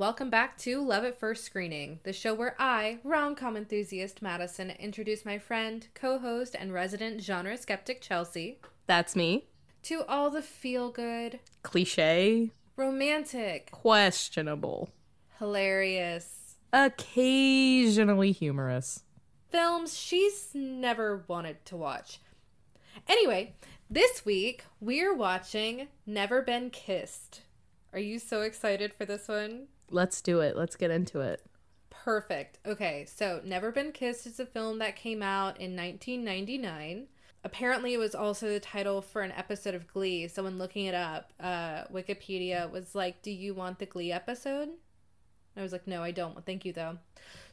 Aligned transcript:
welcome 0.00 0.30
back 0.30 0.56
to 0.56 0.82
Love 0.82 1.04
at 1.04 1.20
First 1.20 1.44
Screening, 1.44 2.00
the 2.04 2.12
show 2.12 2.34
where 2.34 2.56
I, 2.58 2.98
rom 3.04 3.36
com 3.36 3.56
enthusiast 3.56 4.22
Madison, 4.22 4.70
introduce 4.70 5.24
my 5.24 5.38
friend, 5.38 5.86
co 5.94 6.18
host, 6.18 6.56
and 6.58 6.72
resident 6.72 7.22
genre 7.22 7.56
skeptic 7.56 8.00
Chelsea 8.00 8.58
That's 8.86 9.14
me. 9.14 9.44
to 9.84 10.02
all 10.08 10.30
the 10.30 10.42
feel 10.42 10.90
good, 10.90 11.38
Cliche. 11.62 12.50
romantic, 12.76 13.70
Questionable. 13.70 14.88
Hilarious 15.40 16.54
Occasionally 16.72 18.30
humorous. 18.30 19.02
films 19.48 19.98
she's 19.98 20.50
never 20.54 21.24
wanted 21.26 21.64
to 21.64 21.76
watch. 21.76 22.20
Anyway, 23.08 23.54
this 23.90 24.24
week 24.24 24.64
we're 24.80 25.14
watching 25.14 25.88
Never 26.06 26.42
Been 26.42 26.70
Kissed. 26.70 27.40
Are 27.92 27.98
you 27.98 28.20
so 28.20 28.42
excited 28.42 28.94
for 28.94 29.04
this 29.04 29.26
one? 29.26 29.66
Let's 29.90 30.22
do 30.22 30.38
it. 30.40 30.56
Let's 30.56 30.76
get 30.76 30.92
into 30.92 31.20
it. 31.20 31.42
Perfect. 31.88 32.58
Okay, 32.64 33.04
so 33.08 33.40
Never 33.44 33.72
Been 33.72 33.90
Kissed 33.90 34.26
is 34.26 34.38
a 34.38 34.46
film 34.46 34.78
that 34.78 34.94
came 34.94 35.22
out 35.22 35.58
in 35.60 35.74
1999. 35.74 37.08
Apparently, 37.42 37.94
it 37.94 37.98
was 37.98 38.14
also 38.14 38.46
the 38.48 38.60
title 38.60 39.02
for 39.02 39.22
an 39.22 39.32
episode 39.32 39.74
of 39.74 39.88
Glee. 39.88 40.28
So, 40.28 40.44
when 40.44 40.58
looking 40.58 40.84
it 40.84 40.94
up, 40.94 41.32
uh, 41.40 41.84
Wikipedia 41.92 42.70
was 42.70 42.94
like, 42.94 43.22
Do 43.22 43.30
you 43.30 43.54
want 43.54 43.78
the 43.78 43.86
Glee 43.86 44.12
episode? 44.12 44.68
I 45.56 45.62
was 45.62 45.72
like, 45.72 45.86
No, 45.86 46.02
I 46.02 46.10
don't. 46.10 46.44
Thank 46.44 46.64
you, 46.64 46.72
though. 46.72 46.98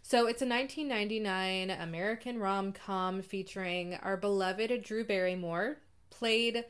So, 0.01 0.27
it's 0.27 0.41
a 0.41 0.47
1999 0.47 1.69
American 1.69 2.39
rom 2.39 2.71
com 2.71 3.21
featuring 3.21 3.95
our 3.95 4.17
beloved 4.17 4.83
Drew 4.83 5.03
Barrymore, 5.03 5.79
played 6.09 6.65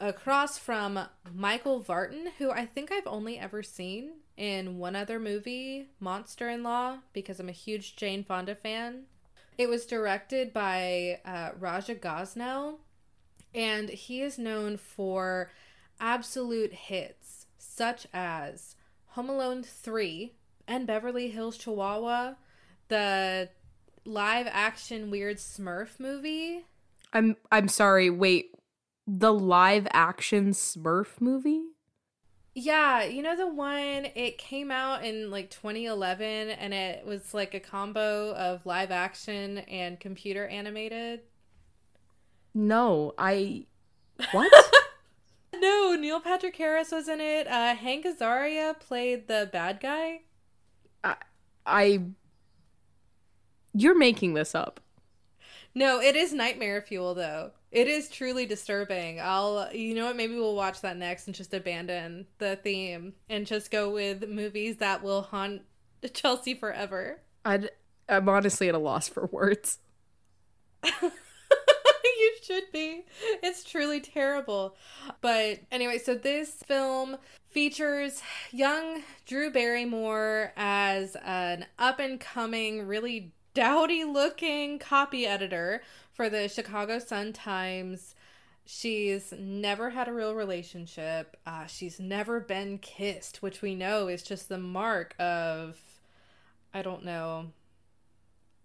across 0.00 0.58
from 0.58 1.00
Michael 1.34 1.82
Vartan, 1.82 2.28
who 2.38 2.50
I 2.50 2.66
think 2.66 2.92
I've 2.92 3.06
only 3.06 3.38
ever 3.38 3.62
seen 3.62 4.12
in 4.36 4.78
one 4.78 4.94
other 4.94 5.18
movie, 5.18 5.88
Monster 5.98 6.48
in 6.48 6.62
Law, 6.62 6.98
because 7.12 7.40
I'm 7.40 7.48
a 7.48 7.52
huge 7.52 7.96
Jane 7.96 8.22
Fonda 8.22 8.54
fan. 8.54 9.04
It 9.56 9.68
was 9.68 9.86
directed 9.86 10.52
by 10.52 11.20
uh, 11.24 11.50
Raja 11.58 11.96
Gosnell, 11.96 12.76
and 13.52 13.88
he 13.88 14.22
is 14.22 14.38
known 14.38 14.76
for 14.76 15.50
absolute 16.00 16.72
hits 16.72 17.46
such 17.58 18.06
as 18.12 18.76
Home 19.08 19.28
Alone 19.28 19.64
3 19.64 20.32
and 20.68 20.86
Beverly 20.86 21.30
Hills 21.30 21.56
Chihuahua, 21.56 22.34
the 22.88 23.48
live 24.04 24.46
action 24.50 25.10
weird 25.10 25.38
Smurf 25.38 25.98
movie. 25.98 26.64
I'm 27.12 27.36
I'm 27.50 27.68
sorry. 27.68 28.10
Wait. 28.10 28.52
The 29.06 29.32
live 29.32 29.88
action 29.92 30.50
Smurf 30.50 31.20
movie? 31.20 31.62
Yeah, 32.54 33.04
you 33.04 33.22
know 33.22 33.36
the 33.36 33.46
one 33.46 34.08
it 34.14 34.36
came 34.36 34.70
out 34.70 35.04
in 35.04 35.30
like 35.30 35.48
2011 35.50 36.50
and 36.50 36.74
it 36.74 37.06
was 37.06 37.32
like 37.32 37.54
a 37.54 37.60
combo 37.60 38.34
of 38.34 38.66
live 38.66 38.90
action 38.90 39.58
and 39.58 39.98
computer 40.00 40.46
animated. 40.46 41.20
No, 42.54 43.14
I 43.16 43.66
What? 44.32 44.52
No, 45.54 45.94
Neil 45.94 46.20
Patrick 46.20 46.56
Harris 46.56 46.90
was 46.90 47.08
in 47.08 47.20
it. 47.20 47.46
Uh 47.46 47.74
Hank 47.74 48.04
Azaria 48.04 48.78
played 48.78 49.28
the 49.28 49.48
bad 49.52 49.80
guy. 49.80 50.22
I 51.04 51.16
I 51.66 52.02
You're 53.72 53.98
making 53.98 54.34
this 54.34 54.54
up. 54.54 54.80
No, 55.74 56.00
it 56.00 56.16
is 56.16 56.32
nightmare 56.32 56.82
fuel 56.82 57.14
though. 57.14 57.52
It 57.70 57.86
is 57.86 58.08
truly 58.08 58.46
disturbing. 58.46 59.20
I'll 59.20 59.72
you 59.72 59.94
know 59.94 60.06
what 60.06 60.16
maybe 60.16 60.34
we'll 60.34 60.56
watch 60.56 60.80
that 60.80 60.96
next 60.96 61.26
and 61.26 61.34
just 61.34 61.54
abandon 61.54 62.26
the 62.38 62.56
theme 62.56 63.14
and 63.28 63.46
just 63.46 63.70
go 63.70 63.90
with 63.90 64.28
movies 64.28 64.78
that 64.78 65.02
will 65.02 65.22
haunt 65.22 65.62
Chelsea 66.14 66.54
forever. 66.54 67.20
I'd, 67.44 67.70
I'm 68.08 68.28
honestly 68.28 68.68
at 68.68 68.74
a 68.74 68.78
loss 68.78 69.08
for 69.08 69.26
words. 69.26 69.78
should 72.48 72.72
be. 72.72 73.04
It's 73.42 73.62
truly 73.62 74.00
terrible. 74.00 74.74
But 75.20 75.60
anyway, 75.70 75.98
so 75.98 76.14
this 76.14 76.50
film 76.66 77.18
features 77.50 78.22
young 78.52 79.02
Drew 79.26 79.50
Barrymore 79.50 80.52
as 80.56 81.16
an 81.24 81.66
up 81.78 81.98
and 81.98 82.18
coming, 82.18 82.86
really 82.86 83.32
dowdy 83.52 84.04
looking 84.04 84.78
copy 84.78 85.26
editor 85.26 85.82
for 86.12 86.30
the 86.30 86.48
Chicago 86.48 86.98
Sun 86.98 87.34
Times. 87.34 88.14
She's 88.64 89.32
never 89.38 89.90
had 89.90 90.08
a 90.08 90.12
real 90.12 90.34
relationship. 90.34 91.36
Uh, 91.46 91.66
she's 91.66 92.00
never 92.00 92.40
been 92.40 92.78
kissed, 92.78 93.42
which 93.42 93.62
we 93.62 93.74
know 93.74 94.08
is 94.08 94.22
just 94.22 94.48
the 94.48 94.58
mark 94.58 95.14
of, 95.18 95.78
I 96.72 96.82
don't 96.82 97.04
know, 97.04 97.52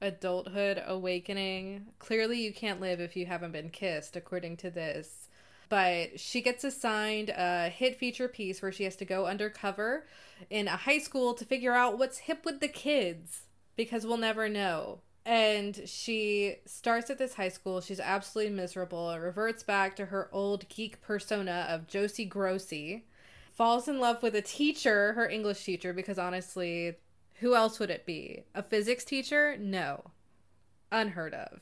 adulthood 0.04 0.84
awakening. 0.86 1.88
Clearly, 1.98 2.42
you 2.42 2.54
can't 2.54 2.82
live 2.82 3.00
if 3.00 3.16
you 3.16 3.26
haven't 3.26 3.54
been 3.54 3.70
kissed, 3.70 4.16
according 4.16 4.58
to 4.58 4.70
this. 4.70 5.30
But 5.70 6.20
she 6.20 6.42
gets 6.42 6.64
assigned 6.64 7.30
a 7.30 7.70
hit 7.70 7.98
feature 7.98 8.28
piece 8.28 8.62
where 8.62 8.72
she 8.72 8.84
has 8.84 8.96
to 8.98 9.06
go 9.06 9.26
undercover 9.26 10.06
in 10.50 10.68
a 10.68 10.78
high 10.78 11.00
school 11.00 11.34
to 11.34 11.46
figure 11.46 11.74
out 11.74 11.98
what's 11.98 12.20
hip 12.20 12.46
with 12.46 12.60
the 12.60 12.68
kids 12.68 13.44
because 13.76 14.06
we'll 14.06 14.18
never 14.18 14.48
know. 14.48 15.00
And 15.26 15.82
she 15.86 16.58
starts 16.66 17.10
at 17.10 17.18
this 17.18 17.36
high 17.36 17.50
school. 17.50 17.80
She's 17.80 18.00
absolutely 18.00 18.54
miserable 18.54 19.10
and 19.10 19.24
reverts 19.24 19.64
back 19.64 19.96
to 19.96 20.08
her 20.08 20.30
old 20.32 20.68
geek 20.68 21.02
persona 21.02 21.66
of 21.70 21.88
Josie 21.88 22.30
Grossie. 22.30 23.04
Falls 23.54 23.88
in 23.88 24.00
love 24.00 24.22
with 24.22 24.36
a 24.36 24.42
teacher, 24.42 25.14
her 25.14 25.30
English 25.30 25.64
teacher, 25.64 25.94
because 25.94 26.20
honestly, 26.20 26.96
who 27.44 27.56
else 27.56 27.78
would 27.78 27.90
it 27.90 28.06
be? 28.06 28.46
A 28.56 28.64
physics 28.64 29.04
teacher? 29.04 29.58
No. 29.60 30.12
Unheard 30.92 31.34
of. 31.34 31.60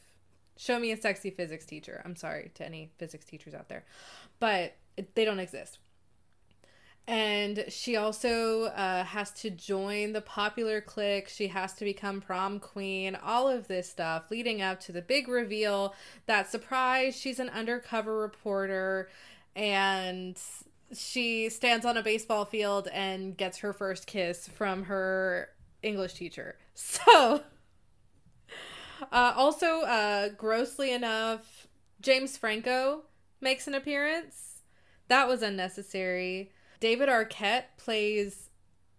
Show 0.56 0.80
me 0.80 0.92
a 0.92 0.98
sexy 0.98 1.32
physics 1.32 1.66
teacher. 1.66 2.02
I'm 2.06 2.16
sorry 2.16 2.52
to 2.54 2.66
any 2.66 2.92
physics 3.00 3.26
teachers 3.26 3.56
out 3.56 3.68
there, 3.68 3.84
but 4.40 4.76
they 5.16 5.26
don't 5.26 5.40
exist. 5.40 5.80
And 7.08 7.66
she 7.68 7.96
also 7.96 8.66
uh, 8.66 9.04
has 9.04 9.32
to 9.42 9.50
join 9.50 10.14
the 10.14 10.22
popular 10.22 10.82
clique. 10.82 11.30
She 11.30 11.48
has 11.48 11.74
to 11.74 11.84
become 11.84 12.22
prom 12.22 12.60
queen. 12.60 13.16
All 13.16 13.48
of 13.48 13.68
this 13.68 13.90
stuff 13.90 14.30
leading 14.30 14.62
up 14.62 14.80
to 14.82 14.92
the 14.92 15.02
big 15.02 15.28
reveal 15.28 15.96
that 16.28 16.52
surprise, 16.52 17.20
she's 17.20 17.40
an 17.40 17.50
undercover 17.50 18.20
reporter 18.20 19.10
and 19.56 20.38
she 20.94 21.50
stands 21.50 21.86
on 21.86 21.98
a 21.98 22.04
baseball 22.04 22.46
field 22.46 22.88
and 22.94 23.36
gets 23.36 23.58
her 23.60 23.74
first 23.74 24.06
kiss 24.06 24.48
from 24.48 24.84
her 24.84 25.50
English 25.84 26.14
teacher. 26.14 26.56
So, 26.74 27.44
uh, 29.12 29.34
also, 29.36 29.82
uh, 29.82 30.30
grossly 30.30 30.94
enough, 30.94 31.68
James 32.00 32.38
Franco 32.38 33.04
makes 33.42 33.68
an 33.68 33.76
appearance. 33.76 34.62
That 35.10 35.28
was 35.28 35.42
unnecessary. 35.42 36.52
David 36.80 37.10
Arquette 37.10 37.66
plays 37.78 38.50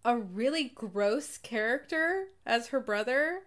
a 0.05 0.17
really 0.17 0.73
gross 0.75 1.39
character 1.39 2.27
as 2.45 2.69
her 2.69 2.81
brother, 2.81 3.43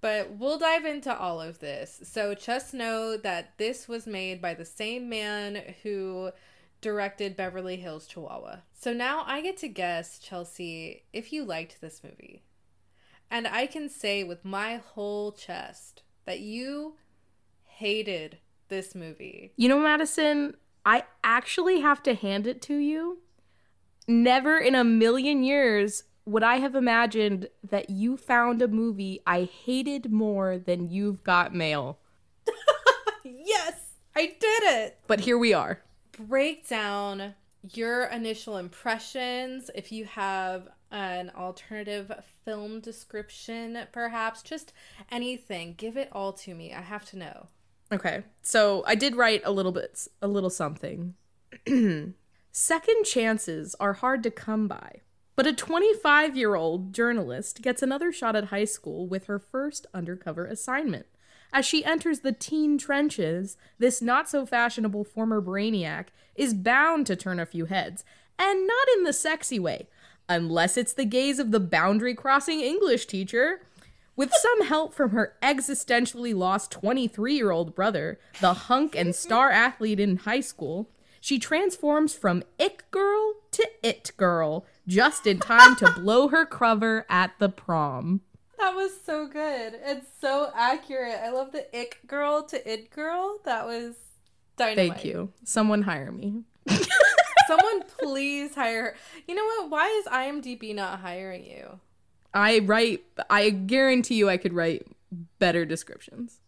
but 0.00 0.32
we'll 0.32 0.58
dive 0.58 0.84
into 0.84 1.16
all 1.16 1.40
of 1.40 1.60
this. 1.60 2.00
So 2.04 2.34
just 2.34 2.74
know 2.74 3.16
that 3.16 3.56
this 3.58 3.86
was 3.88 4.06
made 4.06 4.42
by 4.42 4.54
the 4.54 4.64
same 4.64 5.08
man 5.08 5.74
who 5.82 6.32
directed 6.80 7.36
Beverly 7.36 7.76
Hills 7.76 8.06
Chihuahua. 8.06 8.56
So 8.74 8.92
now 8.92 9.22
I 9.26 9.40
get 9.40 9.56
to 9.58 9.68
guess, 9.68 10.18
Chelsea, 10.18 11.04
if 11.12 11.32
you 11.32 11.44
liked 11.44 11.80
this 11.80 12.02
movie. 12.02 12.42
And 13.32 13.48
I 13.48 13.66
can 13.66 13.88
say 13.88 14.22
with 14.22 14.44
my 14.44 14.76
whole 14.76 15.32
chest 15.32 16.02
that 16.26 16.40
you 16.40 16.96
hated 17.64 18.36
this 18.68 18.94
movie. 18.94 19.54
You 19.56 19.70
know, 19.70 19.80
Madison, 19.80 20.54
I 20.84 21.04
actually 21.24 21.80
have 21.80 22.02
to 22.02 22.14
hand 22.14 22.46
it 22.46 22.60
to 22.62 22.76
you. 22.76 23.20
Never 24.06 24.58
in 24.58 24.74
a 24.74 24.84
million 24.84 25.44
years 25.44 26.04
would 26.26 26.42
I 26.42 26.56
have 26.56 26.74
imagined 26.74 27.48
that 27.68 27.88
you 27.88 28.18
found 28.18 28.60
a 28.60 28.68
movie 28.68 29.22
I 29.26 29.44
hated 29.44 30.12
more 30.12 30.58
than 30.58 30.90
You've 30.90 31.24
Got 31.24 31.54
Mail. 31.54 31.98
Yes, 33.24 33.74
I 34.14 34.26
did 34.26 34.62
it. 34.62 34.98
But 35.06 35.20
here 35.20 35.38
we 35.38 35.52
are. 35.52 35.80
break 36.18 36.68
down 36.68 37.34
your 37.72 38.04
initial 38.04 38.56
impressions 38.56 39.70
if 39.74 39.90
you 39.92 40.04
have 40.04 40.68
an 40.92 41.30
alternative 41.36 42.12
film 42.44 42.78
description 42.80 43.78
perhaps 43.92 44.42
just 44.42 44.72
anything 45.10 45.74
give 45.76 45.96
it 45.96 46.08
all 46.12 46.32
to 46.32 46.54
me 46.54 46.72
i 46.72 46.80
have 46.80 47.04
to 47.04 47.18
know 47.18 47.48
Okay. 47.92 48.22
So 48.40 48.82
I 48.86 48.94
did 48.94 49.16
write 49.16 49.42
a 49.44 49.52
little 49.52 49.70
bit, 49.70 50.08
a 50.22 50.26
little 50.26 50.50
something. 50.50 51.14
Second 52.52 53.04
chances 53.04 53.76
are 53.78 53.92
hard 53.92 54.22
to 54.22 54.30
come 54.30 54.66
by, 54.66 55.00
but 55.36 55.46
a 55.46 55.52
25 55.52 56.36
year 56.36 56.54
old 56.54 56.94
journalist 56.94 57.60
gets 57.60 57.82
another 57.82 58.10
shot 58.10 58.34
at 58.34 58.46
high 58.46 58.64
school 58.64 59.06
with 59.06 59.26
her 59.26 59.38
first 59.38 59.86
undercover 59.92 60.46
assignment. 60.46 61.06
As 61.52 61.66
she 61.66 61.84
enters 61.84 62.20
the 62.20 62.32
teen 62.32 62.78
trenches, 62.78 63.58
this 63.78 64.00
not 64.00 64.28
so 64.28 64.46
fashionable 64.46 65.04
former 65.04 65.42
brainiac 65.42 66.06
is 66.34 66.54
bound 66.54 67.06
to 67.06 67.16
turn 67.16 67.38
a 67.38 67.44
few 67.44 67.66
heads, 67.66 68.04
and 68.38 68.66
not 68.66 68.88
in 68.96 69.04
the 69.04 69.12
sexy 69.12 69.58
way, 69.58 69.86
unless 70.28 70.76
it's 70.76 70.92
the 70.92 71.04
gaze 71.04 71.38
of 71.38 71.50
the 71.50 71.60
boundary 71.60 72.14
crossing 72.14 72.60
English 72.60 73.06
teacher. 73.06 73.62
With 74.14 74.32
some 74.34 74.66
help 74.66 74.92
from 74.92 75.10
her 75.10 75.36
existentially 75.42 76.34
lost 76.34 76.70
23 76.70 77.34
year 77.34 77.50
old 77.50 77.74
brother, 77.74 78.18
the 78.40 78.54
hunk 78.54 78.94
and 78.94 79.14
star 79.14 79.50
athlete 79.50 79.98
in 79.98 80.18
high 80.18 80.40
school, 80.40 80.90
she 81.20 81.38
transforms 81.38 82.14
from 82.14 82.42
ick 82.60 82.84
girl 82.90 83.34
to 83.52 83.66
it 83.82 84.12
girl 84.16 84.66
just 84.86 85.26
in 85.26 85.38
time 85.38 85.76
to 85.76 85.90
blow 85.92 86.28
her 86.28 86.44
cover 86.44 87.06
at 87.08 87.32
the 87.38 87.48
prom. 87.48 88.20
That 88.58 88.74
was 88.74 88.92
so 89.04 89.26
good. 89.26 89.74
It's 89.82 90.06
so 90.20 90.50
accurate. 90.54 91.18
I 91.22 91.30
love 91.30 91.52
the 91.52 91.66
ick 91.76 92.00
girl 92.06 92.42
to 92.44 92.70
it 92.70 92.90
girl. 92.90 93.38
That 93.44 93.66
was 93.66 93.94
dynamite. 94.56 94.92
Thank 94.92 95.04
you. 95.04 95.32
Someone 95.44 95.82
hire 95.82 96.12
me. 96.12 96.42
Someone 97.46 97.82
please 97.98 98.54
hire 98.54 98.82
her. 98.82 98.96
You 99.26 99.34
know 99.34 99.44
what? 99.44 99.70
Why 99.70 99.88
is 99.88 100.06
IMDb 100.06 100.74
not 100.74 101.00
hiring 101.00 101.44
you? 101.44 101.80
I 102.34 102.60
write, 102.60 103.04
I 103.28 103.50
guarantee 103.50 104.14
you 104.14 104.28
I 104.28 104.36
could 104.36 104.52
write 104.54 104.86
better 105.38 105.64
descriptions. 105.64 106.40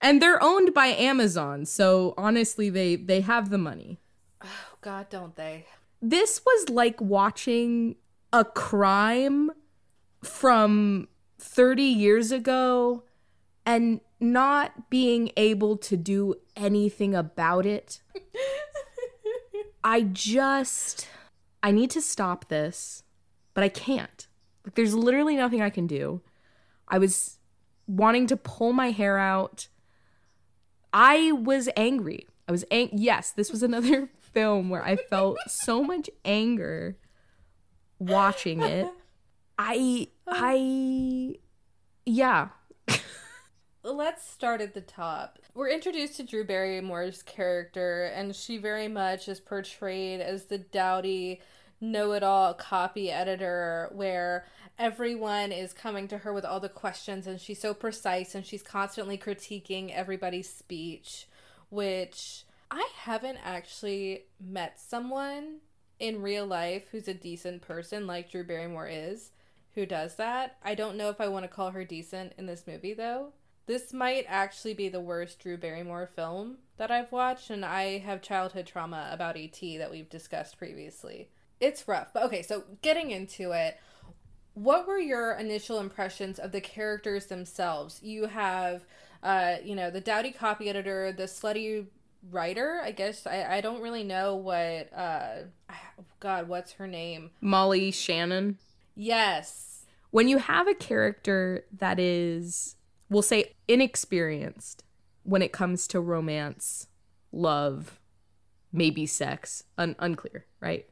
And 0.00 0.20
they're 0.20 0.42
owned 0.42 0.74
by 0.74 0.86
Amazon, 0.88 1.64
so 1.64 2.12
honestly, 2.18 2.68
they 2.68 2.96
they 2.96 3.22
have 3.22 3.48
the 3.48 3.58
money. 3.58 3.98
Oh, 4.44 4.76
God, 4.82 5.08
don't 5.08 5.34
they? 5.36 5.66
This 6.02 6.42
was 6.44 6.68
like 6.68 7.00
watching 7.00 7.96
a 8.32 8.44
crime 8.44 9.50
from 10.22 11.08
30 11.38 11.82
years 11.82 12.30
ago 12.30 13.04
and 13.64 14.00
not 14.20 14.90
being 14.90 15.30
able 15.36 15.76
to 15.78 15.96
do 15.96 16.34
anything 16.54 17.14
about 17.14 17.66
it. 17.66 18.00
I 19.86 20.00
just 20.02 21.08
I 21.62 21.70
need 21.70 21.90
to 21.92 22.02
stop 22.02 22.48
this, 22.48 23.04
but 23.54 23.62
I 23.62 23.68
can't. 23.68 24.26
Like 24.64 24.74
there's 24.74 24.96
literally 24.96 25.36
nothing 25.36 25.62
I 25.62 25.70
can 25.70 25.86
do. 25.86 26.22
I 26.88 26.98
was 26.98 27.38
wanting 27.86 28.26
to 28.26 28.36
pull 28.36 28.72
my 28.72 28.90
hair 28.90 29.16
out. 29.16 29.68
I 30.92 31.30
was 31.30 31.68
angry. 31.76 32.26
I 32.48 32.52
was 32.52 32.64
ang- 32.72 32.90
yes, 32.94 33.30
this 33.30 33.52
was 33.52 33.62
another 33.62 34.10
film 34.20 34.70
where 34.70 34.84
I 34.84 34.96
felt 34.96 35.38
so 35.46 35.84
much 35.84 36.10
anger 36.24 36.96
watching 38.00 38.62
it. 38.62 38.88
I 39.56 40.08
I 40.26 41.36
yeah. 42.04 42.48
Let's 43.86 44.28
start 44.28 44.60
at 44.60 44.74
the 44.74 44.80
top. 44.80 45.38
We're 45.54 45.70
introduced 45.70 46.16
to 46.16 46.24
Drew 46.24 46.42
Barrymore's 46.42 47.22
character, 47.22 48.06
and 48.06 48.34
she 48.34 48.58
very 48.58 48.88
much 48.88 49.28
is 49.28 49.38
portrayed 49.38 50.20
as 50.20 50.46
the 50.46 50.58
dowdy, 50.58 51.40
know 51.80 52.10
it 52.10 52.24
all 52.24 52.52
copy 52.52 53.12
editor, 53.12 53.88
where 53.92 54.44
everyone 54.76 55.52
is 55.52 55.72
coming 55.72 56.08
to 56.08 56.18
her 56.18 56.32
with 56.32 56.44
all 56.44 56.58
the 56.58 56.68
questions, 56.68 57.28
and 57.28 57.40
she's 57.40 57.60
so 57.60 57.72
precise 57.74 58.34
and 58.34 58.44
she's 58.44 58.64
constantly 58.64 59.16
critiquing 59.16 59.94
everybody's 59.94 60.52
speech, 60.52 61.28
which 61.70 62.42
I 62.72 62.88
haven't 62.96 63.38
actually 63.44 64.24
met 64.40 64.80
someone 64.80 65.58
in 66.00 66.22
real 66.22 66.44
life 66.44 66.88
who's 66.90 67.06
a 67.06 67.14
decent 67.14 67.62
person 67.62 68.08
like 68.08 68.32
Drew 68.32 68.42
Barrymore 68.42 68.88
is 68.88 69.30
who 69.76 69.86
does 69.86 70.16
that. 70.16 70.56
I 70.64 70.74
don't 70.74 70.96
know 70.96 71.08
if 71.08 71.20
I 71.20 71.28
want 71.28 71.44
to 71.44 71.48
call 71.48 71.70
her 71.70 71.84
decent 71.84 72.32
in 72.36 72.46
this 72.46 72.64
movie 72.66 72.92
though. 72.92 73.32
This 73.66 73.92
might 73.92 74.24
actually 74.28 74.74
be 74.74 74.88
the 74.88 75.00
worst 75.00 75.40
Drew 75.40 75.56
Barrymore 75.56 76.08
film 76.14 76.58
that 76.76 76.90
I've 76.90 77.10
watched, 77.10 77.50
and 77.50 77.64
I 77.64 77.98
have 77.98 78.22
childhood 78.22 78.66
trauma 78.66 79.08
about 79.10 79.36
E.T. 79.36 79.78
that 79.78 79.90
we've 79.90 80.08
discussed 80.08 80.56
previously. 80.56 81.30
It's 81.58 81.88
rough, 81.88 82.12
but 82.12 82.22
okay, 82.24 82.42
so 82.42 82.64
getting 82.82 83.10
into 83.10 83.52
it, 83.52 83.78
what 84.54 84.86
were 84.86 84.98
your 84.98 85.32
initial 85.32 85.80
impressions 85.80 86.38
of 86.38 86.52
the 86.52 86.60
characters 86.60 87.26
themselves? 87.26 88.00
You 88.02 88.26
have, 88.26 88.84
uh, 89.22 89.56
you 89.64 89.74
know, 89.74 89.90
the 89.90 90.00
dowdy 90.00 90.30
copy 90.30 90.68
editor, 90.68 91.12
the 91.12 91.24
slutty 91.24 91.86
writer. 92.30 92.80
I 92.82 92.92
guess 92.92 93.26
I, 93.26 93.56
I 93.56 93.60
don't 93.60 93.82
really 93.82 94.04
know 94.04 94.36
what. 94.36 94.92
Uh, 94.94 95.44
God, 96.20 96.48
what's 96.48 96.72
her 96.72 96.86
name? 96.86 97.30
Molly 97.40 97.90
Shannon. 97.90 98.58
Yes, 98.94 99.84
when 100.10 100.28
you 100.28 100.38
have 100.38 100.66
a 100.66 100.74
character 100.74 101.66
that 101.76 101.98
is, 101.98 102.75
we'll 103.08 103.22
say, 103.22 103.54
inexperienced 103.68 104.84
when 105.22 105.42
it 105.42 105.52
comes 105.52 105.86
to 105.88 106.00
romance, 106.00 106.86
love, 107.32 107.98
maybe 108.72 109.06
sex, 109.06 109.64
un- 109.78 109.96
unclear, 109.98 110.46
right? 110.60 110.86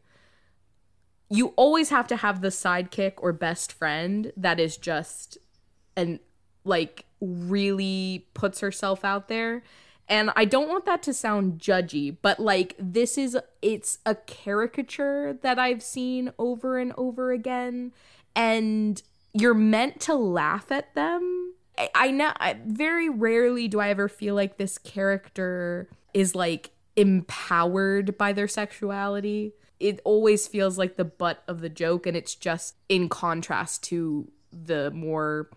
You 1.30 1.48
always 1.56 1.90
have 1.90 2.06
to 2.08 2.16
have 2.16 2.40
the 2.40 2.48
sidekick 2.48 3.14
or 3.18 3.32
best 3.32 3.72
friend 3.72 4.32
that 4.36 4.60
is 4.60 4.76
just 4.76 5.38
and 5.96 6.18
like 6.64 7.04
really 7.20 8.26
puts 8.34 8.60
herself 8.60 9.04
out 9.04 9.28
there. 9.28 9.62
And 10.08 10.30
I 10.36 10.44
don't 10.44 10.68
want 10.68 10.84
that 10.84 11.02
to 11.04 11.14
sound 11.14 11.58
judgy, 11.60 12.16
but 12.20 12.38
like 12.38 12.74
this 12.78 13.16
is 13.16 13.38
it's 13.62 13.98
a 14.04 14.14
caricature 14.14 15.38
that 15.42 15.58
I've 15.58 15.82
seen 15.82 16.32
over 16.38 16.78
and 16.78 16.92
over 16.96 17.32
again 17.32 17.92
and 18.36 19.02
you're 19.32 19.54
meant 19.54 20.00
to 20.00 20.14
laugh 20.14 20.70
at 20.70 20.94
them. 20.94 21.54
I, 21.94 22.10
know 22.10 22.32
very 22.66 23.08
rarely 23.08 23.68
do 23.68 23.80
I 23.80 23.88
ever 23.88 24.08
feel 24.08 24.34
like 24.34 24.58
this 24.58 24.78
character 24.78 25.88
is 26.12 26.34
like 26.34 26.70
empowered 26.96 28.16
by 28.16 28.32
their 28.32 28.48
sexuality. 28.48 29.52
It 29.80 30.00
always 30.04 30.46
feels 30.46 30.78
like 30.78 30.96
the 30.96 31.04
butt 31.04 31.42
of 31.48 31.60
the 31.60 31.68
joke, 31.68 32.06
and 32.06 32.16
it's 32.16 32.34
just 32.34 32.76
in 32.88 33.08
contrast 33.08 33.82
to 33.84 34.30
the 34.52 34.90
more 34.92 35.50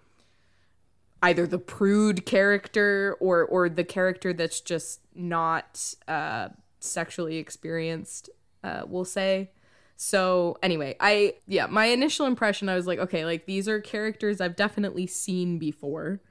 either 1.22 1.46
the 1.48 1.60
prude 1.60 2.26
character 2.26 3.16
or 3.20 3.46
or 3.46 3.70
the 3.70 3.84
character 3.84 4.34
that's 4.34 4.60
just 4.60 5.02
not 5.16 5.94
uh, 6.08 6.50
sexually 6.80 7.38
experienced. 7.38 8.30
Uh, 8.64 8.84
we'll 8.88 9.06
say. 9.06 9.52
So 9.98 10.58
anyway, 10.62 10.96
I 11.00 11.34
yeah, 11.48 11.66
my 11.66 11.88
initial 11.88 12.28
impression 12.28 12.70
I 12.70 12.76
was 12.76 12.86
like, 12.86 13.00
okay, 13.00 13.26
like 13.26 13.48
these 13.48 13.68
are 13.68 13.82
characters 13.82 14.40
I've 14.40 14.56
definitely 14.56 15.08
seen 15.08 15.58
before. 15.58 16.22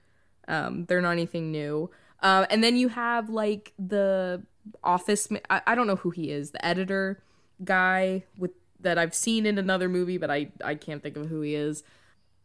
Um, 0.48 0.86
they're 0.86 1.02
not 1.02 1.10
anything 1.10 1.50
new. 1.50 1.90
Uh, 2.22 2.46
and 2.48 2.62
then 2.62 2.76
you 2.76 2.88
have 2.88 3.28
like 3.28 3.72
the 3.78 4.42
office. 4.84 5.30
ma- 5.30 5.40
I, 5.50 5.62
I 5.66 5.74
don't 5.74 5.88
know 5.88 5.96
who 5.96 6.10
he 6.10 6.30
is. 6.30 6.52
The 6.52 6.64
editor 6.64 7.22
guy 7.64 8.24
with 8.38 8.52
that 8.80 8.98
I've 8.98 9.14
seen 9.14 9.46
in 9.46 9.58
another 9.58 9.88
movie, 9.88 10.16
but 10.16 10.30
I 10.30 10.52
I 10.64 10.76
can't 10.76 11.02
think 11.02 11.16
of 11.16 11.26
who 11.26 11.40
he 11.40 11.56
is. 11.56 11.82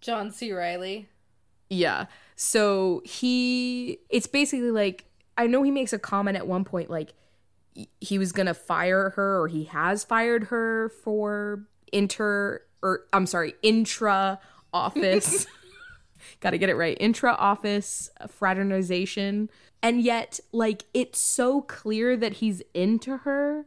John 0.02 0.32
C. 0.32 0.52
Reilly. 0.52 1.08
Yeah. 1.70 2.08
So 2.36 3.04
he 3.06 4.00
it's 4.10 4.28
basically 4.28 4.72
like 4.72 5.06
I 5.38 5.46
know 5.46 5.62
he 5.62 5.70
makes 5.70 5.94
a 5.94 6.00
comment 6.00 6.36
at 6.36 6.48
one 6.48 6.66
point 6.66 6.90
like 6.90 7.14
he 8.00 8.18
was 8.18 8.32
going 8.32 8.48
to 8.48 8.54
fire 8.54 9.12
her 9.12 9.42
or 9.42 9.48
he 9.48 9.66
has 9.66 10.04
fired 10.04 10.46
her 10.46 10.90
for 11.04 11.64
inter 11.92 12.62
or 12.84 13.02
I'm 13.14 13.26
sorry, 13.26 13.56
intra 13.62 14.40
office. 14.74 15.46
Got 16.40 16.52
to 16.52 16.58
get 16.58 16.70
it 16.70 16.76
right. 16.76 16.98
Intra 17.00 17.34
office 17.34 18.10
fraternization. 18.28 19.50
And 19.82 20.02
yet 20.02 20.40
like 20.52 20.86
it's 20.94 21.20
so 21.20 21.62
clear 21.62 22.16
that 22.18 22.34
he's 22.34 22.62
into 22.74 23.18
her 23.18 23.66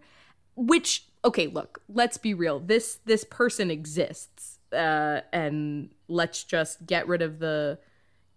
which 0.56 1.06
okay, 1.24 1.46
look, 1.46 1.80
let's 1.88 2.18
be 2.18 2.34
real. 2.34 2.60
This 2.60 3.00
this 3.04 3.24
person 3.24 3.70
exists. 3.70 4.58
Uh 4.72 5.20
and 5.32 5.90
let's 6.08 6.44
just 6.44 6.86
get 6.86 7.08
rid 7.08 7.22
of 7.22 7.38
the 7.38 7.78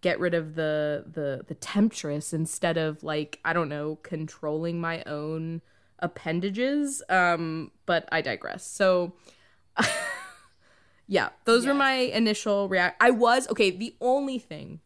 get 0.07 0.19
rid 0.21 0.33
of 0.33 0.55
the 0.55 1.03
the 1.11 1.43
the 1.47 1.55
temptress 1.55 2.31
instead 2.31 2.77
of 2.77 3.03
like 3.03 3.39
I 3.43 3.51
don't 3.51 3.67
know 3.67 3.97
controlling 4.03 4.79
my 4.79 5.03
own 5.03 5.61
appendages. 5.99 7.03
Um, 7.09 7.71
but 7.85 8.07
I 8.11 8.21
digress. 8.21 8.65
So, 8.65 9.13
yeah, 11.07 11.29
those 11.43 11.65
were 11.65 11.73
my 11.73 11.93
initial 11.93 12.69
react. 12.69 13.01
I 13.01 13.11
was 13.11 13.49
okay. 13.49 13.69
The 13.69 13.95
only 13.99 14.39
thing 14.39 14.79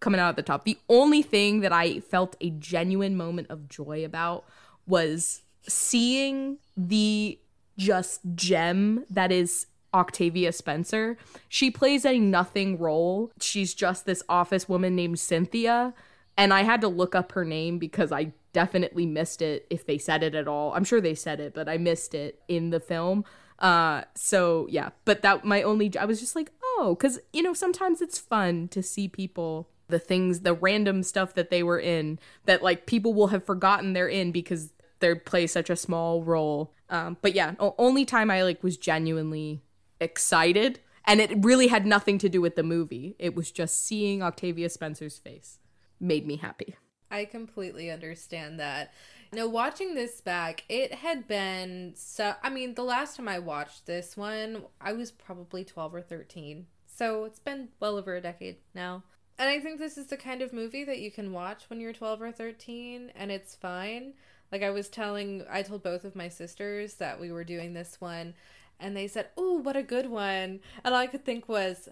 coming 0.00 0.20
out 0.20 0.30
at 0.30 0.36
the 0.36 0.42
top, 0.42 0.64
the 0.64 0.78
only 0.88 1.22
thing 1.22 1.60
that 1.60 1.72
I 1.72 2.00
felt 2.00 2.36
a 2.40 2.50
genuine 2.50 3.16
moment 3.16 3.48
of 3.48 3.68
joy 3.68 4.04
about 4.04 4.44
was 4.86 5.42
seeing 5.68 6.58
the 6.76 7.38
just 7.78 8.20
gem 8.34 9.06
that 9.08 9.32
is 9.32 9.66
Octavia 9.92 10.52
Spencer. 10.52 11.16
She 11.48 11.70
plays 11.70 12.04
a 12.04 12.18
nothing 12.18 12.78
role. 12.78 13.32
She's 13.40 13.74
just 13.74 14.06
this 14.06 14.22
office 14.28 14.68
woman 14.68 14.94
named 14.94 15.18
Cynthia. 15.18 15.94
And 16.36 16.54
I 16.54 16.62
had 16.62 16.80
to 16.82 16.88
look 16.88 17.14
up 17.14 17.32
her 17.32 17.44
name 17.44 17.78
because 17.78 18.12
I 18.12 18.32
definitely 18.52 19.06
missed 19.06 19.42
it 19.42 19.66
if 19.70 19.86
they 19.86 19.98
said 19.98 20.22
it 20.22 20.34
at 20.34 20.48
all. 20.48 20.72
I'm 20.74 20.84
sure 20.84 21.00
they 21.00 21.14
said 21.14 21.40
it, 21.40 21.54
but 21.54 21.68
I 21.68 21.76
missed 21.76 22.14
it 22.14 22.40
in 22.48 22.70
the 22.70 22.80
film. 22.80 23.24
Uh, 23.58 24.02
so 24.14 24.66
yeah, 24.70 24.90
but 25.04 25.22
that 25.22 25.44
my 25.44 25.62
only 25.62 25.92
I 25.98 26.06
was 26.06 26.20
just 26.20 26.34
like, 26.34 26.50
oh, 26.62 26.96
because 26.98 27.18
you 27.32 27.42
know 27.42 27.52
sometimes 27.52 28.00
it's 28.00 28.18
fun 28.18 28.68
to 28.68 28.82
see 28.82 29.06
people 29.06 29.68
the 29.88 29.98
things 29.98 30.40
the 30.40 30.54
random 30.54 31.02
stuff 31.02 31.34
that 31.34 31.50
they 31.50 31.62
were 31.62 31.78
in 31.78 32.18
that 32.46 32.62
like 32.62 32.86
people 32.86 33.12
will 33.12 33.26
have 33.28 33.44
forgotten 33.44 33.92
they're 33.92 34.08
in 34.08 34.32
because 34.32 34.70
they 35.00 35.14
play 35.14 35.46
such 35.46 35.68
a 35.68 35.76
small 35.76 36.22
role. 36.22 36.72
Um, 36.88 37.16
but 37.20 37.34
yeah, 37.34 37.54
only 37.58 38.04
time 38.04 38.30
I 38.30 38.42
like 38.42 38.62
was 38.62 38.76
genuinely 38.76 39.62
excited, 40.00 40.80
and 41.04 41.20
it 41.20 41.44
really 41.44 41.68
had 41.68 41.86
nothing 41.86 42.18
to 42.18 42.28
do 42.28 42.40
with 42.40 42.56
the 42.56 42.62
movie. 42.62 43.16
It 43.18 43.34
was 43.34 43.50
just 43.50 43.84
seeing 43.84 44.22
Octavia 44.22 44.68
Spencer's 44.68 45.18
face 45.18 45.58
made 46.00 46.26
me 46.26 46.36
happy. 46.36 46.76
I 47.10 47.24
completely 47.24 47.90
understand 47.90 48.58
that. 48.60 48.92
Now, 49.32 49.46
watching 49.46 49.94
this 49.94 50.20
back, 50.20 50.64
it 50.68 50.94
had 50.94 51.28
been 51.28 51.92
so. 51.96 52.34
I 52.42 52.50
mean, 52.50 52.74
the 52.74 52.84
last 52.84 53.16
time 53.16 53.28
I 53.28 53.38
watched 53.38 53.86
this 53.86 54.16
one, 54.16 54.64
I 54.80 54.92
was 54.92 55.10
probably 55.10 55.64
12 55.64 55.94
or 55.94 56.02
13. 56.02 56.66
So 56.86 57.24
it's 57.24 57.38
been 57.38 57.68
well 57.78 57.96
over 57.96 58.16
a 58.16 58.20
decade 58.20 58.56
now. 58.74 59.04
And 59.38 59.48
I 59.48 59.58
think 59.58 59.78
this 59.78 59.96
is 59.96 60.08
the 60.08 60.18
kind 60.18 60.42
of 60.42 60.52
movie 60.52 60.84
that 60.84 60.98
you 60.98 61.10
can 61.10 61.32
watch 61.32 61.64
when 61.70 61.80
you're 61.80 61.94
12 61.94 62.20
or 62.20 62.30
13 62.30 63.10
and 63.16 63.30
it's 63.30 63.54
fine. 63.54 64.12
Like 64.52 64.62
I 64.62 64.68
was 64.68 64.90
telling, 64.90 65.44
I 65.48 65.62
told 65.62 65.82
both 65.82 66.04
of 66.04 66.14
my 66.14 66.28
sisters 66.28 66.96
that 66.96 67.18
we 67.18 67.32
were 67.32 67.42
doing 67.42 67.72
this 67.72 68.02
one 68.02 68.34
and 68.80 68.96
they 68.96 69.06
said, 69.06 69.28
Oh, 69.36 69.54
what 69.54 69.76
a 69.76 69.82
good 69.82 70.08
one. 70.08 70.60
And 70.84 70.94
all 70.94 70.94
I 70.94 71.06
could 71.06 71.24
think 71.24 71.48
was, 71.48 71.88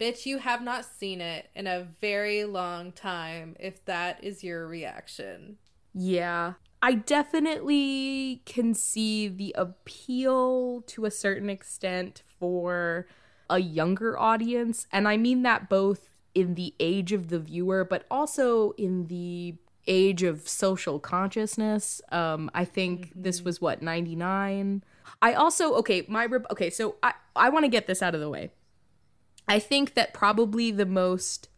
Bitch, 0.00 0.24
you 0.24 0.38
have 0.38 0.62
not 0.62 0.84
seen 0.84 1.20
it 1.20 1.50
in 1.54 1.66
a 1.66 1.86
very 2.00 2.44
long 2.44 2.90
time 2.90 3.54
if 3.60 3.84
that 3.84 4.22
is 4.24 4.42
your 4.42 4.66
reaction. 4.66 5.58
Yeah. 5.92 6.54
I 6.82 6.94
definitely 6.94 8.42
can 8.46 8.74
see 8.74 9.28
the 9.28 9.54
appeal 9.58 10.82
to 10.86 11.04
a 11.04 11.10
certain 11.10 11.50
extent 11.50 12.22
for 12.38 13.06
a 13.50 13.58
younger 13.58 14.18
audience. 14.18 14.86
And 14.90 15.06
I 15.06 15.18
mean 15.18 15.42
that 15.42 15.68
both 15.68 16.16
in 16.34 16.54
the 16.54 16.74
age 16.80 17.12
of 17.12 17.28
the 17.28 17.38
viewer, 17.38 17.84
but 17.84 18.06
also 18.10 18.70
in 18.72 19.08
the 19.08 19.56
age 19.86 20.22
of 20.22 20.48
social 20.48 20.98
consciousness. 20.98 22.00
Um, 22.10 22.50
I 22.54 22.64
think 22.64 23.12
this 23.14 23.42
was 23.42 23.60
what, 23.60 23.82
99? 23.82 24.82
I 25.22 25.34
also, 25.34 25.74
okay, 25.74 26.04
my, 26.08 26.24
re- 26.24 26.40
okay, 26.50 26.70
so 26.70 26.96
I, 27.02 27.12
I 27.36 27.48
want 27.50 27.64
to 27.64 27.68
get 27.68 27.86
this 27.86 28.02
out 28.02 28.14
of 28.14 28.20
the 28.20 28.30
way. 28.30 28.50
I 29.48 29.58
think 29.58 29.94
that 29.94 30.14
probably 30.14 30.70
the 30.70 30.86
most 30.86 31.48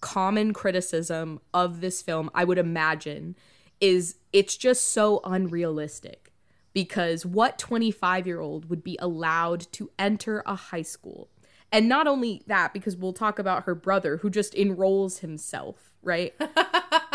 common 0.00 0.52
criticism 0.52 1.40
of 1.52 1.80
this 1.80 2.02
film, 2.02 2.30
I 2.34 2.44
would 2.44 2.58
imagine, 2.58 3.36
is 3.80 4.16
it's 4.32 4.56
just 4.56 4.92
so 4.92 5.20
unrealistic 5.24 6.32
because 6.72 7.24
what 7.24 7.58
25 7.58 8.26
year 8.26 8.40
old 8.40 8.68
would 8.70 8.84
be 8.84 8.98
allowed 9.00 9.66
to 9.72 9.90
enter 9.98 10.42
a 10.46 10.54
high 10.54 10.82
school? 10.82 11.28
And 11.70 11.88
not 11.88 12.06
only 12.06 12.42
that, 12.46 12.72
because 12.72 12.96
we'll 12.96 13.12
talk 13.12 13.38
about 13.38 13.64
her 13.64 13.74
brother 13.74 14.18
who 14.18 14.30
just 14.30 14.54
enrolls 14.54 15.18
himself, 15.18 15.92
right? 16.02 16.34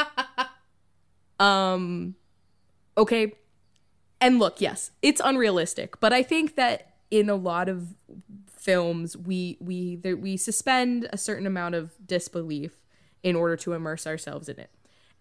um, 1.39 2.15
okay. 2.97 3.33
And 4.23 4.39
look, 4.39 4.61
yes, 4.61 4.91
it's 5.01 5.19
unrealistic, 5.21 5.99
but 5.99 6.13
I 6.13 6.23
think 6.23 6.55
that 6.55 6.93
in 7.11 7.29
a 7.29 7.35
lot 7.35 7.67
of 7.67 7.93
films, 8.47 9.17
we 9.17 9.57
we 9.59 9.97
there, 9.97 10.15
we 10.15 10.37
suspend 10.37 11.09
a 11.11 11.17
certain 11.17 11.45
amount 11.45 11.75
of 11.75 11.91
disbelief 12.07 12.77
in 13.21 13.35
order 13.35 13.57
to 13.57 13.73
immerse 13.73 14.07
ourselves 14.07 14.47
in 14.47 14.59
it. 14.59 14.69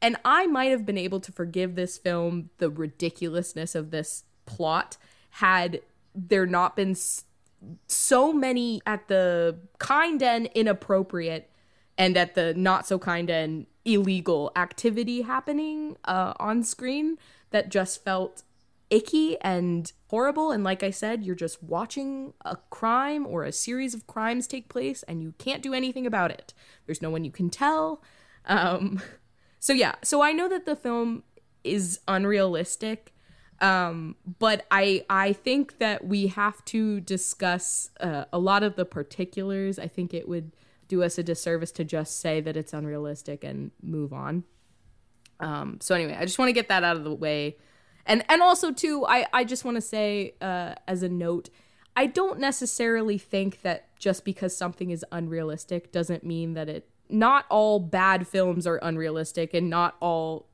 And 0.00 0.16
I 0.24 0.46
might 0.46 0.70
have 0.70 0.86
been 0.86 0.98
able 0.98 1.18
to 1.18 1.32
forgive 1.32 1.74
this 1.74 1.98
film 1.98 2.50
the 2.58 2.70
ridiculousness 2.70 3.74
of 3.74 3.90
this 3.90 4.22
plot 4.46 4.98
had 5.30 5.80
there 6.14 6.46
not 6.46 6.76
been 6.76 6.94
so 7.88 8.32
many 8.32 8.82
at 8.86 9.08
the 9.08 9.58
kind 9.78 10.22
and 10.22 10.46
inappropriate 10.54 11.50
and 11.98 12.16
at 12.16 12.36
the 12.36 12.54
not 12.54 12.86
so 12.86 13.00
kind 13.00 13.30
and 13.30 13.66
illegal 13.84 14.52
activity 14.54 15.22
happening 15.22 15.96
uh, 16.04 16.34
on 16.38 16.62
screen 16.62 17.18
that 17.50 17.68
just 17.68 18.04
felt 18.04 18.44
icky 18.92 19.40
and 19.40 19.92
horrible. 20.08 20.52
And 20.52 20.62
like 20.62 20.82
i 20.82 20.90
said 20.90 21.24
you're 21.24 21.34
just 21.34 21.62
watching 21.62 22.34
a 22.44 22.56
crime 22.70 23.26
or 23.26 23.42
a 23.42 23.50
series 23.50 23.94
of 23.94 24.06
crimes 24.06 24.46
take 24.46 24.68
place 24.68 25.02
and 25.04 25.22
you 25.22 25.34
can't 25.38 25.62
do 25.62 25.72
anything 25.74 26.06
about 26.06 26.30
it. 26.30 26.52
There's 26.86 27.02
no 27.02 27.10
one 27.10 27.24
you 27.24 27.32
can 27.32 27.50
tell. 27.50 28.02
Um, 28.46 29.00
so 29.58 29.72
yeah. 29.72 29.94
So 30.04 30.22
i 30.22 30.32
know 30.32 30.48
that 30.48 30.66
the 30.66 30.76
film 30.76 31.24
is 31.64 32.00
unrealistic 32.06 33.12
um, 33.60 34.16
but 34.38 34.66
i 34.70 35.04
i 35.08 35.32
think 35.32 35.78
that 35.78 36.04
we 36.04 36.26
have 36.26 36.62
to 36.66 37.00
discuss 37.00 37.90
uh, 38.00 38.24
a 38.32 38.38
lot 38.38 38.62
of 38.62 38.76
the 38.76 38.84
particulars. 38.84 39.78
I 39.78 39.88
think 39.88 40.12
it 40.12 40.28
would 40.28 40.54
do 40.88 41.02
us 41.02 41.16
a 41.16 41.22
disservice 41.22 41.70
to 41.72 41.84
just 41.84 42.20
say 42.20 42.40
that 42.40 42.56
it's 42.56 42.74
unrealistic 42.74 43.42
and 43.42 43.70
move 43.80 44.12
on. 44.12 44.44
Um, 45.40 45.78
so 45.80 45.94
anyway 45.94 46.16
i 46.18 46.24
just 46.24 46.38
want 46.38 46.50
to 46.50 46.52
get 46.52 46.68
that 46.68 46.84
out 46.84 46.96
of 46.96 47.04
the 47.04 47.14
way 47.14 47.56
and 48.06 48.24
and 48.28 48.42
also 48.42 48.72
too 48.72 49.04
i 49.06 49.26
i 49.32 49.44
just 49.44 49.64
want 49.64 49.76
to 49.76 49.80
say 49.80 50.34
uh, 50.40 50.74
as 50.86 51.02
a 51.02 51.08
note 51.08 51.50
i 51.96 52.06
don't 52.06 52.38
necessarily 52.38 53.18
think 53.18 53.62
that 53.62 53.96
just 53.98 54.24
because 54.24 54.56
something 54.56 54.90
is 54.90 55.04
unrealistic 55.12 55.92
doesn't 55.92 56.24
mean 56.24 56.54
that 56.54 56.68
it 56.68 56.88
not 57.08 57.44
all 57.50 57.78
bad 57.78 58.26
films 58.26 58.66
are 58.66 58.78
unrealistic 58.82 59.52
and 59.52 59.68
not 59.68 59.96
all 60.00 60.46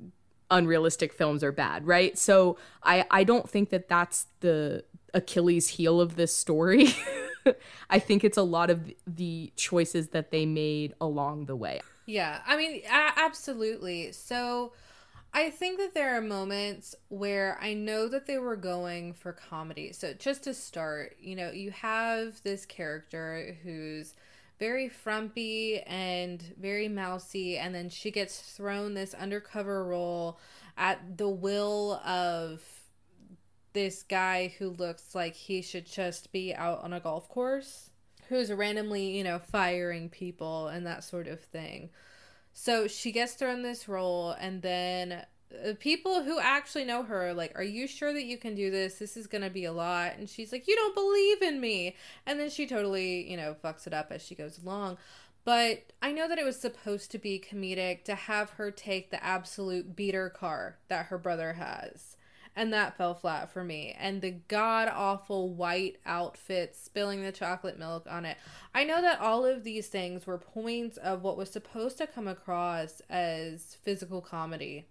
unrealistic 0.51 1.13
films 1.13 1.45
are 1.45 1.53
bad 1.53 1.87
right? 1.87 2.19
So 2.19 2.57
i 2.83 3.05
i 3.11 3.23
don't 3.23 3.49
think 3.49 3.71
that 3.71 3.89
that's 3.89 4.27
the 4.41 4.85
achilles 5.15 5.69
heel 5.69 6.01
of 6.01 6.17
this 6.17 6.35
story. 6.35 6.89
I 7.91 7.99
think 7.99 8.25
it's 8.25 8.37
a 8.37 8.43
lot 8.43 8.71
of 8.71 8.93
the 9.07 9.53
choices 9.57 10.09
that 10.09 10.31
they 10.31 10.47
made 10.47 10.95
along 11.01 11.47
the 11.47 11.57
way. 11.57 11.81
Yeah, 12.07 12.41
I 12.47 12.57
mean, 12.57 12.83
absolutely. 12.89 14.13
So 14.13 14.73
I 15.33 15.51
think 15.51 15.79
that 15.79 15.95
there 15.95 16.17
are 16.17 16.21
moments 16.21 16.95
where 17.09 17.59
I 17.61 17.75
know 17.75 18.09
that 18.09 18.27
they 18.27 18.39
were 18.39 18.57
going 18.57 19.13
for 19.13 19.33
comedy. 19.33 19.93
So 19.93 20.15
just 20.15 20.45
to 20.45 20.55
start, 20.55 21.17
you 21.21 21.37
know, 21.37 21.51
you 21.51 21.71
have 21.71 22.43
this 22.43 22.65
character 22.67 23.57
who's 23.63 24.15
very 24.59 24.89
frumpy 24.89 25.81
and 25.83 26.43
very 26.59 26.89
mousy, 26.89 27.59
and 27.59 27.75
then 27.75 27.89
she 27.89 28.11
gets 28.11 28.41
thrown 28.41 28.95
this 28.95 29.15
undercover 29.15 29.85
role 29.85 30.41
at 30.77 31.17
the 31.19 31.29
will 31.29 32.01
of 32.05 32.63
this 33.75 34.03
guy 34.03 34.53
who 34.59 34.71
looks 34.71 35.15
like 35.15 35.35
he 35.35 35.63
should 35.63 35.87
just 35.87 36.33
be 36.33 36.55
out 36.55 36.83
on 36.83 36.93
a 36.93 37.01
golf 37.01 37.29
course, 37.29 37.91
who's 38.29 38.51
randomly, 38.53 39.17
you 39.17 39.23
know, 39.23 39.39
firing 39.39 40.09
people 40.09 40.69
and 40.69 40.87
that 40.87 41.05
sort 41.05 41.29
of 41.29 41.41
thing. 41.41 41.91
So 42.53 42.89
she 42.89 43.13
gets 43.13 43.35
thrown 43.35 43.63
this 43.63 43.89
role, 43.89 44.33
and 44.33 44.63
then 44.63 45.25
uh, 45.53 45.75
people 45.79 46.23
who 46.23 46.39
actually 46.39 46.85
know 46.85 47.03
her 47.03 47.29
are 47.29 47.35
like, 47.35 47.53
Are 47.57 47.65
you 47.65 47.87
sure 47.87 48.13
that 48.13 48.25
you 48.25 48.37
can 48.37 48.55
do 48.55 48.71
this? 48.71 48.95
This 48.95 49.17
is 49.17 49.27
going 49.27 49.43
to 49.43 49.51
be 49.51 49.65
a 49.65 49.73
lot. 49.73 50.17
And 50.19 50.29
she's 50.29 50.53
like, 50.53 50.67
You 50.67 50.77
don't 50.77 50.95
believe 50.95 51.43
in 51.43 51.61
me. 51.61 51.97
And 52.27 52.39
then 52.39 52.51
she 52.51 52.67
totally, 52.67 53.31
you 53.31 53.37
know, 53.37 53.57
fucks 53.63 53.87
it 53.87 53.95
up 53.95 54.11
as 54.11 54.23
she 54.23 54.35
goes 54.35 54.59
along. 54.59 54.99
But 55.45 55.93
I 56.03 56.13
know 56.13 56.29
that 56.29 56.39
it 56.39 56.45
was 56.45 56.61
supposed 56.61 57.11
to 57.13 57.19
be 57.19 57.41
comedic 57.41 58.05
to 58.05 58.15
have 58.15 58.51
her 58.51 58.71
take 58.71 59.11
the 59.11 59.25
absolute 59.25 59.97
beater 59.97 60.29
car 60.29 60.77
that 60.89 61.07
her 61.07 61.17
brother 61.17 61.55
has. 61.55 62.18
And 62.57 62.73
that 62.73 62.97
fell 62.97 63.15
flat 63.15 63.51
for 63.51 63.63
me. 63.63 63.95
And 63.99 64.21
the 64.21 64.31
god 64.31 64.89
awful 64.93 65.55
white 65.55 65.99
outfit 66.05 66.75
spilling 66.77 67.23
the 67.23 67.33
chocolate 67.33 67.79
milk 67.79 68.07
on 68.11 68.25
it. 68.25 68.37
I 68.75 68.85
know 68.85 69.01
that 69.01 69.21
all 69.21 69.45
of 69.45 69.65
these 69.65 69.89
things 69.89 70.27
were 70.27 70.39
points 70.39 70.97
of 70.97 71.23
what 71.23 71.37
was 71.37 71.51
supposed 71.51 71.99
to 71.99 72.07
come 72.07 72.29
across 72.29 73.01
as 73.09 73.77
physical 73.83 74.21
comedy. 74.21 74.87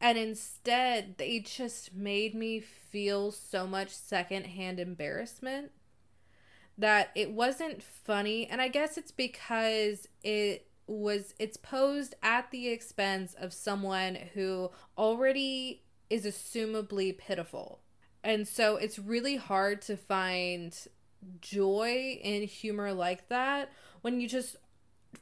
And 0.00 0.18
instead, 0.18 1.16
they 1.18 1.38
just 1.38 1.94
made 1.94 2.34
me 2.34 2.58
feel 2.60 3.30
so 3.30 3.66
much 3.66 3.90
secondhand 3.90 4.80
embarrassment 4.80 5.70
that 6.76 7.10
it 7.14 7.30
wasn't 7.30 7.82
funny. 7.82 8.48
And 8.48 8.60
I 8.60 8.68
guess 8.68 8.98
it's 8.98 9.12
because 9.12 10.08
it 10.24 10.66
was 10.86 11.34
it's 11.38 11.56
posed 11.56 12.14
at 12.22 12.50
the 12.50 12.68
expense 12.68 13.34
of 13.34 13.52
someone 13.52 14.16
who 14.34 14.70
already 14.98 15.82
is 16.12 16.26
assumably 16.26 17.16
pitiful. 17.16 17.80
And 18.22 18.46
so 18.46 18.76
it's 18.76 18.98
really 18.98 19.36
hard 19.36 19.80
to 19.82 19.96
find 19.96 20.76
joy 21.40 22.20
in 22.22 22.42
humor 22.46 22.92
like 22.92 23.28
that 23.28 23.72
when 24.02 24.20
you 24.20 24.28
just 24.28 24.56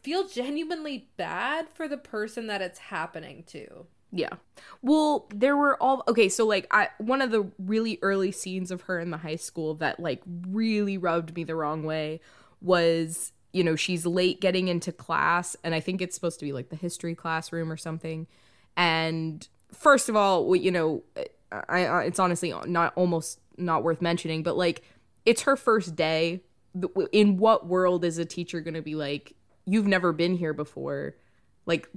feel 0.03 0.27
genuinely 0.27 1.09
bad 1.17 1.69
for 1.69 1.87
the 1.87 1.97
person 1.97 2.49
that 2.49 2.61
it's 2.61 2.79
happening 2.79 3.45
to. 3.45 3.87
Yeah. 4.11 4.35
Well, 4.83 5.29
there 5.33 5.57
were 5.57 5.81
all 5.81 6.03
okay, 6.09 6.29
so 6.29 6.45
like 6.45 6.67
I 6.73 6.89
one 6.99 7.23
of 7.23 7.31
the 7.31 7.49
really 7.59 8.01
early 8.03 8.33
scenes 8.33 8.73
of 8.73 8.83
her 8.83 8.99
in 8.99 9.11
the 9.11 9.19
high 9.19 9.37
school 9.37 9.75
that 9.77 10.01
like 10.01 10.23
really 10.49 10.99
rubbed 10.99 11.37
me 11.37 11.45
the 11.45 11.55
wrong 11.55 11.85
way 11.85 12.21
was, 12.61 13.31
you 13.53 13.63
know, 13.63 13.77
she's 13.77 14.05
late 14.05 14.41
getting 14.41 14.67
into 14.67 14.91
class 14.91 15.55
and 15.63 15.73
I 15.73 15.81
think 15.81 16.03
it's 16.03 16.17
supposed 16.17 16.41
to 16.41 16.45
be 16.45 16.53
like 16.53 16.71
the 16.71 16.77
history 16.77 17.15
classroom 17.15 17.71
or 17.71 17.77
something. 17.77 18.27
And 18.77 19.47
first 19.73 20.09
of 20.09 20.17
all, 20.17 20.55
you 20.55 20.71
know, 20.71 21.03
I, 21.53 21.87
I 21.87 22.03
it's 22.05 22.19
honestly 22.19 22.55
not 22.67 22.93
almost 22.97 23.41
not 23.57 23.83
worth 23.83 24.00
mentioning, 24.00 24.43
but 24.43 24.57
like 24.57 24.83
it's 25.25 25.43
her 25.43 25.57
first 25.57 25.97
day. 25.97 26.43
In 27.11 27.37
what 27.37 27.67
world 27.67 28.05
is 28.05 28.19
a 28.19 28.25
teacher 28.25 28.61
going 28.61 28.75
to 28.75 28.83
be 28.83 28.95
like, 28.95 29.35
you've 29.65 29.89
never 29.89 30.12
been 30.12 30.37
here 30.37 30.53
before? 30.53 31.17
Like, 31.67 31.89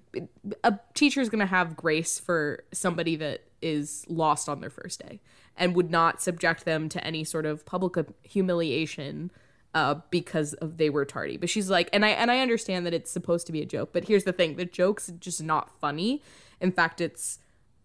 a 0.63 0.79
teacher's 0.95 1.29
going 1.29 1.41
to 1.41 1.45
have 1.45 1.75
grace 1.75 2.19
for 2.19 2.63
somebody 2.71 3.15
that 3.17 3.43
is 3.61 4.03
lost 4.07 4.49
on 4.49 4.61
their 4.61 4.71
first 4.71 4.99
day 4.99 5.19
and 5.55 5.75
would 5.75 5.91
not 5.91 6.21
subject 6.21 6.65
them 6.65 6.89
to 6.89 7.03
any 7.05 7.23
sort 7.23 7.45
of 7.45 7.65
public 7.65 7.93
humiliation 8.23 9.31
uh, 9.73 9.95
because 10.09 10.53
of 10.55 10.77
they 10.77 10.89
were 10.89 11.05
tardy. 11.05 11.37
But 11.37 11.49
she's 11.49 11.69
like, 11.69 11.89
and 11.93 12.05
I 12.05 12.09
and 12.09 12.29
I 12.29 12.39
understand 12.39 12.85
that 12.85 12.93
it's 12.93 13.11
supposed 13.11 13.45
to 13.47 13.51
be 13.53 13.61
a 13.61 13.65
joke, 13.65 13.91
but 13.93 14.05
here's 14.05 14.23
the 14.23 14.33
thing: 14.33 14.55
the 14.55 14.65
joke's 14.65 15.11
just 15.19 15.41
not 15.41 15.69
funny. 15.79 16.21
In 16.61 16.71
fact, 16.71 17.01
it's 17.01 17.39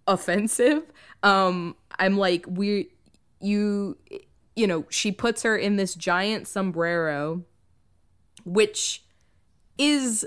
offensive. 0.08 0.82
Um, 1.22 1.76
I'm 1.98 2.16
like, 2.16 2.44
we, 2.48 2.88
you, 3.40 3.96
you 4.56 4.66
know, 4.66 4.86
she 4.88 5.12
puts 5.12 5.42
her 5.42 5.56
in 5.56 5.76
this 5.76 5.94
giant 5.94 6.48
sombrero, 6.48 7.44
which 8.44 9.04
is 9.78 10.26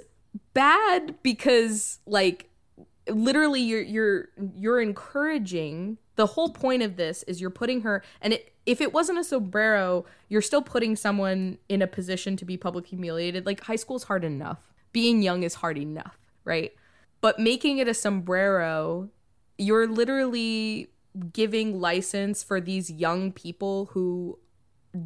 bad 0.54 1.16
because 1.24 2.00
like 2.06 2.50
literally 3.10 3.60
you're 3.60 3.82
you're 3.82 4.30
you're 4.56 4.80
encouraging 4.80 5.98
the 6.16 6.26
whole 6.26 6.50
point 6.50 6.82
of 6.82 6.96
this 6.96 7.24
is 7.24 7.42
you're 7.42 7.50
putting 7.50 7.82
her 7.82 8.02
and 8.22 8.32
it, 8.32 8.54
if 8.66 8.80
it 8.80 8.94
wasn't 8.94 9.18
a 9.18 9.24
sombrero 9.26 10.06
you're 10.30 10.42
still 10.42 10.62
putting 10.62 10.96
someone 10.96 11.58
in 11.68 11.82
a 11.82 11.88
position 11.88 12.38
to 12.38 12.46
be 12.46 12.56
public 12.56 12.88
humiliated. 12.88 13.46
Like 13.46 13.62
high 13.62 13.76
school's 13.76 14.04
hard 14.04 14.24
enough. 14.24 14.72
Being 14.94 15.22
young 15.22 15.44
is 15.44 15.56
hard 15.56 15.78
enough 15.78 16.18
right? 16.46 16.74
But 17.20 17.40
making 17.40 17.78
it 17.78 17.88
a 17.88 17.94
sombrero 17.94 19.10
you're 19.62 19.88
literally 19.88 20.90
giving 21.32 21.80
license 21.80 22.44
for 22.44 22.60
these 22.60 22.90
young 22.90 23.32
people 23.32 23.90
who 23.92 24.40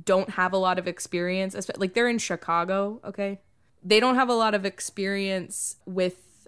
don't 0.03 0.31
have 0.31 0.53
a 0.53 0.57
lot 0.57 0.79
of 0.79 0.87
experience 0.87 1.55
like 1.77 1.93
they're 1.93 2.07
in 2.07 2.17
chicago 2.17 2.99
okay? 3.03 3.39
They 3.83 3.99
don't 3.99 4.15
have 4.15 4.29
a 4.29 4.33
lot 4.33 4.55
of 4.55 4.65
experience 4.65 5.75
with 5.85 6.47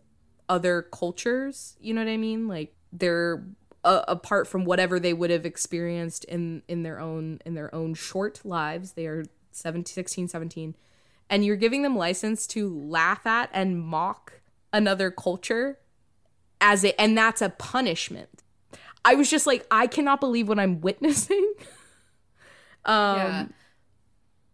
other 0.49 0.81
cultures 0.81 1.75
you 1.79 1.93
know 1.93 2.01
what 2.01 2.09
i 2.09 2.17
mean? 2.17 2.47
Like 2.47 2.73
they're 2.91 3.43
uh, 3.83 4.03
apart 4.07 4.47
from 4.47 4.65
whatever 4.65 4.99
they 4.99 5.13
would 5.13 5.29
have 5.29 5.45
experienced 5.45 6.23
in 6.25 6.63
in 6.67 6.83
their 6.83 6.99
own 6.99 7.39
in 7.45 7.53
their 7.53 7.73
own 7.75 7.93
short 7.93 8.41
lives 8.43 8.93
they 8.93 9.05
are 9.05 9.25
17 9.51 9.93
16 9.93 10.27
17 10.29 10.75
and 11.29 11.45
you're 11.45 11.55
giving 11.55 11.81
them 11.81 11.95
license 11.95 12.47
to 12.47 12.69
laugh 12.69 13.25
at 13.25 13.49
and 13.53 13.81
mock 13.81 14.41
another 14.71 15.11
culture 15.11 15.77
as 16.61 16.83
it 16.83 16.95
and 16.97 17.17
that's 17.17 17.41
a 17.41 17.49
punishment 17.49 18.43
i 19.05 19.15
was 19.15 19.29
just 19.29 19.47
like 19.47 19.65
i 19.71 19.87
cannot 19.87 20.19
believe 20.19 20.47
what 20.47 20.59
i'm 20.59 20.81
witnessing 20.81 21.53
um 22.85 23.17
yeah. 23.17 23.45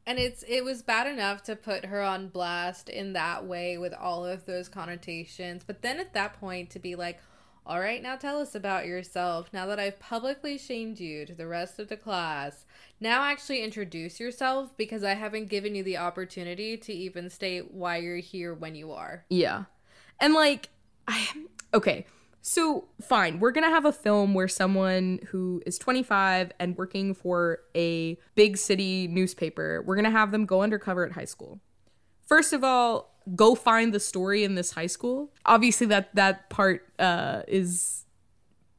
And 0.05 0.19
it's 0.19 0.43
it 0.47 0.63
was 0.63 0.81
bad 0.81 1.07
enough 1.07 1.43
to 1.43 1.55
put 1.55 1.85
her 1.85 2.01
on 2.01 2.27
blast 2.27 2.89
in 2.89 3.13
that 3.13 3.45
way 3.45 3.77
with 3.77 3.93
all 3.93 4.25
of 4.25 4.45
those 4.45 4.67
connotations, 4.67 5.63
but 5.65 5.81
then 5.81 5.99
at 5.99 6.13
that 6.13 6.39
point 6.39 6.69
to 6.71 6.79
be 6.79 6.95
like, 6.95 7.21
"All 7.65 7.79
right, 7.79 8.03
now 8.03 8.17
tell 8.17 8.39
us 8.39 8.53
about 8.53 8.85
yourself. 8.85 9.49
Now 9.53 9.65
that 9.67 9.79
I've 9.79 9.99
publicly 9.99 10.57
shamed 10.57 10.99
you 10.99 11.25
to 11.25 11.33
the 11.33 11.47
rest 11.47 11.79
of 11.79 11.87
the 11.87 11.95
class, 11.95 12.65
now 12.99 13.23
actually 13.23 13.63
introduce 13.63 14.19
yourself 14.19 14.75
because 14.75 15.05
I 15.05 15.13
haven't 15.13 15.47
given 15.47 15.73
you 15.73 15.83
the 15.83 15.97
opportunity 15.97 16.75
to 16.75 16.91
even 16.91 17.29
state 17.29 17.71
why 17.71 17.97
you're 17.97 18.17
here 18.17 18.53
when 18.53 18.75
you 18.75 18.91
are." 18.91 19.23
Yeah. 19.29 19.65
And 20.19 20.33
like 20.33 20.67
I 21.07 21.29
okay. 21.73 22.05
So 22.41 22.89
fine, 23.01 23.39
we're 23.39 23.53
to 23.63 23.69
have 23.69 23.85
a 23.85 23.93
film 23.93 24.33
where 24.33 24.49
someone 24.49 25.19
who 25.29 25.63
is 25.65 25.77
25 25.77 26.51
and 26.59 26.77
working 26.77 27.13
for 27.13 27.59
a 27.73 28.17
big 28.35 28.57
city 28.57 29.07
newspaper, 29.07 29.81
we're 29.85 29.95
to 30.03 30.11
have 30.11 30.31
them 30.31 30.45
go 30.45 30.61
undercover 30.61 31.05
at 31.05 31.13
high 31.13 31.23
school. 31.23 31.61
First 32.27 32.51
of 32.51 32.61
all, 32.61 33.13
go 33.35 33.55
find 33.55 33.93
the 33.93 33.99
story 33.99 34.43
in 34.43 34.55
this 34.55 34.71
high 34.71 34.87
school. 34.87 35.31
Obviously 35.45 35.87
that 35.87 36.13
that 36.15 36.49
part 36.49 36.85
uh 36.99 37.43
is 37.47 38.05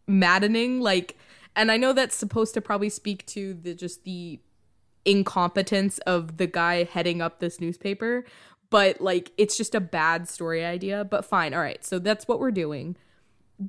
maddening 0.07 0.80
like 0.80 1.16
and 1.57 1.70
I 1.70 1.76
know 1.76 1.92
that's 1.92 2.16
supposed 2.16 2.52
to 2.54 2.61
probably 2.61 2.90
speak 2.90 3.24
to 3.28 3.54
the 3.54 3.74
just 3.74 4.04
the 4.04 4.40
incompetence 5.04 5.98
of 6.00 6.37
the 6.37 6.46
guy 6.46 6.85
heading 6.85 7.22
up 7.22 7.40
this 7.40 7.61
newspaper 7.61 8.24
but 8.74 9.00
like 9.00 9.30
it's 9.38 9.56
just 9.56 9.72
a 9.72 9.80
bad 9.80 10.28
story 10.28 10.64
idea 10.64 11.04
but 11.04 11.24
fine 11.24 11.54
all 11.54 11.60
right 11.60 11.84
so 11.84 12.00
that's 12.00 12.26
what 12.26 12.40
we're 12.40 12.50
doing. 12.50 12.96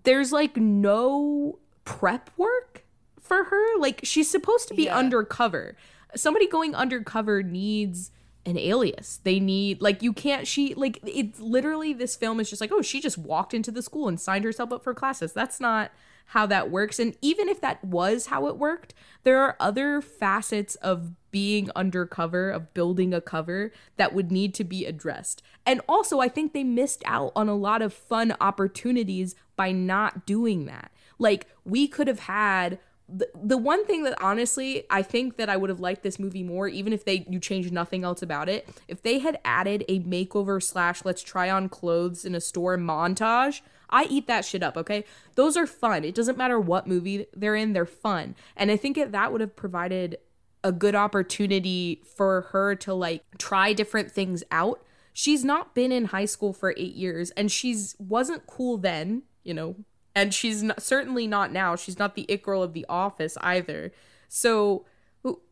There's 0.03 0.31
like 0.31 0.57
no 0.57 1.59
prep 1.83 2.31
work 2.37 2.83
for 3.19 3.43
her 3.43 3.77
like 3.79 3.99
she's 4.03 4.29
supposed 4.31 4.67
to 4.69 4.73
be 4.73 4.85
Yeah. 4.85 4.97
undercover. 4.97 5.77
Somebody 6.15 6.47
going 6.47 6.73
undercover 6.73 7.43
needs 7.43 8.09
an 8.47 8.57
alias. 8.57 9.19
They 9.23 9.39
need 9.39 9.79
like 9.79 10.01
you 10.01 10.11
can't 10.11 10.47
she 10.47 10.73
like 10.73 10.99
it's 11.05 11.39
literally 11.39 11.93
this 11.93 12.15
film 12.15 12.39
is 12.39 12.49
just 12.49 12.59
like 12.61 12.71
oh 12.73 12.81
she 12.81 12.99
just 12.99 13.19
walked 13.19 13.53
into 13.53 13.69
the 13.69 13.83
school 13.83 14.07
and 14.07 14.19
signed 14.19 14.43
herself 14.43 14.71
up 14.71 14.83
for 14.83 14.95
classes. 14.95 15.33
That's 15.33 15.59
not 15.59 15.91
how 16.27 16.45
that 16.45 16.71
works. 16.71 16.99
And 16.99 17.15
even 17.21 17.47
if 17.47 17.61
that 17.61 17.83
was 17.83 18.27
how 18.27 18.47
it 18.47 18.57
worked 18.57 18.93
there 19.25 19.41
are 19.41 19.57
other 19.59 20.01
facets 20.01 20.75
of 20.75 21.11
being 21.31 21.69
undercover 21.75 22.49
of 22.49 22.73
building 22.73 23.13
a 23.13 23.19
cover 23.19 23.73
that 23.97 24.13
would 24.13 24.31
need 24.31 24.53
to 24.53 24.63
be 24.63 24.85
addressed. 24.85 25.41
And 25.65 25.81
also 25.89 26.19
i 26.21 26.29
think 26.29 26.53
they 26.53 26.63
missed 26.63 27.03
out 27.05 27.33
on 27.35 27.49
a 27.49 27.55
lot 27.55 27.81
of 27.81 27.93
fun 27.93 28.35
opportunities 28.39 29.35
by 29.57 29.73
not 29.73 30.25
doing 30.25 30.65
that. 30.67 30.91
Like 31.19 31.47
we 31.65 31.87
could 31.87 32.07
have 32.07 32.19
had 32.19 32.79
the, 33.07 33.29
the 33.35 33.57
one 33.57 33.85
thing 33.85 34.03
that 34.03 34.19
honestly 34.21 34.83
I 34.89 35.01
think 35.01 35.37
that 35.37 35.49
I 35.49 35.57
would 35.57 35.69
have 35.69 35.79
liked 35.79 36.03
this 36.03 36.19
movie 36.19 36.43
more, 36.43 36.67
even 36.67 36.91
if 36.91 37.05
they 37.05 37.25
you 37.29 37.39
changed 37.39 37.71
nothing 37.71 38.03
else 38.03 38.21
about 38.21 38.49
it, 38.49 38.67
if 38.87 39.01
they 39.01 39.19
had 39.19 39.39
added 39.45 39.85
a 39.87 39.99
makeover 40.01 40.61
slash 40.61 41.05
let's 41.05 41.21
try 41.21 41.49
on 41.49 41.69
clothes 41.69 42.25
in 42.25 42.33
a 42.33 42.41
store 42.41 42.77
montage, 42.77 43.61
I 43.89 44.05
eat 44.05 44.27
that 44.27 44.45
shit 44.45 44.63
up, 44.63 44.75
okay? 44.77 45.05
Those 45.35 45.55
are 45.55 45.67
fun. 45.67 46.03
It 46.03 46.15
doesn't 46.15 46.37
matter 46.37 46.59
what 46.59 46.87
movie 46.87 47.27
they're 47.35 47.55
in, 47.55 47.73
they're 47.73 47.85
fun. 47.85 48.35
And 48.57 48.71
I 48.71 48.77
think 48.77 48.97
it, 48.97 49.11
that 49.11 49.31
would 49.31 49.41
have 49.41 49.55
provided 49.55 50.17
a 50.63 50.71
good 50.71 50.95
opportunity 50.95 52.01
for 52.15 52.41
her 52.51 52.73
to 52.75 52.93
like 52.93 53.23
try 53.37 53.71
different 53.73 54.11
things 54.11 54.43
out. 54.49 54.83
She's 55.13 55.45
not 55.45 55.75
been 55.75 55.91
in 55.91 56.05
high 56.05 56.25
school 56.25 56.53
for 56.53 56.73
8 56.75 56.95
years 56.95 57.29
and 57.31 57.51
she's 57.51 57.95
wasn't 57.99 58.47
cool 58.47 58.77
then, 58.77 59.23
you 59.43 59.53
know, 59.53 59.75
and 60.15 60.33
she's 60.33 60.63
not, 60.63 60.81
certainly 60.81 61.27
not 61.27 61.51
now. 61.51 61.75
She's 61.75 61.99
not 61.99 62.15
the 62.15 62.25
it 62.29 62.41
girl 62.41 62.63
of 62.63 62.73
the 62.73 62.85
office 62.87 63.37
either. 63.41 63.91
So 64.29 64.85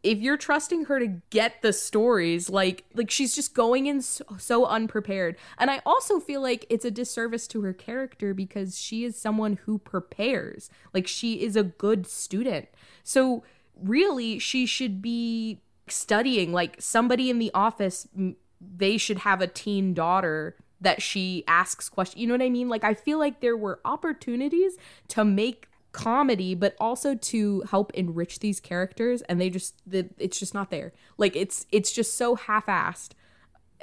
if 0.04 0.20
you're 0.20 0.38
trusting 0.38 0.86
her 0.86 1.00
to 1.00 1.22
get 1.30 1.62
the 1.62 1.74
stories, 1.74 2.50
like 2.50 2.86
like 2.94 3.12
she's 3.12 3.36
just 3.36 3.54
going 3.54 3.88
in 3.88 4.02
so, 4.02 4.24
so 4.38 4.66
unprepared. 4.66 5.36
And 5.58 5.70
I 5.70 5.82
also 5.86 6.20
feel 6.20 6.42
like 6.42 6.66
it's 6.70 6.86
a 6.86 6.92
disservice 6.92 7.48
to 7.50 7.62
her 7.62 7.74
character 7.74 8.34
because 8.34 8.80
she 8.80 9.04
is 9.04 9.20
someone 9.20 9.60
who 9.66 9.80
prepares. 9.80 10.70
Like 10.94 11.08
she 11.08 11.42
is 11.42 11.56
a 11.56 11.64
good 11.64 12.08
student. 12.08 12.70
So 13.04 13.44
really 13.76 14.40
she 14.40 14.66
should 14.66 15.02
be 15.02 15.60
studying 15.88 16.54
like 16.54 16.78
somebody 16.80 17.30
in 17.30 17.40
the 17.40 17.52
office 17.54 18.08
they 18.62 18.98
should 18.98 19.20
have 19.20 19.42
a 19.42 19.48
teen 19.48 19.94
daughter 19.94 20.56
that 20.84 21.02
she 21.02 21.44
asks 21.48 21.90
questions. 21.90 22.22
You 22.22 22.28
know 22.28 22.36
what 22.36 22.42
I 22.42 22.50
mean? 22.50 22.70
Like 22.70 22.84
I 22.84 22.94
feel 22.94 23.18
like 23.18 23.40
there 23.40 23.58
were 23.58 23.80
opportunities 23.84 24.78
to 25.10 25.26
make 25.26 25.68
comedy 25.92 26.56
but 26.56 26.76
also 26.80 27.14
to 27.14 27.62
help 27.70 27.94
enrich 27.94 28.40
these 28.40 28.60
characters 28.60 29.22
and 29.24 29.40
they 29.40 29.48
just 29.50 29.76
the, 29.90 30.10
it's 30.18 30.40
just 30.40 30.54
not 30.54 30.70
there. 30.70 30.94
Like 31.18 31.36
it's 31.36 31.66
it's 31.72 31.92
just 31.92 32.18
so 32.18 32.36
half-assed. 32.36 33.12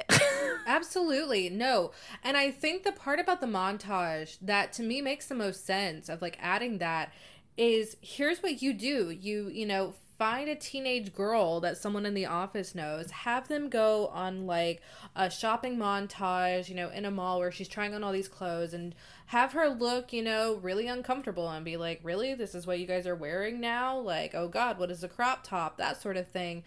Absolutely. 0.67 1.51
No. 1.51 1.93
And 2.23 2.37
I 2.37 2.51
think 2.51 2.85
the 2.85 2.93
part 2.93 3.19
about 3.19 3.41
the 3.41 3.47
montage 3.47 4.39
that 4.41 4.73
to 4.75 4.83
me 4.83 5.01
makes 5.01 5.27
the 5.27 5.35
most 5.35 5.67
sense 5.67 6.09
of 6.09 6.23
like 6.23 6.37
adding 6.41 6.79
that 6.79 7.13
is 7.57 7.97
here's 8.01 8.43
what 8.43 8.63
you 8.63 8.73
do. 8.73 9.11
You, 9.11 9.49
you 9.49 9.67
know, 9.67 9.95
find 10.21 10.51
a 10.51 10.55
teenage 10.55 11.15
girl 11.15 11.61
that 11.61 11.79
someone 11.79 12.05
in 12.05 12.13
the 12.13 12.27
office 12.27 12.75
knows, 12.75 13.11
have 13.11 13.49
them 13.49 13.71
go 13.71 14.09
on 14.09 14.47
like 14.47 14.83
a 15.17 15.31
shopping 15.31 15.79
montage, 15.79 16.69
you 16.69 16.75
know, 16.75 16.91
in 16.91 17.07
a 17.07 17.11
mall 17.11 17.39
where 17.39 17.51
she's 17.51 17.69
trying 17.69 17.95
on 17.95 18.05
all 18.05 18.13
these 18.13 18.29
clothes 18.29 18.75
and 18.75 18.95
have 19.29 19.53
her 19.53 19.67
look, 19.71 20.13
you 20.13 20.23
know, 20.23 20.57
really 20.57 20.87
uncomfortable 20.87 21.49
and 21.49 21.65
be 21.65 21.79
like, 21.79 22.01
"Really? 22.03 22.35
This 22.35 22.55
is 22.55 22.67
what 22.67 22.79
you 22.79 22.87
guys 22.87 23.07
are 23.07 23.15
wearing 23.15 23.61
now?" 23.61 23.99
Like, 23.99 24.35
"Oh 24.35 24.47
god, 24.47 24.79
what 24.79 24.91
is 24.91 25.03
a 25.03 25.09
crop 25.09 25.43
top?" 25.43 25.79
that 25.79 26.03
sort 26.03 26.19
of 26.19 26.29
thing 26.29 26.65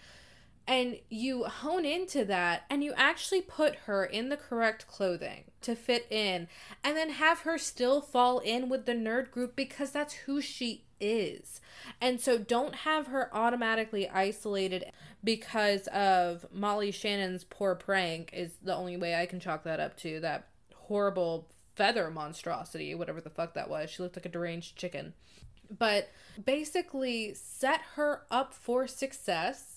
and 0.67 0.97
you 1.09 1.43
hone 1.43 1.85
into 1.85 2.23
that 2.25 2.63
and 2.69 2.83
you 2.83 2.93
actually 2.95 3.41
put 3.41 3.75
her 3.85 4.05
in 4.05 4.29
the 4.29 4.37
correct 4.37 4.87
clothing 4.87 5.43
to 5.61 5.75
fit 5.75 6.07
in 6.09 6.47
and 6.83 6.95
then 6.95 7.09
have 7.09 7.39
her 7.39 7.57
still 7.57 7.99
fall 7.99 8.39
in 8.39 8.69
with 8.69 8.85
the 8.85 8.93
nerd 8.93 9.29
group 9.31 9.55
because 9.55 9.91
that's 9.91 10.13
who 10.13 10.41
she 10.41 10.85
is. 11.01 11.59
And 11.99 12.21
so 12.21 12.37
don't 12.37 12.75
have 12.75 13.07
her 13.07 13.29
automatically 13.35 14.07
isolated 14.09 14.85
because 15.23 15.87
of 15.87 16.45
Molly 16.51 16.91
Shannon's 16.91 17.43
poor 17.43 17.75
prank 17.75 18.29
is 18.33 18.53
the 18.63 18.75
only 18.75 18.95
way 18.95 19.15
I 19.15 19.25
can 19.25 19.39
chalk 19.39 19.63
that 19.63 19.81
up 19.81 19.97
to 19.97 20.21
that 20.21 20.47
horrible 20.75 21.49
feather 21.75 22.09
monstrosity, 22.09 22.95
whatever 22.95 23.19
the 23.19 23.29
fuck 23.29 23.53
that 23.55 23.69
was. 23.69 23.89
She 23.89 24.01
looked 24.01 24.15
like 24.15 24.25
a 24.25 24.29
deranged 24.29 24.77
chicken. 24.77 25.13
But 25.77 26.09
basically 26.43 27.33
set 27.33 27.81
her 27.95 28.23
up 28.29 28.53
for 28.53 28.87
success 28.87 29.72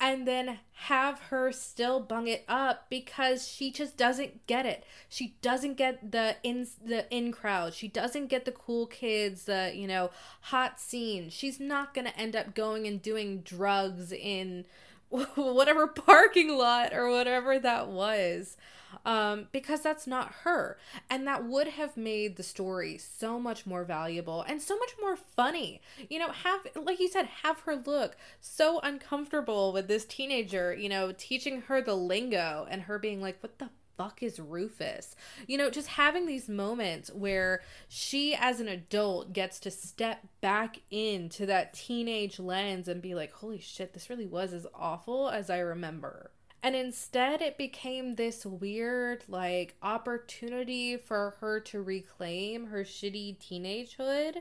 and 0.00 0.26
then 0.26 0.58
have 0.72 1.18
her 1.30 1.52
still 1.52 2.00
bung 2.00 2.26
it 2.26 2.44
up 2.48 2.86
because 2.90 3.48
she 3.48 3.70
just 3.70 3.96
doesn't 3.96 4.46
get 4.46 4.66
it. 4.66 4.84
She 5.08 5.36
doesn't 5.40 5.74
get 5.74 6.12
the 6.12 6.36
in 6.42 6.66
the 6.84 7.10
in 7.14 7.32
crowd. 7.32 7.74
She 7.74 7.88
doesn't 7.88 8.26
get 8.26 8.44
the 8.44 8.52
cool 8.52 8.86
kids, 8.86 9.44
the 9.44 9.72
you 9.74 9.86
know 9.86 10.10
hot 10.42 10.80
scene. 10.80 11.30
She's 11.30 11.60
not 11.60 11.94
gonna 11.94 12.12
end 12.16 12.36
up 12.36 12.54
going 12.54 12.86
and 12.86 13.00
doing 13.00 13.40
drugs 13.40 14.12
in 14.12 14.66
whatever 15.34 15.86
parking 15.86 16.56
lot 16.56 16.92
or 16.92 17.10
whatever 17.10 17.58
that 17.58 17.88
was 17.88 18.56
um, 19.04 19.48
because 19.52 19.80
that's 19.80 20.06
not 20.06 20.32
her. 20.42 20.78
And 21.10 21.26
that 21.26 21.44
would 21.44 21.68
have 21.68 21.96
made 21.96 22.36
the 22.36 22.42
story 22.42 22.98
so 22.98 23.38
much 23.38 23.66
more 23.66 23.84
valuable 23.84 24.42
and 24.42 24.60
so 24.60 24.76
much 24.78 24.94
more 25.00 25.16
funny. 25.16 25.80
You 26.08 26.18
know, 26.18 26.30
have, 26.30 26.66
like 26.74 27.00
you 27.00 27.08
said, 27.08 27.26
have 27.42 27.60
her 27.60 27.76
look 27.76 28.16
so 28.40 28.80
uncomfortable 28.80 29.72
with 29.72 29.88
this 29.88 30.04
teenager, 30.04 30.74
you 30.74 30.88
know, 30.88 31.12
teaching 31.16 31.62
her 31.62 31.82
the 31.82 31.94
lingo 31.94 32.66
and 32.70 32.82
her 32.82 32.98
being 32.98 33.20
like, 33.20 33.42
what 33.42 33.58
the 33.58 33.68
fuck 33.96 34.22
is 34.22 34.38
Rufus? 34.38 35.16
You 35.46 35.58
know, 35.58 35.70
just 35.70 35.88
having 35.88 36.26
these 36.26 36.48
moments 36.48 37.10
where 37.12 37.62
she, 37.88 38.34
as 38.34 38.60
an 38.60 38.68
adult, 38.68 39.32
gets 39.32 39.58
to 39.60 39.70
step 39.70 40.26
back 40.40 40.80
into 40.90 41.46
that 41.46 41.74
teenage 41.74 42.38
lens 42.38 42.88
and 42.88 43.02
be 43.02 43.14
like, 43.14 43.32
holy 43.32 43.60
shit, 43.60 43.92
this 43.92 44.10
really 44.10 44.26
was 44.26 44.52
as 44.52 44.66
awful 44.74 45.28
as 45.28 45.50
I 45.50 45.58
remember. 45.58 46.30
And 46.62 46.74
instead, 46.74 47.42
it 47.42 47.58
became 47.58 48.14
this 48.14 48.46
weird, 48.46 49.24
like, 49.28 49.76
opportunity 49.82 50.96
for 50.96 51.34
her 51.40 51.60
to 51.60 51.82
reclaim 51.82 52.68
her 52.68 52.84
shitty 52.84 53.36
teenagehood 53.36 54.36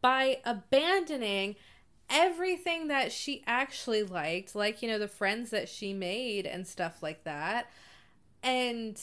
by 0.00 0.38
abandoning 0.46 1.56
everything 2.08 2.88
that 2.88 3.12
she 3.12 3.42
actually 3.46 4.02
liked, 4.02 4.54
like, 4.54 4.80
you 4.80 4.88
know, 4.88 4.98
the 4.98 5.06
friends 5.06 5.50
that 5.50 5.68
she 5.68 5.92
made 5.92 6.46
and 6.46 6.66
stuff 6.66 7.02
like 7.02 7.24
that, 7.24 7.70
and 8.46 8.98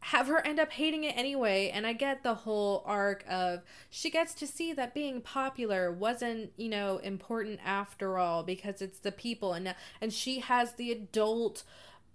have 0.00 0.26
her 0.26 0.44
end 0.44 0.58
up 0.60 0.72
hating 0.72 1.04
it 1.04 1.16
anyway. 1.16 1.70
And 1.72 1.86
I 1.86 1.92
get 1.92 2.22
the 2.22 2.34
whole 2.34 2.82
arc 2.84 3.24
of 3.28 3.62
she 3.88 4.10
gets 4.10 4.34
to 4.34 4.46
see 4.46 4.72
that 4.72 4.92
being 4.92 5.20
popular 5.20 5.90
wasn't, 5.90 6.52
you 6.56 6.68
know, 6.68 6.98
important 6.98 7.60
after 7.64 8.18
all 8.18 8.42
because 8.42 8.82
it's 8.82 8.98
the 8.98 9.12
people 9.12 9.52
and 9.52 9.74
and 10.00 10.12
she 10.12 10.40
has 10.40 10.74
the 10.74 10.92
adult 10.92 11.62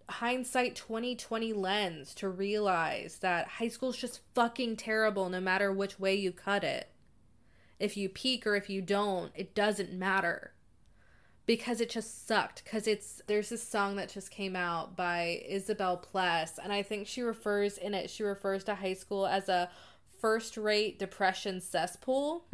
hindsight 0.09 0.75
2020 0.75 1.53
lens 1.53 2.13
to 2.15 2.27
realize 2.27 3.19
that 3.19 3.47
high 3.47 3.69
school's 3.69 3.97
just 3.97 4.19
fucking 4.35 4.75
terrible 4.75 5.29
no 5.29 5.39
matter 5.39 5.71
which 5.71 5.99
way 5.99 6.13
you 6.13 6.31
cut 6.31 6.63
it. 6.65 6.89
If 7.79 7.95
you 7.95 8.09
peak 8.09 8.45
or 8.45 8.55
if 8.55 8.69
you 8.69 8.81
don't, 8.81 9.31
it 9.35 9.55
doesn't 9.55 9.93
matter. 9.93 10.53
Because 11.51 11.81
it 11.81 11.89
just 11.89 12.25
sucked. 12.29 12.63
Because 12.63 12.87
it's 12.87 13.21
there's 13.27 13.49
this 13.49 13.61
song 13.61 13.97
that 13.97 14.07
just 14.07 14.31
came 14.31 14.55
out 14.55 14.95
by 14.95 15.43
Isabel 15.45 15.97
Pless, 15.97 16.57
and 16.57 16.71
I 16.71 16.81
think 16.81 17.07
she 17.07 17.21
refers 17.21 17.77
in 17.77 17.93
it, 17.93 18.09
she 18.09 18.23
refers 18.23 18.63
to 18.63 18.75
high 18.75 18.93
school 18.93 19.27
as 19.27 19.49
a 19.49 19.69
first 20.21 20.55
rate 20.55 20.97
depression 20.97 21.59
cesspool. 21.59 22.45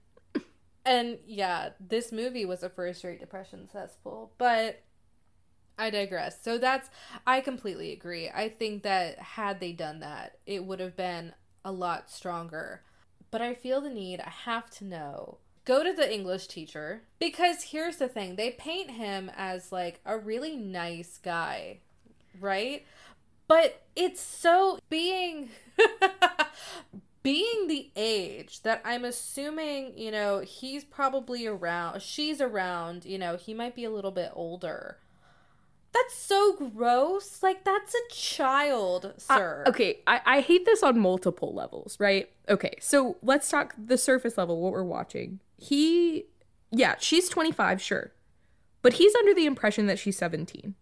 and 0.84 1.16
yeah, 1.26 1.70
this 1.80 2.12
movie 2.12 2.44
was 2.44 2.62
a 2.62 2.68
first 2.68 3.02
rate 3.02 3.18
depression 3.18 3.66
cesspool. 3.72 4.34
But 4.36 4.82
I 5.78 5.88
digress. 5.88 6.42
So 6.42 6.58
that's 6.58 6.90
I 7.26 7.40
completely 7.40 7.92
agree. 7.92 8.28
I 8.28 8.50
think 8.50 8.82
that 8.82 9.18
had 9.18 9.58
they 9.58 9.72
done 9.72 10.00
that, 10.00 10.36
it 10.44 10.66
would 10.66 10.80
have 10.80 10.96
been 10.98 11.32
a 11.64 11.72
lot 11.72 12.10
stronger. 12.10 12.82
But 13.30 13.40
I 13.40 13.54
feel 13.54 13.80
the 13.80 13.88
need, 13.88 14.20
I 14.20 14.28
have 14.44 14.68
to 14.72 14.84
know. 14.84 15.38
Go 15.68 15.84
to 15.84 15.92
the 15.92 16.10
English 16.10 16.46
teacher 16.46 17.02
because 17.18 17.64
here's 17.64 17.98
the 17.98 18.08
thing. 18.08 18.36
They 18.36 18.52
paint 18.52 18.90
him 18.90 19.30
as 19.36 19.70
like 19.70 20.00
a 20.06 20.16
really 20.16 20.56
nice 20.56 21.18
guy, 21.22 21.80
right? 22.40 22.86
But 23.48 23.82
it's 23.94 24.18
so 24.22 24.78
being 24.88 25.50
being 27.22 27.68
the 27.68 27.90
age 27.96 28.62
that 28.62 28.80
I'm 28.82 29.04
assuming, 29.04 29.92
you 29.98 30.10
know, 30.10 30.40
he's 30.40 30.84
probably 30.84 31.46
around, 31.46 32.00
she's 32.00 32.40
around, 32.40 33.04
you 33.04 33.18
know, 33.18 33.36
he 33.36 33.52
might 33.52 33.74
be 33.74 33.84
a 33.84 33.90
little 33.90 34.10
bit 34.10 34.30
older 34.32 34.96
that's 35.92 36.14
so 36.14 36.70
gross. 36.74 37.42
Like 37.42 37.64
that's 37.64 37.94
a 37.94 38.14
child, 38.14 39.14
sir. 39.18 39.64
Uh, 39.66 39.70
okay, 39.70 40.00
I, 40.06 40.20
I 40.24 40.40
hate 40.40 40.64
this 40.64 40.82
on 40.82 40.98
multiple 40.98 41.54
levels, 41.54 41.98
right? 41.98 42.30
Okay, 42.48 42.74
so 42.80 43.16
let's 43.22 43.50
talk 43.50 43.74
the 43.78 43.98
surface 43.98 44.38
level, 44.38 44.60
what 44.60 44.72
we're 44.72 44.82
watching. 44.82 45.40
He 45.58 46.26
yeah, 46.70 46.96
she's 46.98 47.28
25, 47.28 47.80
sure. 47.80 48.12
But 48.82 48.94
he's 48.94 49.14
under 49.16 49.34
the 49.34 49.46
impression 49.46 49.86
that 49.86 49.98
she's 49.98 50.16
17. 50.16 50.74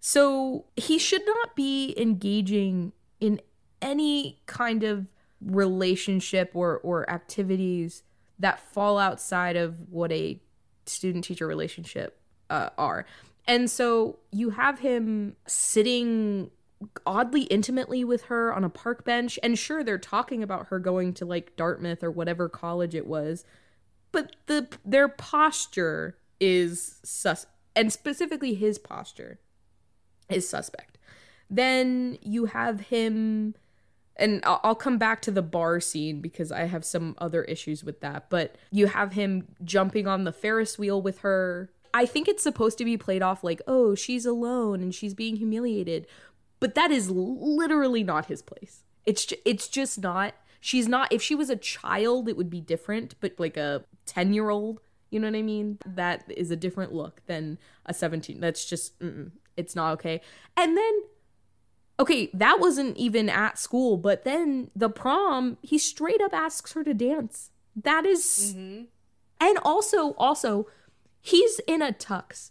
So 0.00 0.66
he 0.76 0.98
should 0.98 1.26
not 1.26 1.56
be 1.56 1.94
engaging 1.96 2.92
in 3.20 3.40
any 3.80 4.40
kind 4.46 4.84
of 4.84 5.06
relationship 5.40 6.50
or, 6.54 6.78
or 6.78 7.08
activities 7.10 8.02
that 8.38 8.60
fall 8.60 8.98
outside 8.98 9.56
of 9.56 9.76
what 9.90 10.12
a 10.12 10.40
student 10.86 11.24
teacher 11.24 11.46
relationship 11.46 12.20
uh, 12.50 12.70
are. 12.76 13.06
And 13.46 13.70
so 13.70 14.18
you 14.30 14.50
have 14.50 14.80
him 14.80 15.36
sitting 15.46 16.50
oddly 17.06 17.42
intimately 17.42 18.04
with 18.04 18.22
her 18.24 18.52
on 18.54 18.62
a 18.62 18.68
park 18.68 19.04
bench. 19.04 19.38
And 19.42 19.58
sure, 19.58 19.82
they're 19.82 19.98
talking 19.98 20.42
about 20.42 20.68
her 20.68 20.78
going 20.78 21.14
to 21.14 21.24
like 21.24 21.56
Dartmouth 21.56 22.04
or 22.04 22.10
whatever 22.10 22.48
college 22.48 22.94
it 22.94 23.06
was, 23.06 23.44
but 24.12 24.36
the 24.46 24.68
their 24.84 25.08
posture 25.08 26.16
is 26.40 26.98
sus, 27.04 27.46
and 27.74 27.92
specifically 27.92 28.54
his 28.54 28.78
posture 28.78 29.38
is 30.28 30.48
suspect. 30.48 30.98
Then 31.50 32.18
you 32.20 32.46
have 32.46 32.80
him, 32.80 33.54
and 34.16 34.42
I'll, 34.44 34.74
come 34.74 34.98
back 34.98 35.22
to 35.22 35.30
the 35.30 35.40
bar 35.40 35.80
scene 35.80 36.20
because 36.20 36.52
I 36.52 36.64
have 36.64 36.84
some 36.84 37.14
other 37.18 37.42
issues 37.44 37.82
with 37.82 38.00
that. 38.00 38.28
But 38.28 38.56
you 38.70 38.88
have 38.88 39.14
him 39.14 39.48
jumping 39.64 40.06
on 40.06 40.24
the 40.24 40.32
Ferris 40.32 40.78
wheel 40.78 41.00
with 41.00 41.20
her 41.20 41.70
I 41.94 42.06
think 42.06 42.28
it's 42.28 42.42
supposed 42.42 42.78
to 42.78 42.84
be 42.84 42.96
played 42.96 43.22
off 43.22 43.42
like, 43.42 43.62
oh, 43.66 43.94
she's 43.94 44.26
alone 44.26 44.82
and 44.82 44.94
she's 44.94 45.14
being 45.14 45.36
humiliated. 45.36 46.06
But 46.60 46.74
that 46.74 46.90
is 46.90 47.10
literally 47.10 48.02
not 48.02 48.26
his 48.26 48.42
place. 48.42 48.82
It's 49.06 49.26
ju- 49.26 49.36
it's 49.44 49.68
just 49.68 50.00
not. 50.00 50.34
She's 50.68 50.88
not 50.88 51.12
if 51.12 51.22
she 51.22 51.34
was 51.34 51.48
a 51.48 51.56
child 51.56 52.28
it 52.28 52.36
would 52.36 52.50
be 52.50 52.60
different, 52.60 53.14
but 53.20 53.32
like 53.38 53.56
a 53.56 53.84
10-year-old, 54.06 54.80
you 55.10 55.18
know 55.18 55.28
what 55.28 55.36
I 55.36 55.42
mean? 55.42 55.78
That 55.86 56.24
is 56.28 56.50
a 56.50 56.56
different 56.56 56.92
look 56.92 57.22
than 57.26 57.58
a 57.86 57.94
17. 57.94 58.40
That's 58.40 58.64
just 58.64 58.92
it's 59.56 59.74
not 59.74 59.92
okay. 59.92 60.20
And 60.56 60.76
then 60.76 61.02
okay, 62.00 62.30
that 62.34 62.60
wasn't 62.60 62.96
even 62.96 63.28
at 63.28 63.58
school, 63.58 63.96
but 63.96 64.24
then 64.24 64.70
the 64.76 64.90
prom, 64.90 65.56
he 65.62 65.78
straight 65.78 66.20
up 66.20 66.34
asks 66.34 66.72
her 66.74 66.84
to 66.84 66.94
dance. 66.94 67.50
That 67.74 68.04
is, 68.04 68.54
mm-hmm. 68.56 68.84
and 69.40 69.58
also 69.62 70.12
also 70.14 70.66
He's 71.20 71.60
in 71.66 71.82
a 71.82 71.92
tux. 71.92 72.50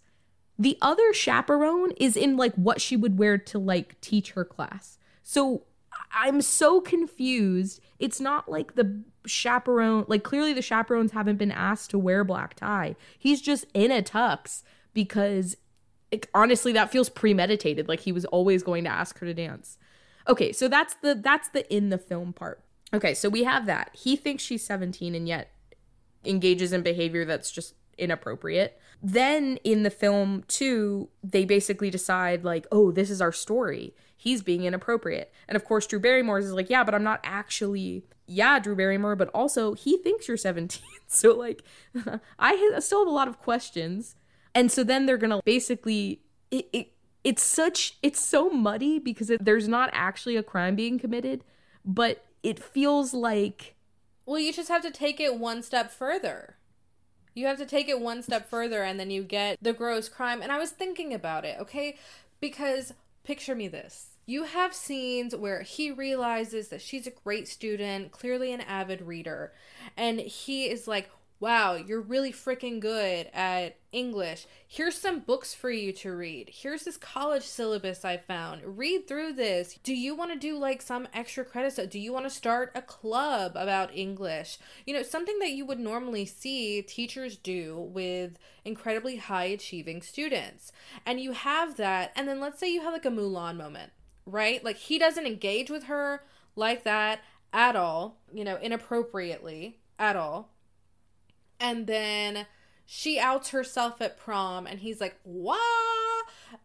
The 0.59 0.77
other 0.81 1.13
chaperone 1.13 1.91
is 1.91 2.17
in 2.17 2.37
like 2.37 2.53
what 2.55 2.81
she 2.81 2.97
would 2.97 3.17
wear 3.17 3.37
to 3.37 3.59
like 3.59 3.99
teach 4.01 4.31
her 4.31 4.45
class. 4.45 4.97
So 5.23 5.63
I'm 6.11 6.41
so 6.41 6.81
confused. 6.81 7.79
It's 7.99 8.19
not 8.21 8.49
like 8.49 8.75
the 8.75 9.03
chaperone, 9.25 10.05
like 10.07 10.23
clearly 10.23 10.53
the 10.53 10.61
chaperones 10.61 11.11
haven't 11.11 11.37
been 11.37 11.51
asked 11.51 11.89
to 11.91 11.99
wear 11.99 12.23
black 12.23 12.53
tie. 12.55 12.95
He's 13.17 13.41
just 13.41 13.65
in 13.73 13.91
a 13.91 14.01
tux 14.01 14.63
because 14.93 15.57
it, 16.11 16.27
honestly 16.33 16.71
that 16.73 16.91
feels 16.91 17.09
premeditated 17.09 17.87
like 17.87 18.01
he 18.01 18.11
was 18.11 18.25
always 18.25 18.63
going 18.63 18.83
to 18.83 18.89
ask 18.89 19.19
her 19.19 19.25
to 19.25 19.33
dance. 19.33 19.77
Okay, 20.27 20.51
so 20.51 20.67
that's 20.67 20.95
the 20.95 21.15
that's 21.15 21.49
the 21.49 21.71
in 21.73 21.89
the 21.89 21.97
film 21.97 22.33
part. 22.33 22.63
Okay, 22.93 23.13
so 23.13 23.29
we 23.29 23.43
have 23.43 23.65
that. 23.65 23.89
He 23.93 24.15
thinks 24.15 24.43
she's 24.43 24.65
17 24.65 25.15
and 25.15 25.27
yet 25.27 25.51
engages 26.23 26.73
in 26.73 26.81
behavior 26.81 27.25
that's 27.25 27.51
just 27.51 27.73
inappropriate. 27.97 28.79
Then 29.01 29.57
in 29.63 29.83
the 29.83 29.89
film, 29.89 30.43
too, 30.47 31.09
they 31.23 31.45
basically 31.45 31.89
decide, 31.89 32.43
like, 32.43 32.65
oh, 32.71 32.91
this 32.91 33.09
is 33.09 33.21
our 33.21 33.31
story. 33.31 33.93
He's 34.17 34.41
being 34.41 34.63
inappropriate. 34.63 35.31
And 35.47 35.55
of 35.55 35.63
course, 35.63 35.87
Drew 35.87 35.99
Barrymore 35.99 36.39
is 36.39 36.51
like, 36.51 36.69
yeah, 36.69 36.83
but 36.83 36.93
I'm 36.93 37.03
not 37.03 37.19
actually, 37.23 38.03
yeah, 38.25 38.59
Drew 38.59 38.75
Barrymore, 38.75 39.15
but 39.15 39.29
also 39.29 39.73
he 39.73 39.97
thinks 39.97 40.27
you're 40.27 40.37
17. 40.37 40.81
so, 41.07 41.35
like, 41.35 41.63
I 42.39 42.79
still 42.79 43.01
have 43.01 43.07
a 43.07 43.15
lot 43.15 43.27
of 43.27 43.39
questions. 43.39 44.15
And 44.53 44.71
so 44.71 44.83
then 44.83 45.05
they're 45.05 45.17
gonna 45.17 45.41
basically, 45.45 46.21
it, 46.51 46.67
it 46.73 46.91
it's 47.23 47.43
such, 47.43 47.97
it's 48.01 48.19
so 48.19 48.49
muddy 48.49 48.99
because 48.99 49.29
it, 49.29 49.45
there's 49.45 49.67
not 49.67 49.89
actually 49.93 50.35
a 50.35 50.43
crime 50.43 50.75
being 50.75 50.97
committed, 50.97 51.43
but 51.85 52.25
it 52.41 52.59
feels 52.59 53.13
like. 53.13 53.75
Well, 54.25 54.39
you 54.39 54.51
just 54.51 54.69
have 54.69 54.81
to 54.81 54.91
take 54.91 55.19
it 55.19 55.37
one 55.37 55.61
step 55.61 55.91
further 55.91 56.57
you 57.37 57.45
have 57.45 57.59
to 57.59 57.67
take 57.67 57.87
it 57.87 58.01
one 58.01 58.23
step 58.23 58.49
further 58.49 58.81
and 58.81 58.99
then 58.99 59.11
you 59.11 59.21
get 59.21 59.59
the 59.61 59.71
gross 59.71 60.09
crime. 60.09 60.41
And 60.41 60.51
I 60.51 60.57
was 60.57 60.71
thinking 60.71 61.13
about 61.13 61.45
it, 61.45 61.57
okay? 61.59 61.95
Because 62.41 62.93
picture 63.27 63.55
me 63.55 63.67
this. 63.67 64.15
You 64.25 64.43
have 64.43 64.73
scenes 64.73 65.35
where 65.35 65.61
he 65.61 65.91
realizes 65.91 66.69
that 66.69 66.81
she's 66.81 67.07
a 67.07 67.11
great 67.11 67.47
student, 67.47 68.11
clearly 68.11 68.53
an 68.53 68.61
avid 68.61 69.01
reader, 69.01 69.51
and 69.97 70.19
he 70.21 70.69
is 70.69 70.87
like, 70.87 71.09
wow, 71.39 71.75
you're 71.75 72.01
really 72.01 72.31
freaking 72.31 72.79
good 72.79 73.29
at 73.33 73.77
English. 73.91 74.47
Here's 74.67 74.95
some 74.95 75.19
books 75.19 75.53
for 75.53 75.69
you 75.69 75.91
to 75.93 76.15
read. 76.15 76.49
Here's 76.51 76.83
this 76.83 76.97
college 76.97 77.43
syllabus 77.43 78.03
I 78.03 78.17
found. 78.17 78.77
Read 78.77 79.07
through 79.07 79.33
this. 79.33 79.77
Do 79.83 79.93
you 79.93 80.15
want 80.15 80.31
to 80.31 80.39
do 80.39 80.57
like 80.57 80.81
some 80.81 81.07
extra 81.13 81.45
credits? 81.45 81.79
Do 81.89 81.99
you 81.99 82.11
want 82.11 82.25
to 82.25 82.29
start 82.29 82.71
a 82.73 82.81
club 82.81 83.53
about 83.55 83.95
English? 83.95 84.57
You 84.85 84.95
know, 84.95 85.03
something 85.03 85.37
that 85.39 85.51
you 85.51 85.65
would 85.65 85.79
normally 85.79 86.25
see 86.25 86.81
teachers 86.81 87.37
do 87.37 87.77
with 87.77 88.39
incredibly 88.65 89.17
high 89.17 89.45
achieving 89.45 90.01
students. 90.01 90.71
And 91.05 91.19
you 91.19 91.33
have 91.33 91.77
that, 91.77 92.11
and 92.15 92.27
then 92.27 92.39
let's 92.39 92.59
say 92.59 92.71
you 92.71 92.81
have 92.81 92.93
like 92.93 93.05
a 93.05 93.09
Mulan 93.09 93.57
moment, 93.57 93.91
right? 94.25 94.63
Like 94.63 94.77
he 94.77 94.97
doesn't 94.97 95.27
engage 95.27 95.69
with 95.69 95.83
her 95.83 96.23
like 96.55 96.83
that 96.83 97.19
at 97.53 97.75
all, 97.75 98.17
you 98.33 98.43
know, 98.43 98.57
inappropriately 98.57 99.79
at 99.99 100.15
all 100.15 100.56
and 101.59 101.87
then 101.87 102.45
she 102.85 103.19
outs 103.19 103.49
herself 103.49 104.01
at 104.01 104.17
prom 104.17 104.65
and 104.67 104.79
he's 104.79 105.01
like 105.01 105.17
wah! 105.23 105.57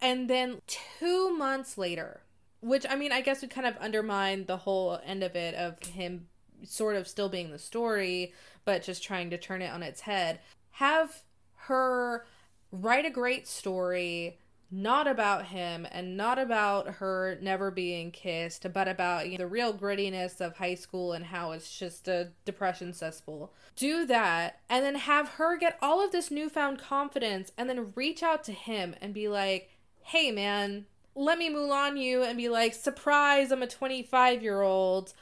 And 0.00 0.30
then 0.30 0.60
two 0.66 1.36
months 1.36 1.76
later 1.76 2.20
which 2.60 2.86
i 2.88 2.94
mean 2.94 3.10
i 3.10 3.20
guess 3.20 3.40
would 3.40 3.50
kind 3.50 3.66
of 3.66 3.76
undermine 3.80 4.44
the 4.46 4.58
whole 4.58 5.00
end 5.04 5.24
of 5.24 5.34
it 5.34 5.54
of 5.56 5.78
him 5.80 6.28
sort 6.64 6.94
of 6.94 7.08
still 7.08 7.28
being 7.28 7.50
the 7.50 7.58
story 7.58 8.32
but 8.64 8.82
just 8.82 9.02
trying 9.02 9.30
to 9.30 9.38
turn 9.38 9.62
it 9.62 9.72
on 9.72 9.82
its 9.82 10.02
head. 10.02 10.40
Have 10.72 11.22
her 11.66 12.26
write 12.70 13.04
a 13.04 13.10
great 13.10 13.46
story 13.46 14.38
not 14.72 15.06
about 15.06 15.46
him 15.46 15.86
and 15.92 16.16
not 16.16 16.38
about 16.38 16.94
her 16.94 17.38
never 17.42 17.70
being 17.70 18.10
kissed, 18.10 18.66
but 18.72 18.88
about 18.88 19.26
you 19.26 19.32
know, 19.32 19.44
the 19.44 19.46
real 19.46 19.74
grittiness 19.74 20.40
of 20.40 20.56
high 20.56 20.74
school 20.74 21.12
and 21.12 21.26
how 21.26 21.52
it's 21.52 21.78
just 21.78 22.08
a 22.08 22.30
depression 22.46 22.94
cesspool. 22.94 23.52
Do 23.76 24.06
that 24.06 24.60
and 24.70 24.82
then 24.82 24.94
have 24.94 25.28
her 25.30 25.58
get 25.58 25.78
all 25.82 26.02
of 26.02 26.10
this 26.10 26.30
newfound 26.30 26.78
confidence 26.78 27.52
and 27.58 27.68
then 27.68 27.92
reach 27.94 28.22
out 28.22 28.42
to 28.44 28.52
him 28.52 28.94
and 29.02 29.12
be 29.12 29.28
like, 29.28 29.68
hey 30.04 30.30
man, 30.30 30.86
let 31.14 31.36
me 31.36 31.50
Mulan 31.50 32.02
you 32.02 32.22
and 32.22 32.38
be 32.38 32.48
like, 32.48 32.74
surprise, 32.74 33.52
I'm 33.52 33.62
a 33.62 33.66
25 33.66 34.42
year 34.42 34.62
old. 34.62 35.12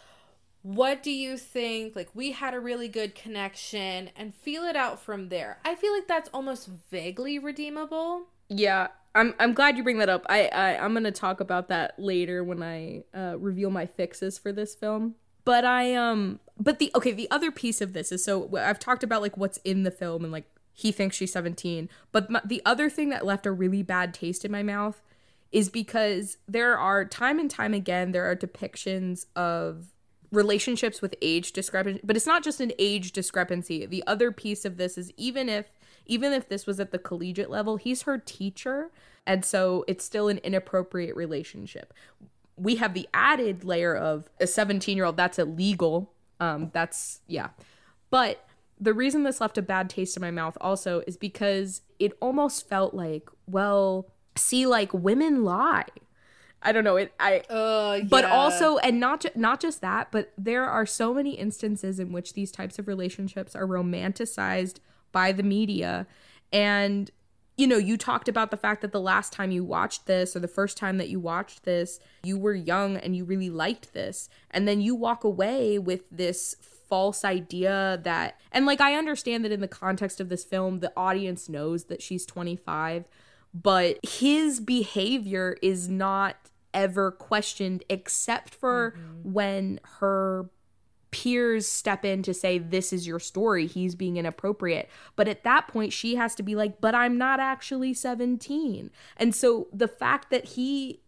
What 0.63 1.03
do 1.03 1.11
you 1.11 1.37
think? 1.37 1.97
Like, 1.97 2.11
we 2.15 2.33
had 2.33 2.53
a 2.53 2.61
really 2.61 2.87
good 2.87 3.15
connection 3.15 4.11
and 4.15 4.35
feel 4.35 4.63
it 4.65 4.77
out 4.77 5.01
from 5.01 5.31
there. 5.31 5.59
I 5.65 5.75
feel 5.75 5.93
like 5.95 6.07
that's 6.07 6.29
almost 6.35 6.69
vaguely 6.91 7.39
redeemable. 7.39 8.27
Yeah, 8.51 8.89
I'm 9.15 9.35
I'm 9.39 9.55
glad 9.55 9.77
you 9.77 9.83
bring 9.83 9.99
that 9.99 10.09
up. 10.09 10.27
I, 10.29 10.47
I 10.49 10.85
I'm 10.85 10.93
gonna 10.93 11.13
talk 11.13 11.41
about 11.41 11.69
that 11.69 11.99
later 11.99 12.45
when 12.45 12.63
I 12.63 13.05
uh, 13.15 13.39
reveal 13.39 13.71
my 13.71 13.87
fixes 13.87 14.37
for 14.37 14.53
this 14.53 14.75
film. 14.75 15.15
But 15.45 15.65
I 15.65 15.95
um 15.95 16.41
but 16.59 16.79
the 16.79 16.91
okay 16.95 17.13
the 17.13 17.31
other 17.31 17.51
piece 17.51 17.81
of 17.81 17.93
this 17.93 18.13
is 18.13 18.23
so 18.25 18.55
I've 18.57 18.79
talked 18.79 19.03
about 19.03 19.23
like 19.23 19.37
what's 19.37 19.59
in 19.59 19.85
the 19.85 19.91
film 19.91 20.25
and 20.25 20.33
like 20.33 20.45
he 20.73 20.93
thinks 20.93 21.17
she's 21.17 21.33
17. 21.33 21.89
But 22.13 22.31
my, 22.31 22.41
the 22.45 22.63
other 22.65 22.91
thing 22.91 23.11
that 23.11 23.25
left 23.25 23.47
a 23.47 23.53
really 23.53 23.83
bad 23.83 24.15
taste 24.15 24.45
in 24.45 24.51
my 24.53 24.63
mouth 24.63 25.03
is 25.53 25.69
because 25.69 26.39
there 26.49 26.79
are 26.79 27.05
time 27.05 27.39
and 27.39 27.51
time 27.51 27.75
again 27.75 28.13
there 28.13 28.31
are 28.31 28.37
depictions 28.37 29.27
of 29.37 29.93
relationships 30.33 31.03
with 31.03 31.15
age 31.21 31.53
discrepancy 31.53 32.01
but 32.05 32.17
it's 32.17 32.27
not 32.27 32.45
just 32.45 32.61
an 32.61 32.71
age 32.79 33.11
discrepancy 33.11 33.85
the 33.85 34.05
other 34.07 34.31
piece 34.31 34.65
of 34.65 34.77
this 34.77 34.97
is 34.97 35.13
even 35.17 35.49
if 35.49 35.67
even 36.11 36.33
if 36.33 36.49
this 36.49 36.67
was 36.67 36.81
at 36.81 36.91
the 36.91 36.99
collegiate 36.99 37.49
level, 37.49 37.77
he's 37.77 38.03
her 38.03 38.19
teacher. 38.19 38.91
And 39.27 39.45
so 39.45 39.85
it's 39.87 40.05
still 40.05 40.29
an 40.29 40.39
inappropriate 40.39 41.15
relationship. 41.15 41.95
We 42.57 42.77
have 42.77 42.95
the 42.95 43.09
added 43.15 43.65
layer 43.65 43.95
of 43.95 44.29
a 44.41 44.47
17 44.47 44.97
year 44.97 45.07
old, 45.07 45.17
that's 45.17 45.39
illegal. 45.39 46.13
Um, 46.41 46.71
that's, 46.75 47.21
yeah. 47.29 47.51
But 48.11 48.45
the 48.81 48.93
reason 48.93 49.23
this 49.23 49.41
left 49.41 49.57
a 49.57 49.63
bad 49.63 49.89
taste 49.89 50.17
in 50.17 50.21
my 50.21 50.33
mouth 50.33 50.59
also 50.61 51.03
is 51.07 51.17
because 51.17 51.83
it 52.01 52.13
almost 52.21 52.69
felt 52.69 52.93
like, 52.93 53.31
well, 53.47 54.11
see, 54.35 54.67
like 54.67 54.93
women 54.93 55.45
lie. 55.45 55.87
I 56.63 56.73
don't 56.73 56.85
know 56.85 56.97
it. 56.97 57.15
I 57.21 57.39
uh, 57.49 58.01
but 58.03 58.27
also 58.27 58.77
and 58.79 59.01
not 59.01 59.21
ju- 59.21 59.31
not 59.35 59.61
just 59.61 59.81
that, 59.81 60.13
but 60.13 60.33
there 60.37 60.67
are 60.67 60.85
so 60.85 61.15
many 61.15 61.31
instances 61.31 61.99
in 61.99 62.13
which 62.13 62.35
these 62.35 62.53
types 62.53 62.79
of 62.79 62.87
relationships 62.87 63.57
are 63.57 63.67
romanticized 63.67 64.81
by 65.13 65.33
the 65.33 65.43
media. 65.43 66.07
And, 66.53 67.11
you 67.57 67.67
know, 67.67 67.77
you 67.77 67.97
talked 67.97 68.29
about 68.29 68.51
the 68.51 68.57
fact 68.57 68.83
that 68.83 68.93
the 68.93 69.01
last 69.01 69.33
time 69.33 69.51
you 69.51 69.65
watched 69.65 70.07
this 70.07 70.35
or 70.35 70.41
the 70.41 70.49
first 70.49 70.77
time 70.77 70.99
that 70.99 71.09
you 71.09 71.21
watched 71.21 71.65
this, 71.65 72.01
you 72.23 72.39
were 72.39 72.55
young 72.55 72.97
and 72.97 73.15
you 73.15 73.25
really 73.25 73.51
liked 73.51 73.93
this. 73.93 74.29
And 74.51 74.67
then 74.67 74.81
you 74.81 74.95
walk 74.95 75.25
away 75.25 75.79
with 75.79 76.03
this 76.11 76.57
false 76.89 77.25
idea 77.25 78.01
that, 78.03 78.41
and 78.51 78.67
like, 78.67 78.81
I 78.81 78.95
understand 78.95 79.45
that 79.45 79.53
in 79.53 79.61
the 79.61 79.69
context 79.69 80.21
of 80.21 80.29
this 80.29 80.45
film, 80.45 80.81
the 80.81 80.93
audience 80.97 81.49
knows 81.49 81.85
that 81.85 82.03
she's 82.03 82.27
25, 82.27 83.05
but 83.55 83.99
his 84.05 84.61
behavior 84.61 85.57
is 85.63 85.89
not 85.89 86.37
ever 86.75 87.11
questioned 87.11 87.85
except 87.89 88.55
for 88.55 88.93
mm-hmm. 88.93 89.33
when 89.33 89.81
her 89.99 90.51
peers 91.11 91.67
step 91.67 92.05
in 92.05 92.23
to 92.23 92.33
say 92.33 92.59
this 92.59 92.93
is 92.93 93.07
your 93.07 93.19
story. 93.19 93.67
He's 93.67 93.95
being 93.95 94.17
inappropriate. 94.17 94.89
But 95.17 95.29
at 95.29 95.45
that 95.45 95.69
point 95.69 95.93
she 95.93 96.17
has 96.17 96.35
to 96.35 96.43
be 96.43 96.55
like 96.55 96.81
but 96.81 96.95
i'm 96.95 97.19
not 97.19 97.41
actually 97.41 97.95
17 97.95 98.91
and 99.17 99.35
so 99.35 99.69
the 99.73 99.89
fact 99.89 100.31
that 100.31 100.45
he 100.45 101.01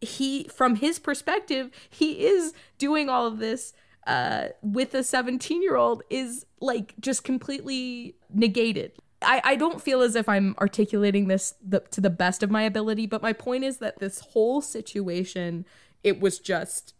he 0.00 0.44
from 0.44 0.76
his 0.76 0.98
perspective 0.98 1.70
he 1.88 2.24
is 2.26 2.52
doing 2.78 3.08
all 3.08 3.26
of 3.26 3.38
this 3.38 3.72
uh 4.06 4.48
with 4.62 4.94
a 4.94 5.02
17 5.02 5.62
year 5.62 5.76
old 5.76 6.02
is 6.10 6.46
like 6.60 6.94
just 7.00 7.24
completely 7.24 8.16
negated. 8.32 8.92
I, 9.22 9.42
I 9.44 9.56
don't 9.56 9.82
feel 9.82 10.00
as 10.00 10.16
if 10.16 10.28
I'm 10.28 10.54
articulating 10.58 11.28
this 11.28 11.54
the, 11.66 11.80
to 11.90 12.00
the 12.00 12.10
best 12.10 12.42
of 12.42 12.50
my 12.50 12.62
ability, 12.62 13.06
but 13.06 13.22
my 13.22 13.34
point 13.34 13.64
is 13.64 13.78
that 13.78 13.98
this 13.98 14.20
whole 14.20 14.62
situation, 14.62 15.66
it 16.02 16.20
was 16.20 16.38
just 16.38 16.94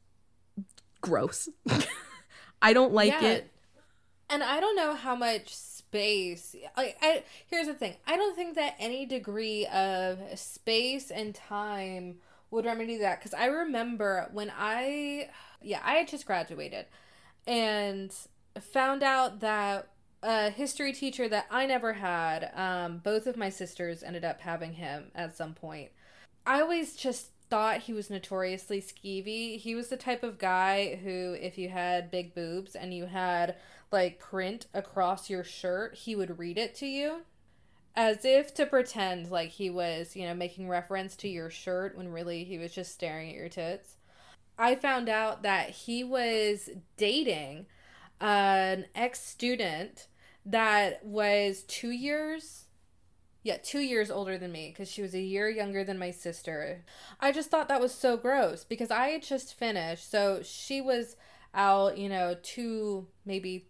gross. 1.00 1.48
I 2.62 2.72
don't 2.72 2.92
like 2.92 3.12
yeah. 3.12 3.28
it. 3.28 3.50
And 4.28 4.42
I 4.42 4.60
don't 4.60 4.76
know 4.76 4.94
how 4.94 5.16
much 5.16 5.54
space. 5.54 6.54
Like, 6.76 6.96
I 7.02 7.24
here's 7.46 7.66
the 7.66 7.74
thing. 7.74 7.96
I 8.06 8.16
don't 8.16 8.36
think 8.36 8.54
that 8.54 8.76
any 8.78 9.06
degree 9.06 9.66
of 9.66 10.18
space 10.38 11.10
and 11.10 11.34
time 11.34 12.18
would 12.50 12.64
remedy 12.64 12.98
that 12.98 13.18
because 13.18 13.34
I 13.34 13.46
remember 13.46 14.28
when 14.32 14.52
I, 14.56 15.30
yeah, 15.62 15.80
I 15.84 15.94
had 15.94 16.08
just 16.08 16.26
graduated, 16.26 16.86
and 17.46 18.14
found 18.60 19.02
out 19.02 19.40
that 19.40 19.88
a 20.22 20.50
history 20.50 20.92
teacher 20.92 21.28
that 21.28 21.46
I 21.50 21.66
never 21.66 21.94
had. 21.94 22.50
Um, 22.54 22.98
both 22.98 23.26
of 23.26 23.36
my 23.36 23.48
sisters 23.48 24.02
ended 24.02 24.24
up 24.24 24.40
having 24.40 24.74
him 24.74 25.10
at 25.14 25.36
some 25.36 25.54
point. 25.54 25.90
I 26.46 26.60
always 26.60 26.96
just 26.96 27.30
thought 27.50 27.80
he 27.80 27.92
was 27.92 28.08
notoriously 28.08 28.80
skeevy. 28.80 29.58
He 29.58 29.74
was 29.74 29.88
the 29.88 29.96
type 29.96 30.22
of 30.22 30.38
guy 30.38 31.00
who, 31.02 31.36
if 31.38 31.58
you 31.58 31.68
had 31.68 32.10
big 32.10 32.34
boobs 32.34 32.74
and 32.76 32.94
you 32.94 33.06
had 33.06 33.56
like 33.90 34.20
print 34.20 34.66
across 34.72 35.28
your 35.28 35.44
shirt, 35.44 35.96
he 35.96 36.14
would 36.14 36.38
read 36.38 36.56
it 36.56 36.74
to 36.76 36.86
you 36.86 37.22
as 37.96 38.24
if 38.24 38.54
to 38.54 38.66
pretend 38.66 39.30
like 39.30 39.50
he 39.50 39.68
was, 39.68 40.14
you 40.14 40.26
know, 40.26 40.34
making 40.34 40.68
reference 40.68 41.16
to 41.16 41.28
your 41.28 41.50
shirt 41.50 41.96
when 41.96 42.08
really 42.08 42.44
he 42.44 42.56
was 42.56 42.72
just 42.72 42.92
staring 42.92 43.30
at 43.30 43.36
your 43.36 43.48
tits. 43.48 43.96
I 44.56 44.74
found 44.76 45.08
out 45.08 45.42
that 45.42 45.70
he 45.70 46.04
was 46.04 46.70
dating 46.96 47.66
an 48.20 48.86
ex 48.94 49.20
student 49.20 50.06
that 50.46 51.04
was 51.04 51.64
two 51.64 51.90
years 51.90 52.66
yeah, 53.42 53.56
two 53.62 53.80
years 53.80 54.10
older 54.10 54.36
than 54.36 54.52
me 54.52 54.68
because 54.68 54.90
she 54.90 55.02
was 55.02 55.14
a 55.14 55.20
year 55.20 55.48
younger 55.48 55.82
than 55.82 55.98
my 55.98 56.10
sister. 56.10 56.84
I 57.20 57.32
just 57.32 57.50
thought 57.50 57.68
that 57.68 57.80
was 57.80 57.94
so 57.94 58.16
gross 58.16 58.64
because 58.64 58.90
I 58.90 59.08
had 59.08 59.22
just 59.22 59.54
finished. 59.54 60.10
So 60.10 60.40
she 60.42 60.80
was 60.80 61.16
out, 61.54 61.96
you 61.96 62.08
know, 62.08 62.36
two, 62.42 63.06
maybe 63.24 63.66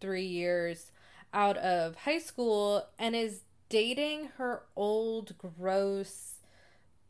three 0.00 0.26
years 0.26 0.90
out 1.32 1.56
of 1.58 1.96
high 1.96 2.18
school 2.18 2.86
and 2.98 3.14
is 3.14 3.40
dating 3.68 4.30
her 4.36 4.62
old, 4.76 5.34
gross, 5.38 6.34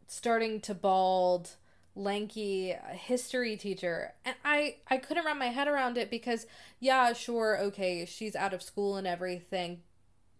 starting 0.06 0.60
to 0.60 0.74
bald, 0.74 1.50
lanky 1.96 2.74
uh, 2.74 2.92
history 2.92 3.56
teacher. 3.56 4.12
And 4.24 4.36
I, 4.44 4.76
I 4.88 4.98
couldn't 4.98 5.24
wrap 5.24 5.36
my 5.36 5.46
head 5.46 5.68
around 5.68 5.96
it 5.96 6.10
because, 6.10 6.46
yeah, 6.80 7.12
sure, 7.12 7.58
okay, 7.60 8.04
she's 8.04 8.36
out 8.36 8.54
of 8.54 8.62
school 8.62 8.96
and 8.96 9.06
everything, 9.06 9.82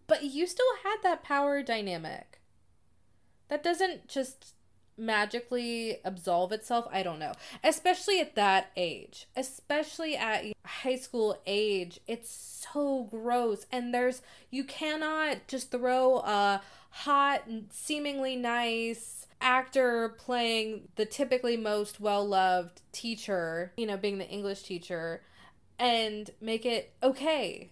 but 0.07 0.23
you 0.23 0.47
still 0.47 0.65
had 0.83 0.97
that 1.03 1.23
power 1.23 1.61
dynamic. 1.63 2.39
That 3.47 3.63
doesn't 3.63 4.07
just 4.07 4.53
magically 4.97 5.97
absolve 6.03 6.51
itself. 6.51 6.87
I 6.91 7.03
don't 7.03 7.19
know. 7.19 7.33
Especially 7.63 8.19
at 8.19 8.35
that 8.35 8.71
age. 8.75 9.27
Especially 9.35 10.15
at 10.15 10.45
high 10.65 10.95
school 10.95 11.41
age. 11.45 11.99
It's 12.07 12.29
so 12.29 13.07
gross. 13.11 13.65
And 13.71 13.93
there's, 13.93 14.21
you 14.51 14.63
cannot 14.63 15.47
just 15.47 15.71
throw 15.71 16.17
a 16.19 16.61
hot, 16.89 17.43
seemingly 17.71 18.35
nice 18.35 19.27
actor 19.41 20.09
playing 20.17 20.87
the 20.95 21.05
typically 21.05 21.57
most 21.57 21.99
well 21.99 22.25
loved 22.25 22.81
teacher, 22.91 23.73
you 23.77 23.85
know, 23.85 23.97
being 23.97 24.17
the 24.17 24.27
English 24.27 24.63
teacher, 24.63 25.21
and 25.77 26.31
make 26.39 26.65
it 26.65 26.93
okay 27.03 27.69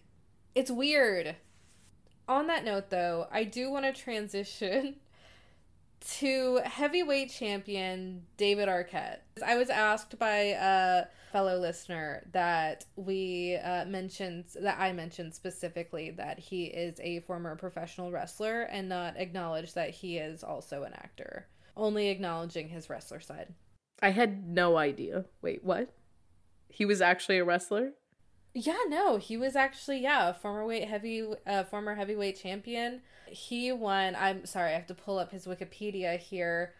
It's 0.55 0.69
weird. 0.69 1.35
On 2.27 2.47
that 2.47 2.63
note, 2.63 2.89
though, 2.89 3.27
I 3.31 3.43
do 3.43 3.69
want 3.69 3.85
to 3.85 3.93
transition 3.93 4.95
to 6.19 6.61
heavyweight 6.63 7.31
champion 7.31 8.23
David 8.37 8.67
Arquette. 8.67 9.19
I 9.45 9.57
was 9.57 9.69
asked 9.69 10.17
by 10.19 10.55
a 10.59 11.05
fellow 11.31 11.59
listener 11.59 12.27
that 12.31 12.85
we 12.95 13.57
uh, 13.57 13.85
mentioned, 13.85 14.45
that 14.61 14.79
I 14.79 14.93
mentioned 14.93 15.33
specifically 15.33 16.11
that 16.11 16.39
he 16.39 16.65
is 16.65 16.99
a 16.99 17.21
former 17.21 17.55
professional 17.55 18.11
wrestler 18.11 18.63
and 18.63 18.87
not 18.87 19.17
acknowledge 19.17 19.73
that 19.73 19.89
he 19.89 20.17
is 20.17 20.43
also 20.43 20.83
an 20.83 20.93
actor, 20.93 21.47
only 21.75 22.09
acknowledging 22.09 22.69
his 22.69 22.89
wrestler 22.89 23.19
side. 23.19 23.53
I 24.01 24.11
had 24.11 24.47
no 24.47 24.77
idea. 24.77 25.25
Wait, 25.41 25.63
what? 25.63 25.93
He 26.69 26.85
was 26.85 27.01
actually 27.01 27.39
a 27.39 27.45
wrestler? 27.45 27.93
Yeah, 28.55 28.77
no, 28.87 29.17
he 29.17 29.35
was 29.35 29.55
actually 29.55 29.99
yeah, 30.03 30.29
a 30.29 30.33
former 30.33 30.65
weight 30.65 30.87
heavy 30.87 31.25
uh, 31.47 31.63
former 31.63 31.95
heavyweight 31.95 32.39
champion. 32.39 33.01
He 33.27 33.71
won. 33.71 34.15
I'm 34.15 34.45
sorry, 34.45 34.71
I 34.71 34.75
have 34.75 34.87
to 34.87 34.93
pull 34.93 35.17
up 35.17 35.31
his 35.31 35.47
Wikipedia 35.47 36.19
here. 36.19 36.73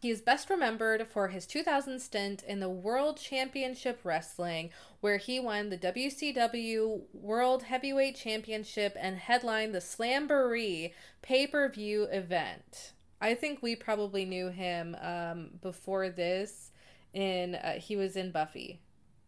He 0.00 0.10
is 0.10 0.22
best 0.22 0.48
remembered 0.48 1.06
for 1.06 1.28
his 1.28 1.46
2000 1.46 2.00
stint 2.00 2.42
in 2.42 2.58
the 2.58 2.70
World 2.70 3.18
Championship 3.18 4.00
Wrestling, 4.02 4.70
where 5.00 5.18
he 5.18 5.38
won 5.38 5.68
the 5.68 5.76
WCW 5.76 7.02
World 7.12 7.64
Heavyweight 7.64 8.16
Championship 8.16 8.96
and 8.98 9.18
headlined 9.18 9.74
the 9.74 9.80
Slamboree 9.80 10.94
pay 11.22 11.46
per 11.46 11.68
view 11.68 12.04
event. 12.04 12.92
I 13.20 13.34
think 13.34 13.62
we 13.62 13.76
probably 13.76 14.24
knew 14.24 14.48
him 14.48 14.96
um, 15.00 15.50
before 15.62 16.08
this. 16.08 16.72
In 17.12 17.56
uh, 17.56 17.74
he 17.74 17.94
was 17.94 18.16
in 18.16 18.32
Buffy, 18.32 18.80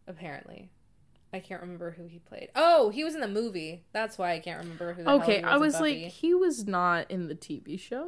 apparently. 0.07 0.69
I 1.33 1.39
can't 1.39 1.61
remember 1.61 1.91
who 1.91 2.05
he 2.05 2.19
played. 2.19 2.49
Oh, 2.55 2.89
he 2.89 3.03
was 3.03 3.15
in 3.15 3.21
the 3.21 3.27
movie. 3.27 3.83
That's 3.91 4.17
why 4.17 4.33
I 4.33 4.39
can't 4.39 4.59
remember 4.61 4.93
who. 4.93 5.03
The 5.03 5.09
Okay, 5.11 5.37
he 5.39 5.43
I 5.43 5.57
was 5.57 5.79
like, 5.79 5.95
he 5.97 6.33
was 6.33 6.67
not 6.67 7.09
in 7.09 7.27
the 7.27 7.35
TV 7.35 7.79
show. 7.79 8.07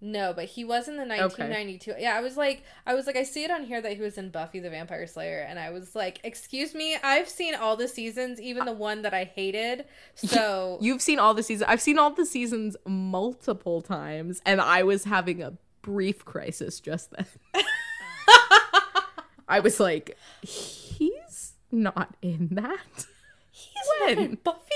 no, 0.00 0.32
but 0.32 0.46
he 0.46 0.64
was 0.64 0.88
in 0.88 0.94
the 0.96 1.04
1992. 1.04 1.94
Yeah, 1.98 2.16
I 2.16 2.20
was 2.20 2.36
like, 2.36 2.62
I 2.86 2.94
was 2.94 3.06
like, 3.06 3.16
I 3.16 3.24
see 3.24 3.44
it 3.44 3.50
on 3.50 3.64
here 3.64 3.80
that 3.82 3.94
he 3.96 4.00
was 4.00 4.16
in 4.16 4.30
Buffy 4.30 4.60
the 4.60 4.70
Vampire 4.70 5.06
Slayer, 5.06 5.40
and 5.40 5.58
I 5.58 5.70
was 5.70 5.94
like, 5.94 6.20
excuse 6.24 6.72
me, 6.74 6.96
I've 7.02 7.28
seen 7.28 7.54
all 7.54 7.76
the 7.76 7.88
seasons, 7.88 8.40
even 8.40 8.64
the 8.64 8.72
one 8.72 9.02
that 9.02 9.12
I 9.12 9.24
hated. 9.24 9.84
So 10.14 10.78
You've 10.80 11.02
seen 11.02 11.18
all 11.18 11.34
the 11.34 11.42
seasons. 11.42 11.68
I've 11.68 11.82
seen 11.82 11.98
all 11.98 12.10
the 12.10 12.24
seasons 12.26 12.76
multiple 12.86 13.82
times, 13.82 14.40
and 14.46 14.60
I 14.60 14.84
was 14.84 15.04
having 15.04 15.42
a 15.42 15.52
brief 15.82 16.24
crisis 16.24 16.80
just 16.80 17.10
then. 17.10 17.26
I 19.48 19.60
was 19.60 19.80
like, 19.80 20.16
not 21.70 22.16
in 22.22 22.48
that. 22.52 23.06
he's 23.50 23.72
not 24.00 24.10
in 24.10 24.18
When? 24.18 24.38
Buffy. 24.42 24.74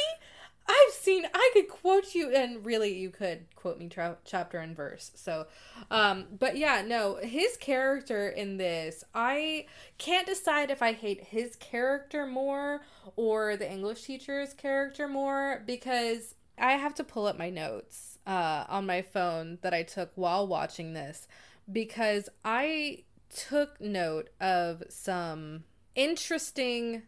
I've 0.69 0.93
seen. 0.93 1.27
I 1.35 1.51
could 1.53 1.69
quote 1.69 2.15
you, 2.15 2.35
and 2.35 2.65
really, 2.65 2.97
you 2.97 3.11
could 3.11 3.47
quote 3.57 3.79
me 3.79 3.89
tra- 3.89 4.19
chapter 4.25 4.59
and 4.59 4.77
verse. 4.77 5.11
So, 5.15 5.47
um, 5.91 6.27
but 6.39 6.57
yeah, 6.57 6.83
no, 6.87 7.17
his 7.17 7.57
character 7.57 8.29
in 8.29 8.59
this, 8.59 9.03
I 9.15 9.67
can't 9.99 10.27
decide 10.27 10.71
if 10.71 10.81
I 10.81 10.93
hate 10.93 11.25
his 11.25 11.57
character 11.57 12.27
more 12.27 12.83
or 13.17 13.57
the 13.57 13.71
English 13.71 14.03
teacher's 14.05 14.55
character 14.55 15.09
more 15.09 15.63
because 15.67 16.37
I 16.59 16.73
have 16.73 16.95
to 16.95 17.05
pull 17.05 17.27
up 17.27 17.37
my 17.37 17.51
notes 17.51 18.19
uh, 18.27 18.65
on 18.69 18.87
my 18.87 19.03
phone 19.03 19.59
that 19.63 19.75
I 19.75 19.83
took 19.83 20.13
while 20.15 20.47
watching 20.47 20.93
this 20.93 21.27
because 21.71 22.29
I 22.45 23.05
took 23.35 23.81
note 23.81 24.31
of 24.41 24.83
some 24.89 25.65
interesting 25.95 27.03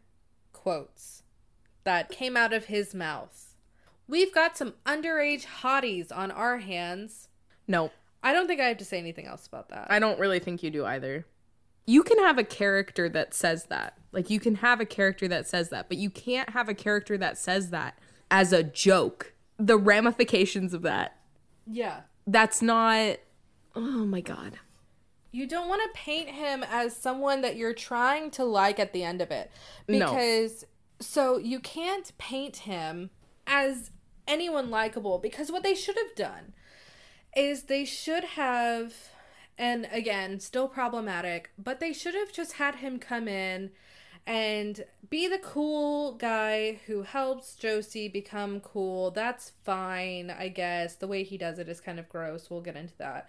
quotes 0.52 1.22
that 1.84 2.10
came 2.10 2.36
out 2.36 2.52
of 2.52 2.66
his 2.66 2.94
mouth. 2.94 3.54
We've 4.06 4.34
got 4.34 4.56
some 4.56 4.74
underage 4.84 5.46
hotties 5.62 6.14
on 6.14 6.30
our 6.30 6.58
hands. 6.58 7.28
No, 7.66 7.90
I 8.22 8.32
don't 8.32 8.46
think 8.46 8.60
I 8.60 8.64
have 8.68 8.78
to 8.78 8.84
say 8.84 8.98
anything 8.98 9.26
else 9.26 9.46
about 9.46 9.68
that. 9.70 9.86
I 9.90 9.98
don't 9.98 10.18
really 10.18 10.38
think 10.38 10.62
you 10.62 10.70
do 10.70 10.84
either. 10.84 11.26
You 11.86 12.02
can 12.02 12.18
have 12.18 12.38
a 12.38 12.44
character 12.44 13.08
that 13.10 13.34
says 13.34 13.64
that. 13.64 13.98
Like, 14.12 14.30
you 14.30 14.40
can 14.40 14.56
have 14.56 14.80
a 14.80 14.86
character 14.86 15.28
that 15.28 15.46
says 15.46 15.68
that, 15.70 15.88
but 15.88 15.98
you 15.98 16.08
can't 16.08 16.50
have 16.50 16.68
a 16.68 16.74
character 16.74 17.18
that 17.18 17.36
says 17.36 17.70
that 17.70 17.98
as 18.30 18.52
a 18.52 18.62
joke. 18.62 19.34
The 19.58 19.76
ramifications 19.78 20.72
of 20.74 20.82
that. 20.82 21.16
yeah. 21.66 22.00
That's 22.26 22.62
not. 22.62 23.18
Oh 23.76 24.06
my 24.06 24.22
God. 24.22 24.58
You 25.34 25.48
don't 25.48 25.68
want 25.68 25.82
to 25.82 25.98
paint 25.98 26.28
him 26.28 26.64
as 26.70 26.96
someone 26.96 27.40
that 27.40 27.56
you're 27.56 27.74
trying 27.74 28.30
to 28.32 28.44
like 28.44 28.78
at 28.78 28.92
the 28.92 29.02
end 29.02 29.20
of 29.20 29.32
it. 29.32 29.50
No. 29.88 29.98
Because 29.98 30.64
so 31.00 31.38
you 31.38 31.58
can't 31.58 32.16
paint 32.18 32.58
him 32.58 33.10
as 33.46 33.90
anyone 34.28 34.70
likable 34.70 35.18
because 35.18 35.50
what 35.50 35.64
they 35.64 35.74
should 35.74 35.96
have 35.96 36.14
done 36.14 36.52
is 37.36 37.64
they 37.64 37.84
should 37.84 38.24
have 38.24 38.94
and 39.58 39.88
again, 39.92 40.40
still 40.40 40.68
problematic, 40.68 41.50
but 41.58 41.80
they 41.80 41.92
should 41.92 42.14
have 42.14 42.32
just 42.32 42.54
had 42.54 42.76
him 42.76 42.98
come 42.98 43.28
in 43.28 43.70
and 44.26 44.84
be 45.10 45.28
the 45.28 45.38
cool 45.38 46.12
guy 46.12 46.80
who 46.86 47.02
helps 47.02 47.54
Josie 47.54 48.08
become 48.08 48.60
cool. 48.60 49.10
That's 49.10 49.52
fine, 49.64 50.30
I 50.30 50.48
guess. 50.48 50.96
The 50.96 51.06
way 51.06 51.24
he 51.24 51.38
does 51.38 51.58
it 51.58 51.68
is 51.68 51.80
kind 51.80 51.98
of 51.98 52.08
gross. 52.08 52.50
We'll 52.50 52.62
get 52.62 52.76
into 52.76 52.96
that. 52.98 53.28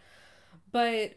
But 0.72 1.16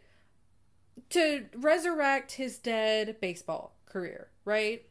to 1.10 1.46
resurrect 1.56 2.32
his 2.32 2.58
dead 2.58 3.16
baseball 3.20 3.76
career, 3.86 4.28
right? 4.44 4.86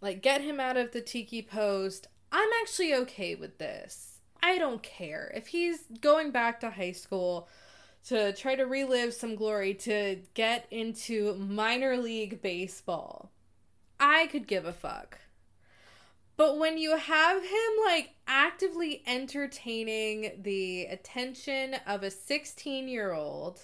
Like, 0.00 0.22
get 0.22 0.40
him 0.40 0.60
out 0.60 0.76
of 0.76 0.92
the 0.92 1.00
tiki 1.00 1.42
post. 1.42 2.06
I'm 2.30 2.48
actually 2.62 2.94
okay 2.94 3.34
with 3.34 3.58
this. 3.58 4.20
I 4.42 4.58
don't 4.58 4.82
care. 4.82 5.32
If 5.34 5.48
he's 5.48 5.84
going 6.00 6.30
back 6.30 6.60
to 6.60 6.70
high 6.70 6.92
school 6.92 7.48
to 8.06 8.32
try 8.32 8.54
to 8.54 8.64
relive 8.64 9.14
some 9.14 9.34
glory 9.34 9.74
to 9.74 10.20
get 10.34 10.66
into 10.70 11.34
minor 11.34 11.96
league 11.96 12.42
baseball, 12.42 13.32
I 13.98 14.26
could 14.28 14.46
give 14.46 14.64
a 14.64 14.72
fuck. 14.72 15.18
But 16.36 16.58
when 16.58 16.76
you 16.76 16.96
have 16.96 17.42
him 17.42 17.70
like 17.84 18.10
actively 18.26 19.02
entertaining 19.06 20.42
the 20.42 20.84
attention 20.84 21.76
of 21.86 22.02
a 22.02 22.10
16 22.10 22.88
year 22.88 23.14
old, 23.14 23.60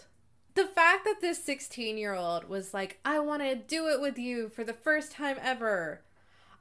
the 0.55 0.67
fact 0.67 1.05
that 1.05 1.21
this 1.21 1.43
16 1.45 1.97
year 1.97 2.15
old 2.15 2.49
was 2.49 2.75
like, 2.75 2.99
I 3.05 3.19
want 3.19 3.43
to 3.43 3.55
do 3.55 3.89
it 3.89 4.01
with 4.01 4.19
you 4.19 4.49
for 4.49 4.65
the 4.65 4.73
first 4.73 5.13
time 5.13 5.37
ever. 5.41 6.03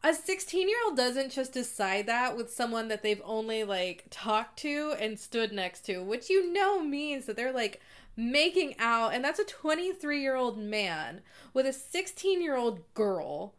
A 0.03 0.13
16 0.13 0.67
year 0.67 0.77
old 0.85 0.97
doesn't 0.97 1.31
just 1.31 1.53
decide 1.53 2.07
that 2.07 2.35
with 2.35 2.51
someone 2.51 2.87
that 2.87 3.03
they've 3.03 3.21
only 3.23 3.63
like 3.63 4.05
talked 4.09 4.57
to 4.59 4.95
and 4.99 5.19
stood 5.19 5.51
next 5.51 5.85
to, 5.85 6.01
which 6.01 6.29
you 6.29 6.51
know 6.51 6.81
means 6.81 7.25
that 7.25 7.35
they're 7.35 7.51
like 7.51 7.81
making 8.15 8.75
out, 8.79 9.13
and 9.13 9.23
that's 9.23 9.39
a 9.39 9.45
23 9.45 10.21
year 10.21 10.35
old 10.35 10.57
man 10.57 11.21
with 11.53 11.65
a 11.65 11.73
16 11.73 12.41
year 12.41 12.55
old 12.55 12.81
girl. 12.93 13.53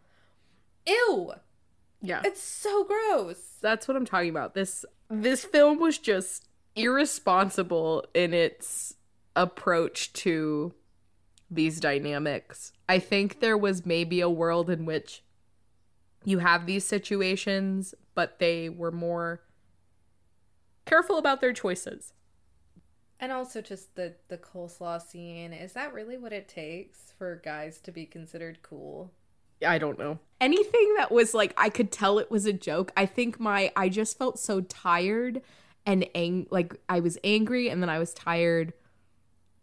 Ew! 0.86 1.32
Yeah. 2.00 2.22
It's 2.24 2.42
so 2.42 2.84
gross. 2.84 3.58
That's 3.60 3.86
what 3.86 3.96
I'm 3.96 4.04
talking 4.04 4.30
about. 4.30 4.54
This 4.54 4.84
this 5.08 5.44
film 5.44 5.78
was 5.78 5.98
just 5.98 6.48
irresponsible 6.74 8.04
in 8.14 8.34
its 8.34 8.94
approach 9.36 10.12
to 10.14 10.74
these 11.50 11.80
dynamics. 11.80 12.72
I 12.88 12.98
think 12.98 13.40
there 13.40 13.58
was 13.58 13.86
maybe 13.86 14.20
a 14.20 14.30
world 14.30 14.70
in 14.70 14.84
which 14.84 15.22
you 16.24 16.38
have 16.38 16.66
these 16.66 16.86
situations, 16.86 17.94
but 18.14 18.38
they 18.38 18.68
were 18.68 18.92
more 18.92 19.42
careful 20.86 21.18
about 21.18 21.40
their 21.40 21.52
choices. 21.52 22.12
And 23.20 23.30
also 23.30 23.60
just 23.60 23.94
the 23.94 24.14
the 24.28 24.38
coleslaw 24.38 25.00
scene. 25.00 25.52
Is 25.52 25.74
that 25.74 25.94
really 25.94 26.18
what 26.18 26.32
it 26.32 26.48
takes 26.48 27.12
for 27.16 27.40
guys 27.44 27.80
to 27.82 27.92
be 27.92 28.04
considered 28.04 28.62
cool? 28.62 29.12
I 29.64 29.78
don't 29.78 29.98
know. 29.98 30.18
Anything 30.40 30.94
that 30.96 31.12
was 31.12 31.34
like 31.34 31.54
I 31.56 31.68
could 31.68 31.92
tell 31.92 32.18
it 32.18 32.30
was 32.30 32.46
a 32.46 32.52
joke. 32.52 32.90
I 32.96 33.06
think 33.06 33.38
my 33.38 33.70
I 33.76 33.88
just 33.88 34.18
felt 34.18 34.40
so 34.40 34.62
tired 34.62 35.40
and 35.86 36.06
ang- 36.16 36.48
like 36.50 36.76
I 36.88 36.98
was 36.98 37.16
angry 37.22 37.68
and 37.68 37.80
then 37.80 37.90
I 37.90 38.00
was 38.00 38.12
tired. 38.12 38.72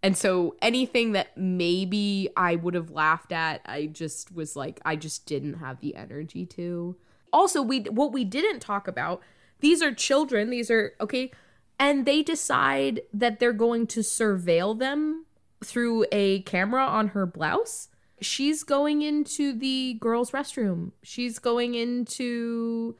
And 0.02 0.16
so 0.16 0.56
anything 0.62 1.12
that 1.12 1.38
maybe 1.38 2.30
I 2.38 2.56
would 2.56 2.74
have 2.74 2.90
laughed 2.92 3.32
at, 3.32 3.62
I 3.66 3.88
just 3.88 4.34
was 4.34 4.56
like 4.56 4.80
I 4.86 4.96
just 4.96 5.26
didn't 5.26 5.56
have 5.56 5.82
the 5.82 5.96
energy 5.96 6.46
to. 6.48 6.96
Also, 7.34 7.62
we 7.62 7.82
what 7.82 8.14
we 8.14 8.24
didn't 8.24 8.60
talk 8.60 8.88
about, 8.88 9.22
these 9.60 9.82
are 9.82 9.94
children, 9.94 10.50
these 10.50 10.72
are 10.72 10.94
okay, 11.02 11.32
and 11.78 12.06
they 12.06 12.24
decide 12.24 13.02
that 13.14 13.40
they're 13.40 13.54
going 13.54 13.88
to 13.88 14.00
surveil 14.00 14.78
them 14.78 15.26
through 15.64 16.06
a 16.12 16.42
camera 16.42 16.86
on 16.86 17.10
her 17.10 17.26
blouse 17.26 17.90
she's 18.22 18.64
going 18.64 19.02
into 19.02 19.54
the 19.54 19.96
girls' 20.00 20.32
restroom. 20.32 20.92
She's 21.04 21.40
going 21.40 21.76
into, 21.76 22.96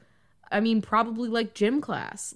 I 0.50 0.60
mean, 0.60 0.82
probably 0.82 1.28
like 1.28 1.54
gym 1.54 1.80
class. 1.80 2.34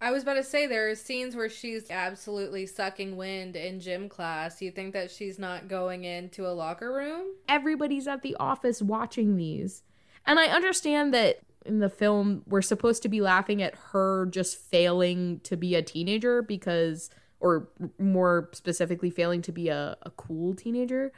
I 0.00 0.10
was 0.10 0.22
about 0.22 0.34
to 0.34 0.42
say 0.42 0.66
there 0.66 0.90
are 0.90 0.94
scenes 0.94 1.34
where 1.34 1.48
she's 1.48 1.90
absolutely 1.90 2.66
sucking 2.66 3.16
wind 3.16 3.56
in 3.56 3.80
gym 3.80 4.08
class. 4.08 4.60
You 4.60 4.70
think 4.70 4.92
that 4.92 5.10
she's 5.10 5.38
not 5.38 5.68
going 5.68 6.04
into 6.04 6.46
a 6.46 6.52
locker 6.52 6.92
room? 6.92 7.26
Everybody's 7.48 8.06
at 8.06 8.22
the 8.22 8.36
office 8.38 8.82
watching 8.82 9.36
these. 9.36 9.82
And 10.26 10.38
I 10.38 10.46
understand 10.46 11.14
that 11.14 11.38
in 11.64 11.78
the 11.78 11.88
film 11.88 12.42
we're 12.46 12.62
supposed 12.62 13.02
to 13.02 13.08
be 13.08 13.20
laughing 13.20 13.62
at 13.62 13.74
her 13.92 14.26
just 14.26 14.58
failing 14.58 15.40
to 15.44 15.56
be 15.56 15.74
a 15.74 15.82
teenager 15.82 16.42
because 16.42 17.10
or 17.40 17.68
more 17.98 18.50
specifically 18.52 19.10
failing 19.10 19.42
to 19.42 19.52
be 19.52 19.68
a, 19.68 19.96
a 20.02 20.10
cool 20.10 20.54
teenager 20.54 21.12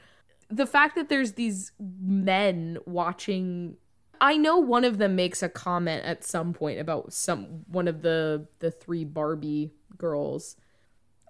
the 0.51 0.67
fact 0.67 0.95
that 0.95 1.09
there's 1.09 1.33
these 1.33 1.73
men 1.79 2.79
watching 2.87 3.77
i 4.21 4.37
know 4.37 4.59
one 4.59 4.85
of 4.85 4.99
them 4.99 5.15
makes 5.17 5.43
a 5.43 5.49
comment 5.49 6.05
at 6.05 6.25
some 6.25 6.53
point 6.53 6.79
about 6.79 7.13
some 7.13 7.65
one 7.69 7.89
of 7.89 8.03
the 8.03 8.47
the 8.61 8.71
three 8.71 9.05
barbie 9.05 9.73
girls 9.97 10.57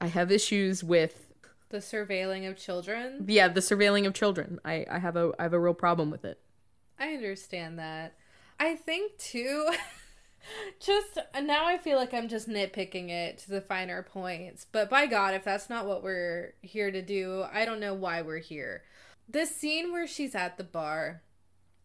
i 0.01 0.07
have 0.07 0.30
issues 0.32 0.82
with 0.84 1.32
The 1.70 1.78
surveilling 1.78 2.49
of 2.49 2.57
children. 2.57 3.24
yeah 3.28 3.49
the 3.49 3.61
surveilling 3.61 4.07
of 4.07 4.14
children 4.14 4.59
i 4.64 4.84
i 4.91 4.99
have 4.99 5.16
a 5.16 5.32
i 5.39 5.43
have 5.45 5.53
a 5.53 5.61
real 5.61 5.74
problem 5.74 6.11
with 6.11 6.24
it 6.24 6.41
I 7.01 7.12
understand 7.14 7.78
that. 7.78 8.14
I 8.59 8.74
think 8.74 9.16
too. 9.18 9.70
just 10.80 11.16
now, 11.41 11.64
I 11.64 11.78
feel 11.78 11.97
like 11.97 12.12
I'm 12.12 12.26
just 12.26 12.49
nitpicking 12.49 13.09
it 13.11 13.39
to 13.39 13.51
the 13.51 13.61
finer 13.61 14.03
points. 14.03 14.66
But 14.72 14.91
by 14.91 15.07
God, 15.07 15.34
if 15.34 15.45
that's 15.45 15.70
not 15.70 15.86
what 15.86 16.03
we're 16.03 16.55
here 16.61 16.91
to 16.91 17.01
do, 17.01 17.45
I 17.53 17.64
don't 17.64 17.78
know 17.78 17.95
why 17.95 18.22
we're 18.22 18.39
here. 18.39 18.82
The 19.28 19.47
scene 19.47 19.93
where 19.93 20.09
she's 20.09 20.34
at 20.34 20.57
the 20.57 20.64
bar 20.64 21.22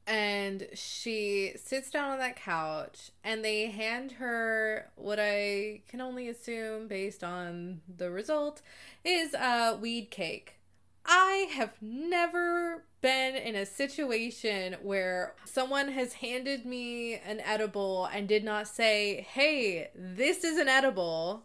and 0.05 0.67
she 0.73 1.53
sits 1.55 1.89
down 1.89 2.11
on 2.11 2.19
that 2.19 2.35
couch 2.35 3.11
and 3.23 3.43
they 3.43 3.67
hand 3.67 4.13
her 4.13 4.91
what 4.95 5.19
I 5.19 5.81
can 5.87 6.01
only 6.01 6.27
assume 6.27 6.87
based 6.87 7.23
on 7.23 7.81
the 7.87 8.11
result 8.11 8.61
is 9.03 9.33
a 9.33 9.77
weed 9.79 10.11
cake. 10.11 10.59
I 11.05 11.49
have 11.53 11.73
never 11.81 12.85
been 13.01 13.35
in 13.35 13.55
a 13.55 13.65
situation 13.65 14.77
where 14.81 15.35
someone 15.45 15.89
has 15.89 16.13
handed 16.13 16.65
me 16.65 17.15
an 17.15 17.41
edible 17.41 18.05
and 18.05 18.27
did 18.27 18.43
not 18.43 18.67
say, 18.67 19.25
hey, 19.29 19.89
this 19.93 20.43
is 20.43 20.57
an 20.57 20.69
edible. 20.69 21.43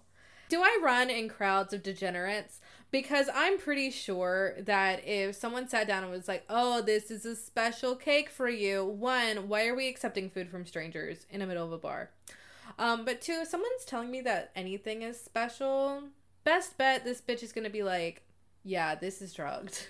Do 0.48 0.62
I 0.62 0.78
run 0.82 1.10
in 1.10 1.28
crowds 1.28 1.74
of 1.74 1.82
degenerates? 1.82 2.60
Because 2.90 3.28
I'm 3.34 3.58
pretty 3.58 3.90
sure 3.90 4.54
that 4.60 5.06
if 5.06 5.36
someone 5.36 5.68
sat 5.68 5.86
down 5.86 6.04
and 6.04 6.12
was 6.12 6.26
like, 6.26 6.44
oh, 6.48 6.80
this 6.80 7.10
is 7.10 7.26
a 7.26 7.36
special 7.36 7.94
cake 7.94 8.30
for 8.30 8.48
you, 8.48 8.84
one, 8.84 9.48
why 9.48 9.66
are 9.66 9.74
we 9.74 9.88
accepting 9.88 10.30
food 10.30 10.48
from 10.48 10.64
strangers 10.64 11.26
in 11.30 11.40
the 11.40 11.46
middle 11.46 11.66
of 11.66 11.72
a 11.72 11.78
bar? 11.78 12.10
Um, 12.78 13.04
but 13.04 13.20
two, 13.20 13.40
if 13.42 13.48
someone's 13.48 13.84
telling 13.84 14.10
me 14.10 14.20
that 14.22 14.52
anything 14.56 15.02
is 15.02 15.20
special, 15.20 16.04
best 16.44 16.78
bet 16.78 17.04
this 17.04 17.20
bitch 17.20 17.42
is 17.42 17.52
gonna 17.52 17.70
be 17.70 17.82
like, 17.82 18.22
yeah, 18.64 18.94
this 18.94 19.20
is 19.20 19.34
drugged. 19.34 19.86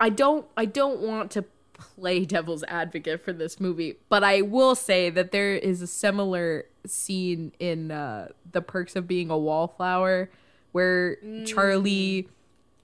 I 0.00 0.08
don't 0.08 0.46
I 0.56 0.64
don't 0.64 1.00
want 1.00 1.30
to 1.32 1.44
play 1.74 2.24
devil's 2.26 2.64
advocate 2.64 3.22
for 3.24 3.32
this 3.32 3.60
movie, 3.60 3.96
but 4.08 4.24
I 4.24 4.42
will 4.42 4.74
say 4.74 5.10
that 5.10 5.30
there 5.30 5.54
is 5.54 5.82
a 5.82 5.86
similar 5.86 6.66
scene 6.86 7.52
in 7.58 7.90
uh, 7.90 8.28
The 8.50 8.62
Perks 8.62 8.96
of 8.96 9.06
Being 9.06 9.30
a 9.30 9.38
Wallflower 9.38 10.30
where 10.72 11.16
Charlie 11.44 12.28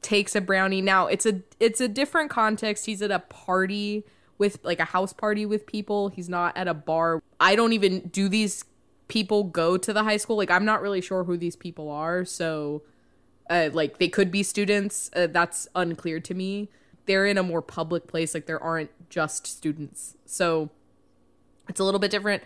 takes 0.02 0.34
a 0.36 0.40
brownie. 0.40 0.80
Now, 0.80 1.06
it's 1.06 1.26
a 1.26 1.42
it's 1.60 1.80
a 1.80 1.88
different 1.88 2.30
context. 2.30 2.86
He's 2.86 3.02
at 3.02 3.10
a 3.10 3.18
party 3.18 4.04
with 4.38 4.58
like 4.62 4.80
a 4.80 4.84
house 4.84 5.12
party 5.12 5.46
with 5.46 5.66
people. 5.66 6.08
He's 6.08 6.28
not 6.28 6.56
at 6.56 6.68
a 6.68 6.74
bar. 6.74 7.22
I 7.40 7.56
don't 7.56 7.72
even 7.72 8.08
do 8.08 8.28
these 8.28 8.64
people 9.08 9.44
go 9.44 9.76
to 9.76 9.92
the 9.92 10.04
high 10.04 10.16
school? 10.16 10.36
Like 10.36 10.50
I'm 10.50 10.64
not 10.64 10.82
really 10.82 11.00
sure 11.00 11.24
who 11.24 11.36
these 11.36 11.56
people 11.56 11.90
are, 11.90 12.24
so 12.24 12.82
uh, 13.48 13.70
like 13.72 13.98
they 13.98 14.08
could 14.08 14.30
be 14.30 14.42
students. 14.42 15.10
Uh, 15.14 15.26
that's 15.28 15.68
unclear 15.74 16.20
to 16.20 16.34
me. 16.34 16.68
They're 17.06 17.26
in 17.26 17.38
a 17.38 17.42
more 17.42 17.62
public 17.62 18.06
place. 18.06 18.34
Like 18.34 18.46
there 18.46 18.62
aren't 18.62 18.90
just 19.10 19.46
students, 19.46 20.16
so 20.24 20.70
it's 21.68 21.80
a 21.80 21.84
little 21.84 22.00
bit 22.00 22.10
different. 22.10 22.42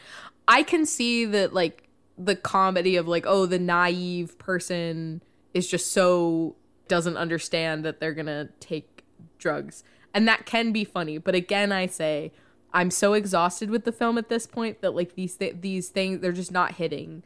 I 0.46 0.62
can 0.62 0.84
see 0.86 1.24
that 1.26 1.54
like 1.54 1.88
the 2.18 2.36
comedy 2.36 2.96
of 2.96 3.08
like 3.08 3.24
oh 3.26 3.46
the 3.46 3.58
naive 3.58 4.36
person 4.38 5.22
is 5.54 5.68
just 5.68 5.92
so 5.92 6.56
doesn't 6.88 7.16
understand 7.16 7.84
that 7.84 8.00
they're 8.00 8.14
gonna 8.14 8.48
take 8.60 9.04
drugs. 9.38 9.84
And 10.12 10.26
that 10.26 10.44
can 10.46 10.72
be 10.72 10.84
funny 10.84 11.18
but 11.18 11.34
again 11.36 11.70
i 11.70 11.86
say 11.86 12.32
i'm 12.74 12.90
so 12.90 13.12
exhausted 13.12 13.70
with 13.70 13.84
the 13.84 13.92
film 13.92 14.18
at 14.18 14.28
this 14.28 14.44
point 14.46 14.80
that 14.80 14.90
like 14.94 15.14
these 15.14 15.36
th- 15.36 15.56
these 15.60 15.88
things 15.88 16.20
they're 16.20 16.32
just 16.32 16.50
not 16.52 16.72
hitting. 16.72 17.22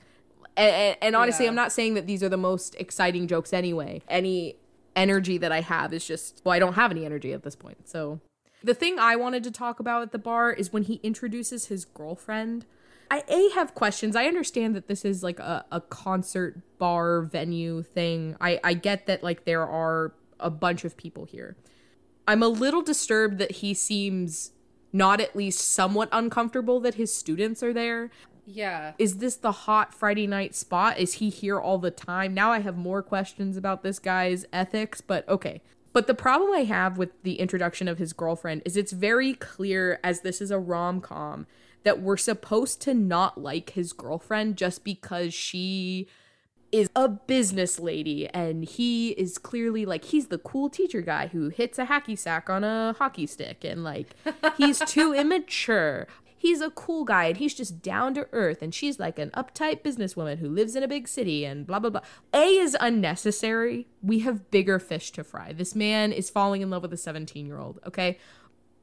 And, 0.56 0.96
and, 1.00 1.16
honestly 1.16 1.46
Yeah. 1.46 1.50
i'm 1.50 1.54
not 1.56 1.72
saying 1.72 1.94
that 1.94 2.06
these 2.06 2.22
are 2.22 2.28
the 2.28 2.36
most 2.36 2.74
exciting 2.76 3.26
jokes 3.26 3.52
anyway. 3.52 4.02
Any 4.08 4.56
energy 4.94 5.38
that 5.38 5.50
i 5.50 5.60
have 5.60 5.92
is 5.92 6.06
just 6.06 6.40
well 6.44 6.52
i 6.52 6.58
don't 6.58 6.74
have 6.74 6.90
any 6.90 7.04
energy 7.06 7.32
at 7.32 7.42
this 7.42 7.56
point 7.56 7.88
so. 7.88 8.20
The 8.62 8.74
thing 8.74 8.98
i 8.98 9.16
wanted 9.16 9.42
to 9.44 9.50
talk 9.50 9.80
about 9.80 10.02
at 10.02 10.12
the 10.12 10.18
bar 10.18 10.52
is 10.52 10.72
when 10.72 10.84
he 10.84 11.00
introduces 11.02 11.66
his 11.66 11.84
girlfriend 11.84 12.66
I 13.14 13.22
a 13.28 13.50
have 13.54 13.74
questions. 13.76 14.16
I 14.16 14.24
understand 14.26 14.74
that 14.74 14.88
this 14.88 15.04
is 15.04 15.22
like 15.22 15.38
a, 15.38 15.64
a 15.70 15.80
concert 15.80 16.60
bar 16.78 17.22
venue 17.22 17.84
thing. 17.84 18.36
I 18.40 18.58
I 18.64 18.74
get 18.74 19.06
that 19.06 19.22
like 19.22 19.44
there 19.44 19.64
are 19.64 20.14
a 20.40 20.50
bunch 20.50 20.84
of 20.84 20.96
people 20.96 21.24
here. 21.24 21.56
I'm 22.26 22.42
a 22.42 22.48
little 22.48 22.82
disturbed 22.82 23.38
that 23.38 23.52
he 23.52 23.72
seems 23.72 24.50
not 24.92 25.20
at 25.20 25.36
least 25.36 25.60
somewhat 25.60 26.08
uncomfortable 26.10 26.80
that 26.80 26.94
his 26.94 27.14
students 27.14 27.62
are 27.62 27.72
there. 27.72 28.10
Yeah. 28.46 28.94
Is 28.98 29.18
this 29.18 29.36
the 29.36 29.52
hot 29.52 29.94
Friday 29.94 30.26
night 30.26 30.56
spot? 30.56 30.98
Is 30.98 31.14
he 31.14 31.30
here 31.30 31.60
all 31.60 31.78
the 31.78 31.92
time? 31.92 32.34
Now 32.34 32.50
I 32.50 32.58
have 32.58 32.76
more 32.76 33.02
questions 33.02 33.56
about 33.56 33.84
this 33.84 34.00
guy's 34.00 34.44
ethics, 34.52 35.00
but 35.00 35.28
okay. 35.28 35.62
But 35.92 36.08
the 36.08 36.14
problem 36.14 36.52
I 36.52 36.64
have 36.64 36.98
with 36.98 37.10
the 37.22 37.38
introduction 37.38 37.86
of 37.86 37.98
his 37.98 38.12
girlfriend 38.12 38.62
is 38.64 38.76
it's 38.76 38.90
very 38.90 39.34
clear 39.34 40.00
as 40.02 40.22
this 40.22 40.40
is 40.40 40.50
a 40.50 40.58
rom-com 40.58 41.46
that 41.84 42.00
we're 42.00 42.16
supposed 42.16 42.82
to 42.82 42.94
not 42.94 43.40
like 43.40 43.70
his 43.70 43.92
girlfriend 43.92 44.56
just 44.56 44.84
because 44.84 45.32
she 45.32 46.08
is 46.74 46.90
a 46.96 47.08
business 47.08 47.78
lady 47.78 48.26
and 48.30 48.64
he 48.64 49.10
is 49.10 49.38
clearly 49.38 49.86
like 49.86 50.06
he's 50.06 50.26
the 50.26 50.38
cool 50.38 50.68
teacher 50.68 51.02
guy 51.02 51.28
who 51.28 51.48
hits 51.48 51.78
a 51.78 51.86
hacky 51.86 52.18
sack 52.18 52.50
on 52.50 52.64
a 52.64 52.96
hockey 52.98 53.28
stick 53.28 53.62
and 53.62 53.84
like 53.84 54.16
he's 54.56 54.80
too 54.80 55.12
immature. 55.16 56.08
He's 56.36 56.60
a 56.60 56.70
cool 56.70 57.04
guy 57.04 57.26
and 57.26 57.36
he's 57.36 57.54
just 57.54 57.80
down 57.80 58.12
to 58.14 58.26
earth 58.32 58.60
and 58.60 58.74
she's 58.74 58.98
like 58.98 59.20
an 59.20 59.30
uptight 59.30 59.82
businesswoman 59.82 60.38
who 60.38 60.48
lives 60.48 60.74
in 60.74 60.82
a 60.82 60.88
big 60.88 61.06
city 61.06 61.44
and 61.44 61.64
blah 61.64 61.78
blah 61.78 61.90
blah. 61.90 62.00
A 62.34 62.44
is 62.56 62.76
unnecessary. 62.80 63.86
We 64.02 64.18
have 64.20 64.50
bigger 64.50 64.80
fish 64.80 65.12
to 65.12 65.22
fry. 65.22 65.52
This 65.52 65.76
man 65.76 66.10
is 66.10 66.28
falling 66.28 66.60
in 66.60 66.70
love 66.70 66.82
with 66.82 66.92
a 66.92 66.96
17-year-old, 66.96 67.80
okay? 67.86 68.18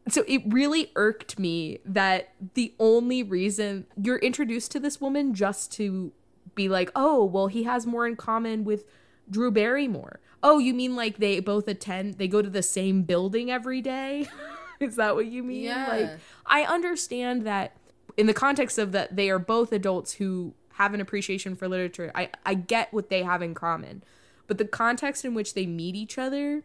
So 0.08 0.24
it 0.28 0.42
really 0.48 0.92
irked 0.96 1.38
me 1.38 1.80
that 1.86 2.34
the 2.56 2.74
only 2.80 3.24
reason 3.24 3.86
you're 4.02 4.18
introduced 4.18 4.72
to 4.72 4.80
this 4.80 5.00
woman 5.00 5.34
just 5.34 5.72
to 5.74 6.12
be 6.56 6.68
like, 6.68 6.92
oh, 6.96 7.24
well, 7.24 7.48
he 7.48 7.64
has 7.64 7.86
more 7.86 8.08
in 8.08 8.16
common 8.16 8.64
with 8.64 8.86
Drew 9.30 9.52
Barrymore. 9.52 10.20
Oh, 10.44 10.58
you 10.58 10.74
mean 10.74 10.96
like 10.96 11.18
they 11.18 11.40
both 11.40 11.68
attend, 11.68 12.16
they 12.16 12.28
go 12.28 12.42
to 12.42 12.50
the 12.50 12.64
same 12.64 13.04
building 13.04 13.52
every 13.52 13.82
day? 13.82 14.28
Is 14.80 14.96
that 14.96 15.16
what 15.16 15.28
you 15.28 15.44
mean? 15.44 15.64
Yeah. 15.64 15.88
Like, 15.88 16.10
I 16.46 16.64
understand 16.64 17.46
that 17.46 17.78
in 18.18 18.26
the 18.26 18.34
context 18.34 18.80
of 18.80 18.92
that 18.94 19.16
they 19.16 19.30
are 19.30 19.40
both 19.40 19.72
adults 19.72 20.14
who 20.14 20.56
have 20.74 20.94
an 20.96 21.02
appreciation 21.02 21.56
for 21.56 21.68
literature. 21.68 22.12
I, 22.16 22.30
I 22.46 22.56
get 22.56 22.92
what 22.92 23.10
they 23.10 23.22
have 23.22 23.44
in 23.44 23.54
common. 23.54 24.04
But 24.48 24.58
the 24.58 24.66
context 24.66 25.24
in 25.24 25.34
which 25.34 25.54
they 25.54 25.66
meet 25.66 25.96
each 25.96 26.18
other 26.18 26.64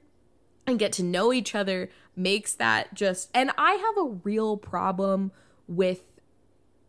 and 0.67 0.79
get 0.79 0.93
to 0.93 1.03
know 1.03 1.33
each 1.33 1.55
other 1.55 1.89
makes 2.14 2.55
that 2.55 2.95
just 2.95 3.31
and 3.35 3.51
I 3.59 3.73
have 3.73 3.97
a 3.99 4.11
real 4.25 4.57
problem 4.57 5.33
with 5.69 6.05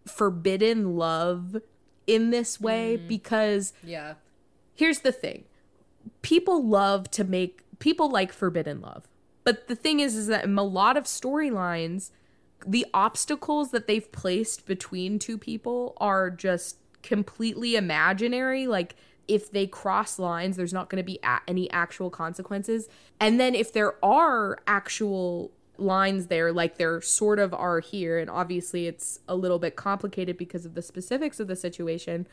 forbidden 0.05 0.95
love 0.95 1.57
in 2.05 2.30
this 2.30 2.59
way 2.59 2.97
mm-hmm. 2.97 3.07
because 3.07 3.73
Yeah. 3.84 4.15
here's 4.73 4.99
the 4.99 5.11
thing. 5.11 5.43
People 6.21 6.65
love 6.65 7.11
to 7.11 7.23
make 7.23 7.63
people 7.80 8.09
like 8.09 8.32
forbidden 8.32 8.82
love. 8.82 9.07
But 9.43 9.67
the 9.67 9.75
thing 9.75 9.99
is 9.99 10.15
is 10.15 10.28
that 10.28 10.45
in 10.45 10.57
a 10.57 10.63
lot 10.63 10.97
of 10.97 11.03
storylines 11.03 12.11
the 12.65 12.86
obstacles 12.93 13.71
that 13.71 13.88
they've 13.88 14.11
placed 14.11 14.65
between 14.65 15.19
two 15.19 15.38
people 15.38 15.95
are 15.97 16.30
just 16.32 16.78
completely 17.03 17.75
imaginary 17.75 18.65
like 18.65 18.95
if 19.28 19.51
they 19.51 19.67
cross 19.67 20.19
lines 20.19 20.57
there's 20.57 20.73
not 20.73 20.89
going 20.89 21.01
to 21.01 21.05
be 21.05 21.19
a- 21.23 21.41
any 21.47 21.69
actual 21.71 22.09
consequences 22.09 22.88
and 23.19 23.39
then 23.39 23.55
if 23.55 23.73
there 23.73 24.03
are 24.03 24.59
actual 24.67 25.51
lines 25.78 26.28
there 26.28 26.51
like 26.51 26.78
there 26.78 26.99
sort 27.01 27.38
of 27.38 27.53
are 27.53 27.80
here 27.80 28.17
and 28.17 28.30
obviously 28.30 28.88
it's 28.88 29.19
a 29.28 29.36
little 29.36 29.59
bit 29.59 29.75
complicated 29.75 30.38
because 30.38 30.65
of 30.65 30.73
the 30.73 30.82
specifics 30.82 31.39
of 31.39 31.47
the 31.47 31.55
situation 31.55 32.28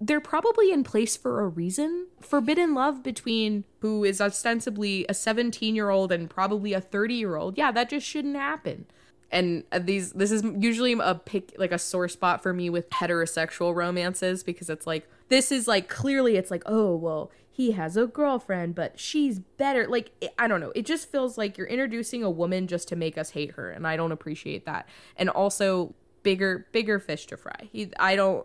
they're 0.00 0.20
probably 0.20 0.70
in 0.70 0.84
place 0.84 1.16
for 1.16 1.40
a 1.40 1.48
reason. 1.48 2.08
Forbidden 2.20 2.74
love 2.74 3.02
between 3.02 3.64
who 3.80 4.04
is 4.04 4.20
ostensibly 4.20 5.06
a 5.08 5.14
17 5.14 5.74
year 5.74 5.90
old 5.90 6.12
and 6.12 6.28
probably 6.28 6.72
a 6.72 6.80
30 6.80 7.14
year 7.14 7.36
old. 7.36 7.56
Yeah, 7.56 7.72
that 7.72 7.88
just 7.88 8.06
shouldn't 8.06 8.36
happen. 8.36 8.86
And 9.30 9.64
uh, 9.72 9.80
these, 9.80 10.12
this 10.12 10.30
is 10.30 10.42
usually 10.58 10.92
a 10.92 11.14
pick, 11.14 11.54
like 11.58 11.72
a 11.72 11.78
sore 11.78 12.08
spot 12.08 12.42
for 12.42 12.52
me 12.52 12.70
with 12.70 12.88
heterosexual 12.90 13.74
romances 13.74 14.42
because 14.42 14.70
it's 14.70 14.86
like, 14.86 15.08
this 15.28 15.50
is 15.50 15.66
like 15.66 15.88
clearly 15.88 16.36
it's 16.36 16.50
like, 16.50 16.62
oh, 16.66 16.94
well, 16.94 17.30
he 17.50 17.72
has 17.72 17.96
a 17.96 18.06
girlfriend, 18.06 18.74
but 18.74 19.00
she's 19.00 19.38
better. 19.38 19.88
Like, 19.88 20.12
I 20.38 20.46
don't 20.46 20.60
know. 20.60 20.72
It 20.76 20.86
just 20.86 21.10
feels 21.10 21.38
like 21.38 21.56
you're 21.56 21.66
introducing 21.66 22.22
a 22.22 22.30
woman 22.30 22.66
just 22.66 22.86
to 22.88 22.96
make 22.96 23.16
us 23.16 23.30
hate 23.30 23.52
her. 23.52 23.70
And 23.70 23.86
I 23.86 23.96
don't 23.96 24.12
appreciate 24.12 24.66
that. 24.66 24.88
And 25.16 25.30
also, 25.30 25.94
bigger 26.26 26.66
bigger 26.72 26.98
fish 26.98 27.24
to 27.24 27.36
fry. 27.36 27.68
He, 27.72 27.88
I 28.00 28.16
don't 28.16 28.44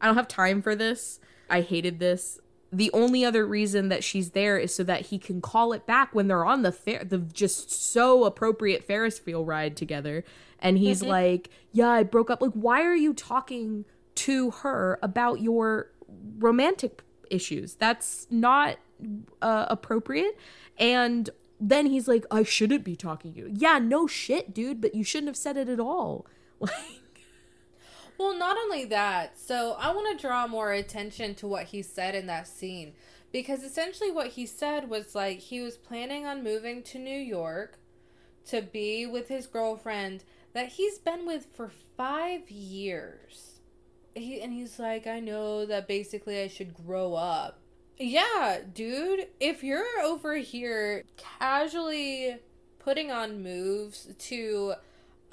I 0.00 0.06
don't 0.06 0.14
have 0.14 0.28
time 0.28 0.62
for 0.62 0.76
this. 0.76 1.18
I 1.50 1.60
hated 1.60 1.98
this. 1.98 2.38
The 2.76 2.90
only 2.92 3.24
other 3.24 3.46
reason 3.46 3.88
that 3.88 4.04
she's 4.04 4.32
there 4.32 4.58
is 4.58 4.74
so 4.74 4.84
that 4.84 5.06
he 5.06 5.18
can 5.18 5.40
call 5.40 5.72
it 5.72 5.86
back 5.86 6.14
when 6.14 6.28
they're 6.28 6.44
on 6.44 6.60
the 6.60 6.72
fair, 6.72 7.04
the 7.04 7.16
just 7.16 7.70
so 7.70 8.24
appropriate 8.24 8.84
Ferris 8.84 9.24
wheel 9.24 9.46
ride 9.46 9.78
together. 9.78 10.24
And 10.58 10.76
he's 10.76 11.02
like, 11.02 11.48
"Yeah, 11.72 11.88
I 11.88 12.02
broke 12.02 12.30
up. 12.30 12.42
Like, 12.42 12.52
why 12.52 12.82
are 12.82 12.94
you 12.94 13.14
talking 13.14 13.86
to 14.16 14.50
her 14.50 14.98
about 15.02 15.40
your 15.40 15.90
romantic 16.38 17.02
issues? 17.30 17.76
That's 17.76 18.26
not 18.30 18.76
uh, 19.40 19.66
appropriate." 19.70 20.36
And 20.78 21.30
then 21.58 21.86
he's 21.86 22.06
like, 22.06 22.26
"I 22.30 22.42
shouldn't 22.42 22.84
be 22.84 22.94
talking 22.94 23.32
to 23.32 23.38
you." 23.38 23.50
Yeah, 23.54 23.78
no 23.78 24.06
shit, 24.06 24.52
dude. 24.52 24.82
But 24.82 24.94
you 24.94 25.02
shouldn't 25.02 25.28
have 25.28 25.36
said 25.36 25.56
it 25.56 25.70
at 25.70 25.80
all. 25.80 26.26
Like, 26.58 26.72
Well, 28.18 28.36
not 28.36 28.56
only 28.56 28.84
that, 28.86 29.38
so 29.38 29.76
I 29.78 29.92
want 29.92 30.16
to 30.16 30.22
draw 30.22 30.46
more 30.46 30.72
attention 30.72 31.34
to 31.36 31.46
what 31.46 31.64
he 31.64 31.82
said 31.82 32.14
in 32.14 32.26
that 32.26 32.48
scene. 32.48 32.94
Because 33.32 33.62
essentially, 33.62 34.10
what 34.10 34.28
he 34.28 34.46
said 34.46 34.88
was 34.88 35.14
like 35.14 35.38
he 35.38 35.60
was 35.60 35.76
planning 35.76 36.24
on 36.24 36.44
moving 36.44 36.82
to 36.84 36.98
New 36.98 37.18
York 37.18 37.78
to 38.46 38.62
be 38.62 39.06
with 39.06 39.28
his 39.28 39.46
girlfriend 39.46 40.24
that 40.54 40.68
he's 40.68 40.98
been 40.98 41.26
with 41.26 41.46
for 41.54 41.70
five 41.96 42.50
years. 42.50 43.60
He, 44.14 44.40
and 44.40 44.52
he's 44.52 44.78
like, 44.78 45.06
I 45.06 45.20
know 45.20 45.66
that 45.66 45.86
basically 45.86 46.40
I 46.40 46.48
should 46.48 46.72
grow 46.72 47.14
up. 47.14 47.58
Yeah, 47.98 48.60
dude, 48.72 49.26
if 49.40 49.62
you're 49.62 50.00
over 50.02 50.36
here 50.36 51.04
casually 51.16 52.38
putting 52.78 53.10
on 53.10 53.42
moves 53.42 54.08
to 54.18 54.74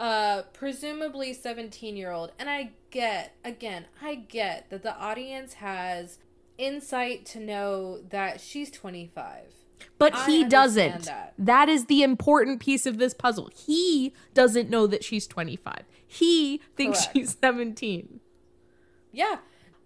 uh 0.03 0.41
presumably 0.53 1.33
17 1.33 1.95
year 1.95 2.11
old 2.11 2.31
and 2.37 2.49
i 2.49 2.71
get 2.91 3.35
again 3.45 3.85
i 4.01 4.13
get 4.15 4.69
that 4.69 4.83
the 4.83 4.93
audience 4.97 5.53
has 5.55 6.19
insight 6.57 7.25
to 7.25 7.39
know 7.39 7.99
that 8.09 8.41
she's 8.41 8.69
25 8.69 9.45
But 9.97 10.13
I 10.13 10.25
he 10.25 10.43
doesn't. 10.43 11.05
that. 11.05 11.33
that 11.37 11.69
is 11.69 11.85
the 11.85 12.03
important 12.03 12.59
piece 12.59 12.85
of 12.85 12.97
this 12.99 13.13
puzzle. 13.13 13.49
He 13.55 14.13
doesn't 14.33 14.69
know 14.69 14.85
that 14.87 15.03
she's 15.03 15.25
25. 15.27 15.83
He 16.05 16.61
thinks 16.77 16.99
Correct. 17.07 17.17
she's 17.17 17.37
17. 17.41 18.19
Yeah. 19.11 19.37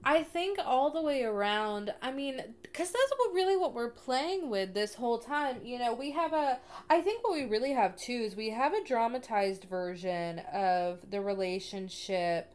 I 0.07 0.23
think 0.23 0.57
all 0.63 0.89
the 0.89 1.01
way 1.01 1.23
around, 1.23 1.93
I 2.01 2.13
mean, 2.13 2.41
because 2.61 2.89
that's 2.89 3.13
what 3.17 3.33
really 3.33 3.57
what 3.57 3.73
we're 3.73 3.89
playing 3.89 4.49
with 4.49 4.73
this 4.73 4.95
whole 4.95 5.17
time. 5.17 5.57
You 5.65 5.79
know, 5.79 5.93
we 5.93 6.11
have 6.11 6.31
a, 6.31 6.59
I 6.89 7.01
think 7.01 7.25
what 7.25 7.33
we 7.33 7.43
really 7.43 7.73
have 7.73 7.97
too 7.97 8.13
is 8.13 8.33
we 8.33 8.51
have 8.51 8.71
a 8.71 8.81
dramatized 8.85 9.65
version 9.65 10.39
of 10.53 11.11
the 11.11 11.19
relationship 11.19 12.53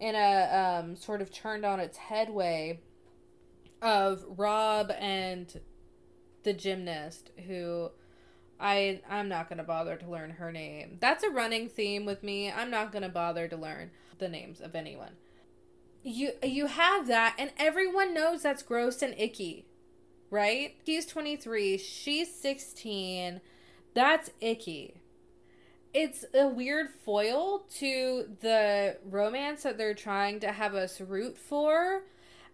in 0.00 0.14
a 0.14 0.80
um, 0.80 0.96
sort 0.96 1.20
of 1.20 1.30
turned 1.30 1.66
on 1.66 1.78
its 1.78 1.98
head 1.98 2.30
way 2.30 2.80
of 3.82 4.24
Rob 4.26 4.90
and 4.98 5.60
the 6.42 6.54
gymnast 6.54 7.32
who 7.46 7.90
I 8.58 9.02
I'm 9.10 9.28
not 9.28 9.50
to 9.58 9.64
bother 9.64 9.96
to 9.96 10.10
learn 10.10 10.30
her 10.30 10.50
name. 10.50 10.96
That's 11.02 11.22
a 11.22 11.28
running 11.28 11.68
theme 11.68 12.06
with 12.06 12.22
me. 12.22 12.50
I'm 12.50 12.70
not 12.70 12.92
to 13.02 13.10
bother 13.10 13.46
to 13.46 13.58
learn 13.58 13.90
the 14.18 14.28
names 14.28 14.62
of 14.62 14.74
anyone 14.74 15.16
you 16.04 16.32
you 16.42 16.66
have 16.66 17.06
that 17.06 17.34
and 17.38 17.50
everyone 17.58 18.12
knows 18.12 18.42
that's 18.42 18.62
gross 18.62 19.02
and 19.02 19.14
icky 19.18 19.66
right? 20.30 20.74
He's 20.84 21.06
23 21.06 21.78
she's 21.78 22.34
16 22.34 23.40
that's 23.94 24.30
icky. 24.40 25.00
It's 25.94 26.24
a 26.34 26.48
weird 26.48 26.88
foil 27.04 27.60
to 27.76 28.28
the 28.40 28.96
romance 29.08 29.62
that 29.62 29.78
they're 29.78 29.94
trying 29.94 30.40
to 30.40 30.50
have 30.50 30.74
us 30.74 31.00
root 31.00 31.38
for. 31.38 32.02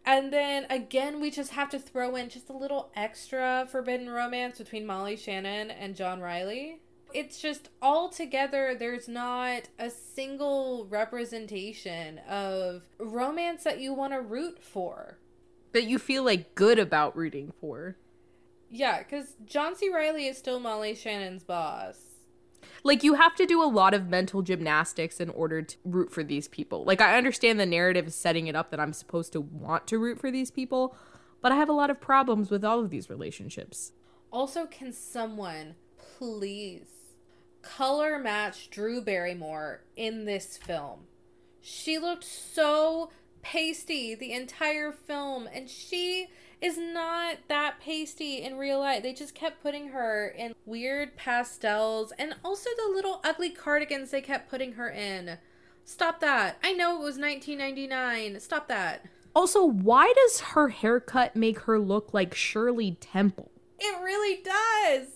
And 0.05 0.31
then 0.31 0.67
again 0.69 1.21
we 1.21 1.31
just 1.31 1.53
have 1.53 1.71
to 1.71 1.79
throw 1.79 2.17
in 2.17 2.29
just 2.29 2.51
a 2.51 2.57
little 2.57 2.91
extra 2.95 3.67
forbidden 3.71 4.11
romance 4.11 4.59
between 4.59 4.87
molly 4.87 5.17
shannon 5.17 5.71
and 5.71 5.95
john 5.95 6.21
reilly 6.21 6.81
it's 7.15 7.41
just 7.41 7.69
all 7.83 8.09
together 8.09 8.75
there's 8.79 9.09
not 9.09 9.63
a 9.79 9.91
single 9.91 10.87
representation 10.91 12.19
of 12.29 12.83
romance 12.99 13.65
that 13.65 13.81
you 13.81 13.93
want 13.95 14.13
to 14.13 14.21
root 14.21 14.63
for 14.63 15.19
That 15.73 15.85
you 15.85 15.99
feel 15.99 16.25
like 16.25 16.55
good 16.55 16.79
about 16.79 17.17
rooting 17.17 17.53
for. 17.61 17.97
yeah 18.71 18.99
because 18.99 19.37
john 19.45 19.75
c 19.77 19.89
reilly 19.93 20.27
is 20.27 20.39
still 20.39 20.61
molly 20.61 20.95
shannon's 20.95 21.43
boss 21.45 21.99
Like 22.85 23.03
you 23.03 23.15
have 23.15 23.35
to 23.37 23.47
do 23.47 23.63
a 23.63 23.69
lot 23.81 23.95
of 23.95 24.09
mental 24.09 24.43
gymnastics 24.43 25.21
in 25.21 25.31
order 25.31 25.63
to 25.63 25.77
root 25.85 26.11
for 26.13 26.23
these 26.25 26.49
people. 26.49 26.85
Like 26.85 27.01
I 27.01 27.17
understand 27.19 27.59
the 27.61 27.67
narrative 27.67 28.07
is 28.07 28.15
setting 28.15 28.47
it 28.47 28.57
up 28.57 28.71
that 28.71 28.81
I'm 28.81 28.93
supposed 28.93 29.33
to 29.33 29.41
want 29.41 29.87
to 29.89 29.99
root 29.99 30.19
for 30.19 30.31
these 30.31 30.51
people, 30.51 30.95
but 31.43 31.53
I 31.53 31.57
have 31.57 31.69
a 31.69 31.75
lot 31.75 31.91
of 31.91 32.01
problems 32.01 32.51
with 32.51 32.65
all 32.65 32.81
of 32.81 32.89
these 32.91 33.11
relationships. 33.11 33.93
also 34.33 34.65
can 34.67 34.93
someone 34.93 35.75
please 36.19 36.89
color 37.63 38.19
match 38.19 38.71
drew 38.71 39.01
barrymore 39.01 39.83
in 39.97 40.25
this 40.25 40.57
film. 40.57 41.01
She 41.61 41.99
looked 41.99 42.25
so 42.25 43.11
pasty 43.43 44.15
the 44.15 44.33
entire 44.33 44.93
film 44.93 45.49
and 45.53 45.69
she 45.69 46.29
is 46.61 46.77
not 46.77 47.37
that 47.49 47.81
pasty 47.81 48.43
in 48.43 48.57
real 48.57 48.81
life. 48.81 49.03
They 49.03 49.13
just 49.13 49.35
kept 49.35 49.63
putting 49.63 49.89
her 49.89 50.29
in 50.29 50.55
weird 50.67 51.17
pastels 51.17 52.13
and 52.19 52.35
also 52.45 52.69
the 52.77 52.93
little 52.93 53.21
ugly 53.25 53.51
cardigans 53.51 54.11
they 54.11 54.21
kept 54.21 54.51
putting 54.51 54.73
her 54.73 54.89
in. 54.91 55.39
Stop 55.85 56.21
that. 56.21 56.59
I 56.63 56.73
know 56.73 56.97
it 56.97 57.05
was 57.05 57.19
1999 57.19 58.41
stop 58.41 58.69
that. 58.69 59.07
Also, 59.35 59.65
why 59.65 60.13
does 60.17 60.41
her 60.41 60.69
haircut 60.69 61.37
make 61.37 61.61
her 61.61 61.79
look 61.79 62.13
like 62.13 62.35
Shirley 62.35 62.97
Temple? 63.01 63.51
it 63.81 64.01
really 64.03 64.43
does. 64.43 65.09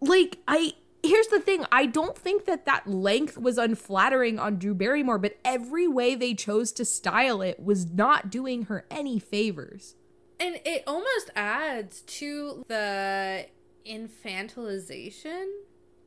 Like 0.00 0.38
I 0.46 0.74
here's 1.02 1.28
the 1.28 1.40
thing, 1.40 1.64
I 1.72 1.86
don't 1.86 2.16
think 2.16 2.44
that 2.46 2.66
that 2.66 2.86
length 2.86 3.36
was 3.36 3.58
unflattering 3.58 4.38
on 4.38 4.58
Drew 4.58 4.74
Barrymore, 4.74 5.18
but 5.18 5.38
every 5.44 5.88
way 5.88 6.14
they 6.14 6.34
chose 6.34 6.72
to 6.72 6.84
style 6.84 7.42
it 7.42 7.60
was 7.60 7.90
not 7.90 8.30
doing 8.30 8.64
her 8.64 8.86
any 8.90 9.18
favors. 9.18 9.96
And 10.38 10.60
it 10.64 10.84
almost 10.86 11.30
adds 11.36 12.02
to 12.02 12.64
the 12.68 13.46
infantilization 13.86 15.46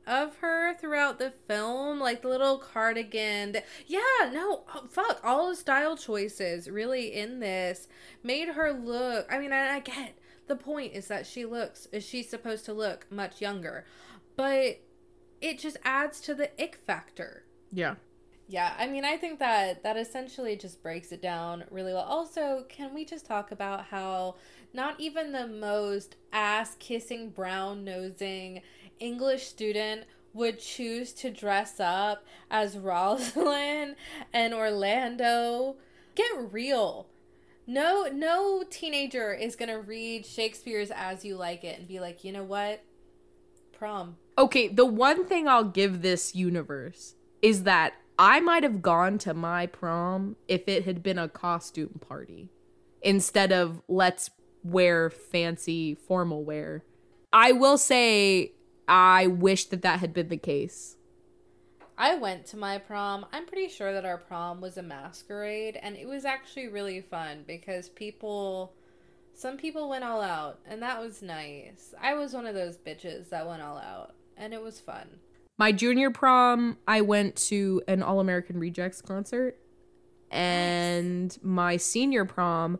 of 0.06 0.36
her 0.36 0.74
throughout 0.74 1.18
the 1.18 1.30
film, 1.30 1.98
like 1.98 2.22
the 2.22 2.28
little 2.28 2.58
cardigan. 2.58 3.52
That, 3.52 3.66
yeah, 3.86 4.30
no, 4.32 4.62
oh, 4.74 4.86
fuck, 4.88 5.20
all 5.24 5.50
the 5.50 5.56
style 5.56 5.96
choices 5.96 6.70
really 6.70 7.12
in 7.12 7.40
this 7.40 7.88
made 8.22 8.48
her 8.48 8.72
look. 8.72 9.26
I 9.32 9.38
mean, 9.38 9.52
I, 9.52 9.76
I 9.76 9.80
get 9.80 10.16
the 10.46 10.56
point 10.56 10.94
is 10.94 11.08
that 11.08 11.26
she 11.26 11.44
looks 11.44 11.86
is 11.92 12.04
she 12.04 12.22
supposed 12.22 12.64
to 12.66 12.72
look 12.72 13.06
much 13.10 13.40
younger, 13.40 13.84
but 14.36 14.80
it 15.40 15.58
just 15.58 15.76
adds 15.84 16.20
to 16.22 16.34
the 16.34 16.50
ick 16.62 16.76
factor. 16.86 17.44
Yeah. 17.72 17.96
Yeah, 18.48 18.74
I 18.78 18.86
mean, 18.86 19.04
I 19.04 19.16
think 19.16 19.40
that 19.40 19.82
that 19.82 19.96
essentially 19.96 20.54
just 20.54 20.82
breaks 20.82 21.10
it 21.10 21.20
down 21.20 21.64
really 21.70 21.92
well. 21.92 22.04
Also, 22.04 22.64
can 22.68 22.94
we 22.94 23.04
just 23.04 23.26
talk 23.26 23.50
about 23.50 23.86
how 23.86 24.36
not 24.72 25.00
even 25.00 25.32
the 25.32 25.48
most 25.48 26.14
ass 26.32 26.76
kissing, 26.78 27.30
brown 27.30 27.84
nosing 27.84 28.62
English 29.00 29.46
student 29.46 30.04
would 30.32 30.60
choose 30.60 31.12
to 31.14 31.30
dress 31.30 31.80
up 31.80 32.24
as 32.48 32.78
Rosalind 32.78 33.96
and 34.32 34.54
Orlando? 34.54 35.76
Get 36.14 36.52
real. 36.52 37.08
No, 37.66 38.08
no 38.12 38.62
teenager 38.70 39.34
is 39.34 39.56
gonna 39.56 39.80
read 39.80 40.24
Shakespeare's 40.24 40.92
As 40.92 41.24
You 41.24 41.34
Like 41.34 41.64
It 41.64 41.80
and 41.80 41.88
be 41.88 41.98
like, 41.98 42.22
you 42.22 42.30
know 42.30 42.44
what, 42.44 42.84
prom. 43.78 44.16
Okay, 44.38 44.68
the 44.68 44.86
one 44.86 45.26
thing 45.26 45.48
I'll 45.48 45.64
give 45.64 46.02
this 46.02 46.34
universe 46.34 47.14
is 47.42 47.62
that 47.62 47.94
I 48.18 48.40
might 48.40 48.62
have 48.62 48.82
gone 48.82 49.18
to 49.18 49.34
my 49.34 49.66
prom 49.66 50.36
if 50.48 50.68
it 50.68 50.84
had 50.84 51.02
been 51.02 51.18
a 51.18 51.28
costume 51.28 52.00
party 52.06 52.50
instead 53.02 53.52
of 53.52 53.82
let's 53.88 54.30
wear 54.64 55.10
fancy 55.10 55.94
formal 55.94 56.44
wear. 56.44 56.82
I 57.32 57.52
will 57.52 57.78
say 57.78 58.52
I 58.88 59.26
wish 59.26 59.66
that 59.66 59.82
that 59.82 60.00
had 60.00 60.12
been 60.12 60.28
the 60.28 60.36
case. 60.36 60.96
I 61.98 62.14
went 62.16 62.46
to 62.46 62.56
my 62.56 62.78
prom. 62.78 63.26
I'm 63.32 63.46
pretty 63.46 63.68
sure 63.68 63.92
that 63.92 64.04
our 64.04 64.18
prom 64.18 64.60
was 64.60 64.76
a 64.76 64.82
masquerade, 64.82 65.78
and 65.80 65.96
it 65.96 66.06
was 66.06 66.24
actually 66.24 66.68
really 66.68 67.00
fun 67.00 67.44
because 67.46 67.88
people, 67.88 68.74
some 69.36 69.58
people 69.58 69.88
went 69.90 70.02
all 70.02 70.22
out, 70.22 70.60
and 70.66 70.82
that 70.82 70.98
was 70.98 71.20
nice. 71.20 71.94
I 72.00 72.14
was 72.14 72.32
one 72.32 72.46
of 72.46 72.54
those 72.54 72.78
bitches 72.78 73.28
that 73.28 73.46
went 73.46 73.60
all 73.60 73.76
out, 73.76 74.14
and 74.34 74.54
it 74.54 74.62
was 74.62 74.80
fun. 74.80 75.20
My 75.58 75.72
junior 75.72 76.10
prom, 76.10 76.78
I 76.88 77.02
went 77.02 77.36
to 77.48 77.82
an 77.86 78.02
All 78.02 78.18
American 78.18 78.58
Rejects 78.58 79.02
concert. 79.02 79.58
And 80.30 81.36
my 81.42 81.76
senior 81.76 82.24
prom, 82.24 82.78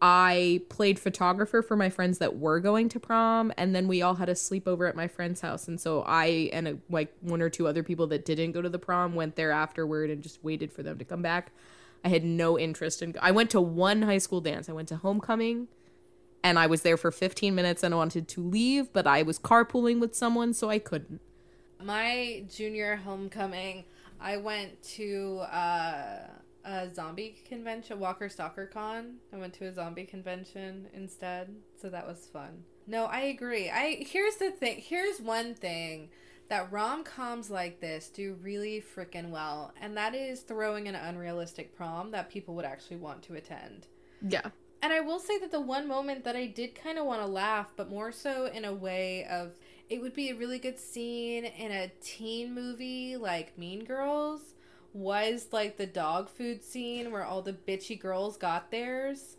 I 0.00 0.60
played 0.68 0.98
photographer 0.98 1.62
for 1.62 1.74
my 1.74 1.88
friends 1.88 2.18
that 2.18 2.36
were 2.36 2.60
going 2.60 2.90
to 2.90 3.00
prom, 3.00 3.50
and 3.56 3.74
then 3.74 3.88
we 3.88 4.02
all 4.02 4.16
had 4.16 4.28
a 4.28 4.34
sleepover 4.34 4.86
at 4.86 4.94
my 4.94 5.08
friend's 5.08 5.40
house. 5.40 5.68
And 5.68 5.80
so 5.80 6.02
I 6.06 6.50
and 6.52 6.68
a, 6.68 6.78
like 6.90 7.14
one 7.22 7.40
or 7.40 7.48
two 7.48 7.66
other 7.66 7.82
people 7.82 8.06
that 8.08 8.26
didn't 8.26 8.52
go 8.52 8.60
to 8.60 8.68
the 8.68 8.78
prom 8.78 9.14
went 9.14 9.36
there 9.36 9.50
afterward 9.50 10.10
and 10.10 10.22
just 10.22 10.44
waited 10.44 10.70
for 10.70 10.82
them 10.82 10.98
to 10.98 11.04
come 11.04 11.22
back. 11.22 11.50
I 12.04 12.08
had 12.08 12.24
no 12.24 12.58
interest 12.58 13.00
in. 13.00 13.14
I 13.22 13.30
went 13.30 13.48
to 13.50 13.60
one 13.62 14.02
high 14.02 14.18
school 14.18 14.42
dance. 14.42 14.68
I 14.68 14.72
went 14.72 14.88
to 14.88 14.96
homecoming, 14.96 15.68
and 16.44 16.58
I 16.58 16.66
was 16.66 16.82
there 16.82 16.98
for 16.98 17.10
15 17.10 17.54
minutes 17.54 17.82
and 17.82 17.94
I 17.94 17.96
wanted 17.96 18.28
to 18.28 18.42
leave, 18.42 18.92
but 18.92 19.06
I 19.06 19.22
was 19.22 19.38
carpooling 19.38 19.98
with 19.98 20.14
someone, 20.14 20.52
so 20.52 20.68
I 20.68 20.78
couldn't. 20.78 21.20
My 21.82 22.44
junior 22.54 22.96
homecoming, 22.96 23.84
I 24.20 24.36
went 24.36 24.80
to 24.94 25.38
uh, 25.50 26.18
a 26.64 26.94
zombie 26.94 27.42
convention, 27.48 27.98
Walker 27.98 28.28
Stalker 28.28 28.66
Con. 28.66 29.16
I 29.32 29.38
went 29.38 29.54
to 29.54 29.64
a 29.64 29.74
zombie 29.74 30.04
convention 30.04 30.86
instead, 30.92 31.48
so 31.80 31.88
that 31.88 32.06
was 32.06 32.26
fun. 32.26 32.62
No, 32.86 33.06
I 33.06 33.20
agree. 33.20 33.70
I 33.70 34.04
here's 34.06 34.36
the 34.36 34.50
thing. 34.50 34.82
Here's 34.84 35.18
one 35.18 35.54
thing 35.54 36.10
that 36.50 36.70
rom-coms 36.70 37.48
like 37.48 37.80
this 37.80 38.10
do 38.10 38.36
really 38.42 38.84
freaking 38.94 39.30
well, 39.30 39.72
and 39.80 39.96
that 39.96 40.14
is 40.14 40.40
throwing 40.40 40.88
an 40.88 40.94
unrealistic 40.94 41.74
prom 41.74 42.10
that 42.10 42.28
people 42.28 42.54
would 42.54 42.66
actually 42.66 42.98
want 42.98 43.22
to 43.22 43.34
attend. 43.34 43.86
Yeah. 44.28 44.50
And 44.84 44.92
I 44.92 45.00
will 45.00 45.18
say 45.18 45.38
that 45.38 45.50
the 45.50 45.62
one 45.62 45.88
moment 45.88 46.24
that 46.24 46.36
I 46.36 46.44
did 46.44 46.74
kind 46.74 46.98
of 46.98 47.06
want 47.06 47.22
to 47.22 47.26
laugh, 47.26 47.72
but 47.74 47.88
more 47.88 48.12
so 48.12 48.50
in 48.52 48.66
a 48.66 48.74
way 48.74 49.24
of 49.30 49.52
it 49.88 50.02
would 50.02 50.12
be 50.12 50.28
a 50.28 50.34
really 50.34 50.58
good 50.58 50.78
scene 50.78 51.46
in 51.46 51.72
a 51.72 51.90
teen 52.02 52.54
movie 52.54 53.16
like 53.16 53.56
Mean 53.56 53.86
Girls 53.86 54.42
was 54.92 55.46
like 55.52 55.78
the 55.78 55.86
dog 55.86 56.28
food 56.28 56.62
scene 56.62 57.10
where 57.10 57.24
all 57.24 57.40
the 57.40 57.54
bitchy 57.54 57.98
girls 57.98 58.36
got 58.36 58.70
theirs. 58.70 59.38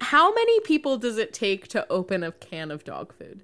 How 0.00 0.32
many 0.32 0.60
people 0.60 0.96
does 0.96 1.18
it 1.18 1.32
take 1.32 1.66
to 1.68 1.84
open 1.90 2.22
a 2.22 2.30
can 2.30 2.70
of 2.70 2.84
dog 2.84 3.12
food? 3.12 3.42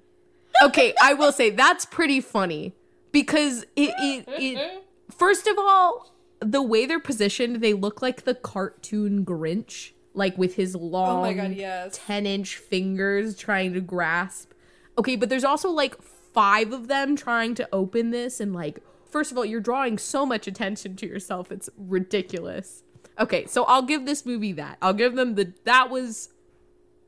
Okay, 0.63 0.93
I 1.01 1.15
will 1.15 1.33
say 1.33 1.49
that's 1.49 1.85
pretty 1.85 2.21
funny 2.21 2.75
because 3.11 3.63
it, 3.75 3.93
it, 3.99 4.23
it 4.25 4.83
first 5.11 5.47
of 5.47 5.57
all, 5.59 6.15
the 6.39 6.61
way 6.61 6.85
they're 6.85 6.97
positioned, 6.97 7.57
they 7.57 7.73
look 7.73 8.01
like 8.01 8.23
the 8.23 8.35
cartoon 8.35 9.25
Grinch, 9.25 9.91
like 10.13 10.37
with 10.37 10.55
his 10.55 10.75
long 10.75 11.19
Oh 11.19 11.21
my 11.21 11.33
god, 11.33 11.53
yes. 11.53 11.99
10 12.05 12.25
inch 12.25 12.57
fingers 12.57 13.35
trying 13.35 13.73
to 13.73 13.81
grasp. 13.81 14.51
Okay, 14.97 15.15
but 15.15 15.29
there's 15.29 15.43
also 15.43 15.69
like 15.69 16.01
five 16.01 16.73
of 16.73 16.87
them 16.87 17.15
trying 17.15 17.55
to 17.55 17.67
open 17.71 18.11
this, 18.11 18.39
and 18.39 18.53
like, 18.53 18.79
first 19.09 19.31
of 19.31 19.37
all, 19.37 19.45
you're 19.45 19.61
drawing 19.61 19.97
so 19.97 20.25
much 20.25 20.47
attention 20.47 20.95
to 20.97 21.07
yourself. 21.07 21.51
It's 21.51 21.69
ridiculous. 21.77 22.83
Okay, 23.19 23.45
so 23.45 23.63
I'll 23.65 23.81
give 23.81 24.05
this 24.05 24.25
movie 24.25 24.53
that. 24.53 24.77
I'll 24.81 24.93
give 24.93 25.15
them 25.15 25.35
the 25.35 25.53
that 25.65 25.89
was 25.89 26.29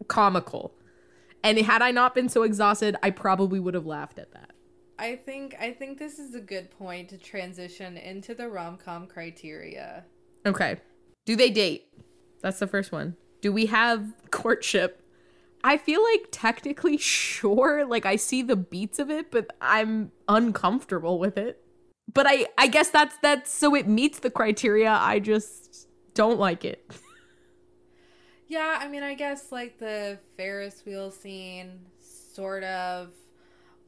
comical. 0.07 0.73
And 1.43 1.57
had 1.57 1.81
I 1.81 1.91
not 1.91 2.13
been 2.13 2.29
so 2.29 2.43
exhausted, 2.43 2.95
I 3.01 3.09
probably 3.09 3.59
would 3.59 3.73
have 3.73 3.85
laughed 3.85 4.19
at 4.19 4.31
that. 4.33 4.51
I 4.99 5.15
think 5.15 5.55
I 5.59 5.71
think 5.71 5.97
this 5.97 6.19
is 6.19 6.35
a 6.35 6.41
good 6.41 6.69
point 6.69 7.09
to 7.09 7.17
transition 7.17 7.97
into 7.97 8.35
the 8.35 8.47
rom-com 8.47 9.07
criteria. 9.07 10.05
Okay. 10.45 10.77
Do 11.25 11.35
they 11.35 11.49
date? 11.49 11.87
That's 12.41 12.59
the 12.59 12.67
first 12.67 12.91
one. 12.91 13.15
Do 13.41 13.51
we 13.51 13.67
have 13.67 14.13
courtship? 14.31 15.03
I 15.63 15.77
feel 15.77 16.03
like 16.03 16.27
technically 16.31 16.97
sure, 16.97 17.85
like 17.85 18.05
I 18.05 18.15
see 18.15 18.41
the 18.41 18.55
beats 18.55 18.99
of 18.99 19.09
it, 19.09 19.31
but 19.31 19.47
I'm 19.61 20.11
uncomfortable 20.27 21.19
with 21.19 21.37
it. 21.37 21.63
But 22.13 22.25
I 22.27 22.47
I 22.57 22.67
guess 22.67 22.89
that's 22.89 23.15
that's 23.21 23.53
so 23.53 23.75
it 23.75 23.87
meets 23.87 24.19
the 24.19 24.29
criteria. 24.29 24.91
I 24.91 25.19
just 25.19 25.87
don't 26.13 26.39
like 26.39 26.65
it. 26.65 26.91
Yeah, 28.51 28.79
I 28.81 28.89
mean, 28.89 29.01
I 29.01 29.13
guess 29.13 29.49
like 29.49 29.79
the 29.79 30.19
Ferris 30.35 30.83
wheel 30.85 31.09
scene, 31.09 31.79
sort 32.01 32.65
of. 32.65 33.13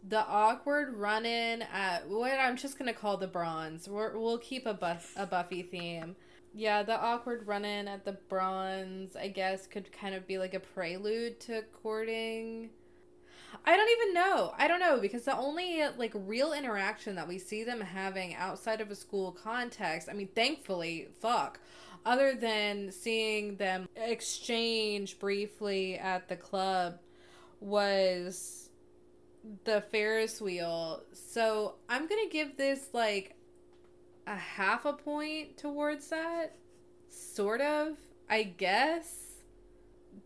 The 0.07 0.25
awkward 0.25 0.95
run 0.95 1.25
in 1.25 1.63
at 1.63 2.07
what 2.07 2.39
I'm 2.39 2.55
just 2.55 2.79
gonna 2.79 2.93
call 2.93 3.17
the 3.17 3.27
bronze. 3.27 3.89
We're, 3.89 4.17
we'll 4.17 4.37
keep 4.37 4.65
a 4.65 4.73
buff 4.73 5.11
a 5.17 5.25
Buffy 5.25 5.63
theme. 5.63 6.15
Yeah, 6.53 6.83
the 6.83 6.99
awkward 6.99 7.47
run 7.47 7.65
in 7.65 7.87
at 7.87 8.05
the 8.05 8.13
bronze, 8.29 9.15
I 9.15 9.27
guess, 9.27 9.65
could 9.65 9.91
kind 9.91 10.13
of 10.13 10.27
be 10.27 10.37
like 10.37 10.53
a 10.53 10.59
prelude 10.59 11.39
to 11.41 11.63
courting. 11.81 12.69
I 13.65 13.75
don't 13.75 13.89
even 13.89 14.13
know. 14.13 14.53
I 14.57 14.67
don't 14.67 14.79
know 14.79 14.99
because 14.99 15.25
the 15.25 15.35
only 15.35 15.83
like 15.97 16.11
real 16.13 16.53
interaction 16.53 17.15
that 17.15 17.27
we 17.27 17.39
see 17.39 17.63
them 17.63 17.81
having 17.81 18.35
outside 18.35 18.81
of 18.81 18.91
a 18.91 18.95
school 18.95 19.31
context, 19.31 20.09
I 20.09 20.13
mean, 20.13 20.29
thankfully, 20.35 21.07
fuck, 21.19 21.59
other 22.05 22.35
than 22.35 22.91
seeing 22.91 23.55
them 23.57 23.87
exchange 23.95 25.19
briefly 25.19 25.97
at 25.97 26.27
the 26.27 26.35
club 26.35 26.99
was 27.59 28.69
the 29.63 29.81
Ferris 29.91 30.41
wheel. 30.41 31.03
So 31.13 31.75
I'm 31.89 32.07
going 32.07 32.23
to 32.27 32.31
give 32.31 32.57
this 32.57 32.89
like 32.93 33.35
a 34.27 34.35
half 34.35 34.85
a 34.85 34.93
point 34.93 35.57
towards 35.57 36.09
that. 36.09 36.55
Sort 37.09 37.61
of, 37.61 37.97
I 38.29 38.43
guess. 38.43 39.33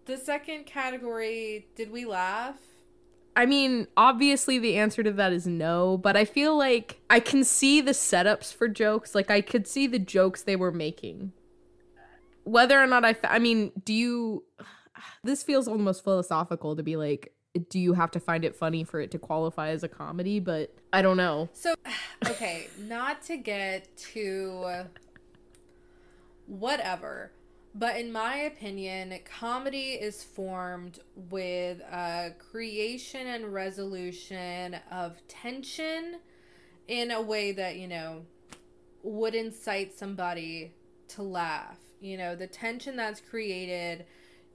The 0.06 0.18
second 0.18 0.66
category, 0.66 1.68
did 1.76 1.92
we 1.92 2.06
laugh? 2.06 2.58
I 3.36 3.46
mean, 3.46 3.88
obviously 3.96 4.58
the 4.58 4.78
answer 4.78 5.04
to 5.04 5.12
that 5.12 5.32
is 5.32 5.46
no, 5.46 5.98
but 6.00 6.18
I 6.18 6.26
feel 6.26 6.58
like 6.58 7.02
I 7.08 7.20
can 7.20 7.44
see 7.44 7.82
the 7.82 7.92
setups 7.92 8.52
for 8.52 8.68
jokes. 8.68 9.14
Like 9.14 9.30
I 9.30 9.42
could 9.42 9.68
see 9.68 9.86
the 9.86 10.00
jokes 10.00 10.42
they 10.42 10.56
were 10.56 10.72
making. 10.72 11.34
Whether 12.46 12.82
or 12.82 12.88
not 12.88 13.06
I, 13.06 13.14
fa- 13.14 13.32
I 13.32 13.40
mean, 13.40 13.72
do 13.84 13.94
you? 13.94 14.44
This 15.24 15.44
feels 15.44 15.68
almost 15.68 16.04
philosophical 16.04 16.76
to 16.76 16.82
be 16.82 16.96
like, 16.96 17.32
do 17.60 17.80
you 17.80 17.94
have 17.94 18.12
to 18.12 18.20
find 18.20 18.44
it 18.46 18.56
funny 18.56 18.84
for 18.84 19.00
it 19.00 19.12
to 19.12 19.20
qualify 19.20 19.70
as 19.70 19.84
a 19.84 19.88
comedy? 19.88 20.40
But 20.40 20.74
I 20.92 21.02
don't 21.02 21.18
know. 21.18 21.50
So, 21.54 21.76
okay, 22.26 22.68
not 22.80 23.22
to 23.24 23.38
get 23.38 23.96
too 23.98 24.66
whatever, 26.46 27.32
but 27.76 27.98
in 27.98 28.12
my 28.12 28.38
opinion, 28.38 29.14
comedy 29.24 29.92
is 29.92 30.24
formed 30.24 31.00
with 31.30 31.82
uh, 31.92 32.30
creation 32.52 33.28
and 33.28 33.54
resolution 33.54 34.78
of 34.92 35.16
tension 35.28 36.16
in 36.88 37.12
a 37.12 37.22
way 37.22 37.52
that, 37.52 37.78
you 37.78 37.88
know, 37.88 38.26
would 39.04 39.36
incite 39.36 39.94
somebody 39.94 40.74
to 41.10 41.22
laugh. 41.22 41.78
You 42.02 42.18
know, 42.18 42.36
the 42.36 42.48
tension 42.48 42.96
that's 42.96 43.22
created 43.22 44.06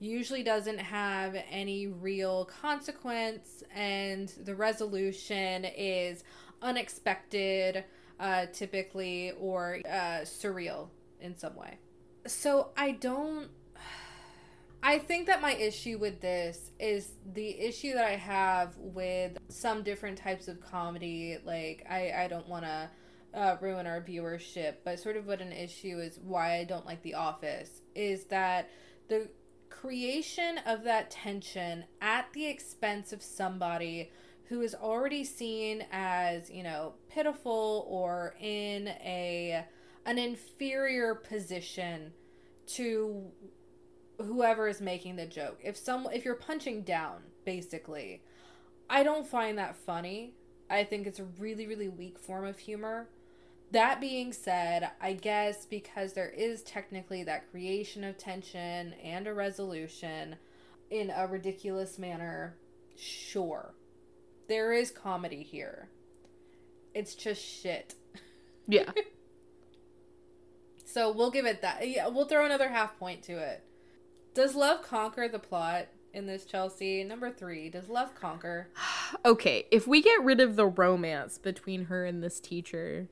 usually 0.03 0.43
doesn't 0.43 0.79
have 0.79 1.37
any 1.51 1.87
real 1.87 2.45
consequence, 2.47 3.63
and 3.75 4.29
the 4.45 4.55
resolution 4.55 5.65
is 5.65 6.25
unexpected, 6.61 7.85
uh, 8.19 8.47
typically, 8.53 9.33
or 9.39 9.79
uh, 9.89 10.23
surreal 10.25 10.89
in 11.21 11.37
some 11.37 11.55
way. 11.57 11.79
So 12.27 12.71
I 12.77 12.93
don't. 12.93 13.49
I 14.85 14.99
think 14.99 15.29
that 15.29 15.41
my 15.41 15.55
issue 15.55 15.97
with 15.97 16.21
this 16.21 16.73
is 16.81 17.13
the 17.35 17.61
issue 17.61 17.95
that 17.95 18.05
I 18.05 18.17
have 18.17 18.77
with 18.79 19.39
some 19.49 19.85
different 19.85 20.19
types 20.19 20.49
of 20.49 20.61
comedy. 20.61 21.39
Like, 21.45 21.87
I, 21.89 22.13
I 22.25 22.27
don't 22.27 22.49
want 22.49 22.65
to 22.65 22.91
uh, 23.33 23.57
ruin 23.61 23.87
our 23.87 24.01
viewership, 24.01 24.79
but 24.85 24.99
sort 24.99 25.17
of 25.17 25.29
what 25.29 25.41
an 25.41 25.53
issue 25.53 26.01
is 26.01 26.19
why 26.19 26.59
I 26.59 26.65
don't 26.65 26.85
like 26.85 27.03
The 27.03 27.15
Office 27.15 27.83
is 27.95 28.25
that 28.25 28.71
the 29.09 29.29
creation 29.83 30.59
of 30.65 30.85
that 30.85 31.11
tension 31.11 31.85
at 32.01 32.33
the 32.35 32.47
expense 32.47 33.13
of 33.13 33.21
somebody 33.21 34.13
who 34.45 34.61
is 34.61 34.77
already 34.77 35.25
seen 35.25 35.85
as, 35.91 36.49
you 36.49 36.63
know, 36.63 36.93
pitiful 37.09 37.85
or 37.89 38.37
in 38.41 38.87
a 38.87 39.65
an 40.07 40.19
inferior 40.19 41.17
position 41.17 42.13
to 42.67 43.25
whoever 44.19 44.69
is 44.69 44.81
making 44.81 45.17
the 45.17 45.27
joke. 45.27 45.59
If 45.65 45.77
some 45.77 46.07
if 46.13 46.25
you're 46.25 46.37
punching 46.37 46.83
down, 46.83 47.23
basically, 47.45 48.23
I 48.89 49.03
don't 49.03 49.27
find 49.27 49.59
that 49.59 49.75
funny. 49.75 50.35
I 50.71 50.85
think 50.85 51.09
it's 51.09 51.19
a 51.19 51.25
really 51.41 51.67
really 51.67 51.89
weak 51.89 52.21
form 52.21 52.47
of 52.47 52.57
humor. 52.57 53.09
That 53.73 54.03
being 54.03 54.35
said, 54.35 54.91
I 55.01 55.15
guess 55.15 55.65
because 55.65 56.13
there 56.13 56.29
is 56.29 56.63
technically 56.63 57.25
that 57.25 57.51
creation 57.51 58.05
of 58.05 58.19
tension 58.19 58.93
and 59.03 59.27
a 59.27 59.33
resolution 59.33 60.37
in 60.91 61.11
a 61.11 61.27
ridiculous 61.27 61.99
manner, 61.99 62.55
sure. 62.97 63.73
There 64.47 64.75
is 64.75 64.91
comedy 64.91 65.43
here. 65.43 65.89
It's 66.95 67.15
just 67.15 67.43
shit. 67.43 67.95
Yeah. 68.69 68.91
So 70.85 71.11
we'll 71.11 71.31
give 71.31 71.47
it 71.47 71.63
that. 71.63 71.89
Yeah, 71.89 72.09
we'll 72.09 72.27
throw 72.27 72.45
another 72.45 72.69
half 72.69 72.99
point 72.99 73.23
to 73.23 73.39
it. 73.39 73.65
Does 74.35 74.55
love 74.55 74.83
conquer 74.83 75.27
the 75.27 75.39
plot 75.39 75.87
in 76.13 76.27
this 76.27 76.45
Chelsea? 76.45 77.03
Number 77.03 77.31
three. 77.31 77.71
Does 77.71 77.89
love 77.89 78.15
conquer? 78.15 78.69
okay, 79.25 79.65
if 79.71 79.87
we 79.87 80.03
get 80.03 80.23
rid 80.23 80.39
of 80.39 80.57
the 80.57 80.67
romance 80.67 81.39
between 81.39 81.87
her 81.87 82.05
and 82.05 82.23
this 82.23 82.41
teacher, 82.41 83.09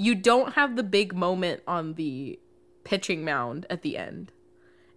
you 0.00 0.14
don't 0.14 0.54
have 0.54 0.76
the 0.76 0.82
big 0.82 1.14
moment 1.14 1.62
on 1.66 1.92
the 1.94 2.38
pitching 2.84 3.22
mound 3.22 3.66
at 3.68 3.82
the 3.82 3.98
end. 3.98 4.32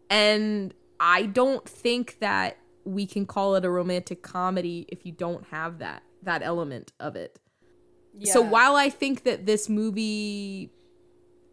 And 0.10 0.74
I 0.98 1.24
don't 1.26 1.68
think 1.68 2.20
that 2.22 2.58
we 2.86 3.06
can 3.06 3.26
call 3.26 3.56
it 3.56 3.66
a 3.66 3.70
romantic 3.70 4.22
comedy 4.24 4.86
if 4.88 5.06
you 5.06 5.12
don't 5.12 5.46
have 5.48 5.80
that 5.80 6.04
that 6.22 6.42
element 6.42 6.94
of 7.02 7.18
it. 7.18 7.38
So 8.24 8.42
while 8.42 8.76
I 8.78 8.90
think 8.90 9.24
that 9.24 9.46
this 9.46 9.68
movie 9.68 10.72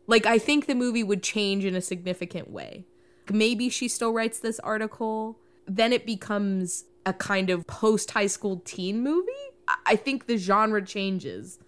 like 0.06 0.26
I 0.26 0.38
think 0.38 0.66
the 0.66 0.74
movie 0.76 1.02
would 1.02 1.22
change 1.22 1.64
in 1.64 1.74
a 1.74 1.80
significant 1.80 2.50
way. 2.50 2.86
Maybe 3.32 3.68
she 3.68 3.88
still 3.88 4.12
writes 4.12 4.38
this 4.38 4.60
article, 4.60 5.38
then 5.66 5.92
it 5.92 6.06
becomes 6.06 6.84
a 7.04 7.12
kind 7.12 7.50
of 7.50 7.66
post 7.66 8.12
high 8.12 8.26
school 8.28 8.60
teen 8.64 9.02
movie. 9.02 9.32
I- 9.66 9.76
I 9.86 9.96
think 9.96 10.26
the 10.26 10.36
genre 10.36 10.84
changes. 10.84 11.58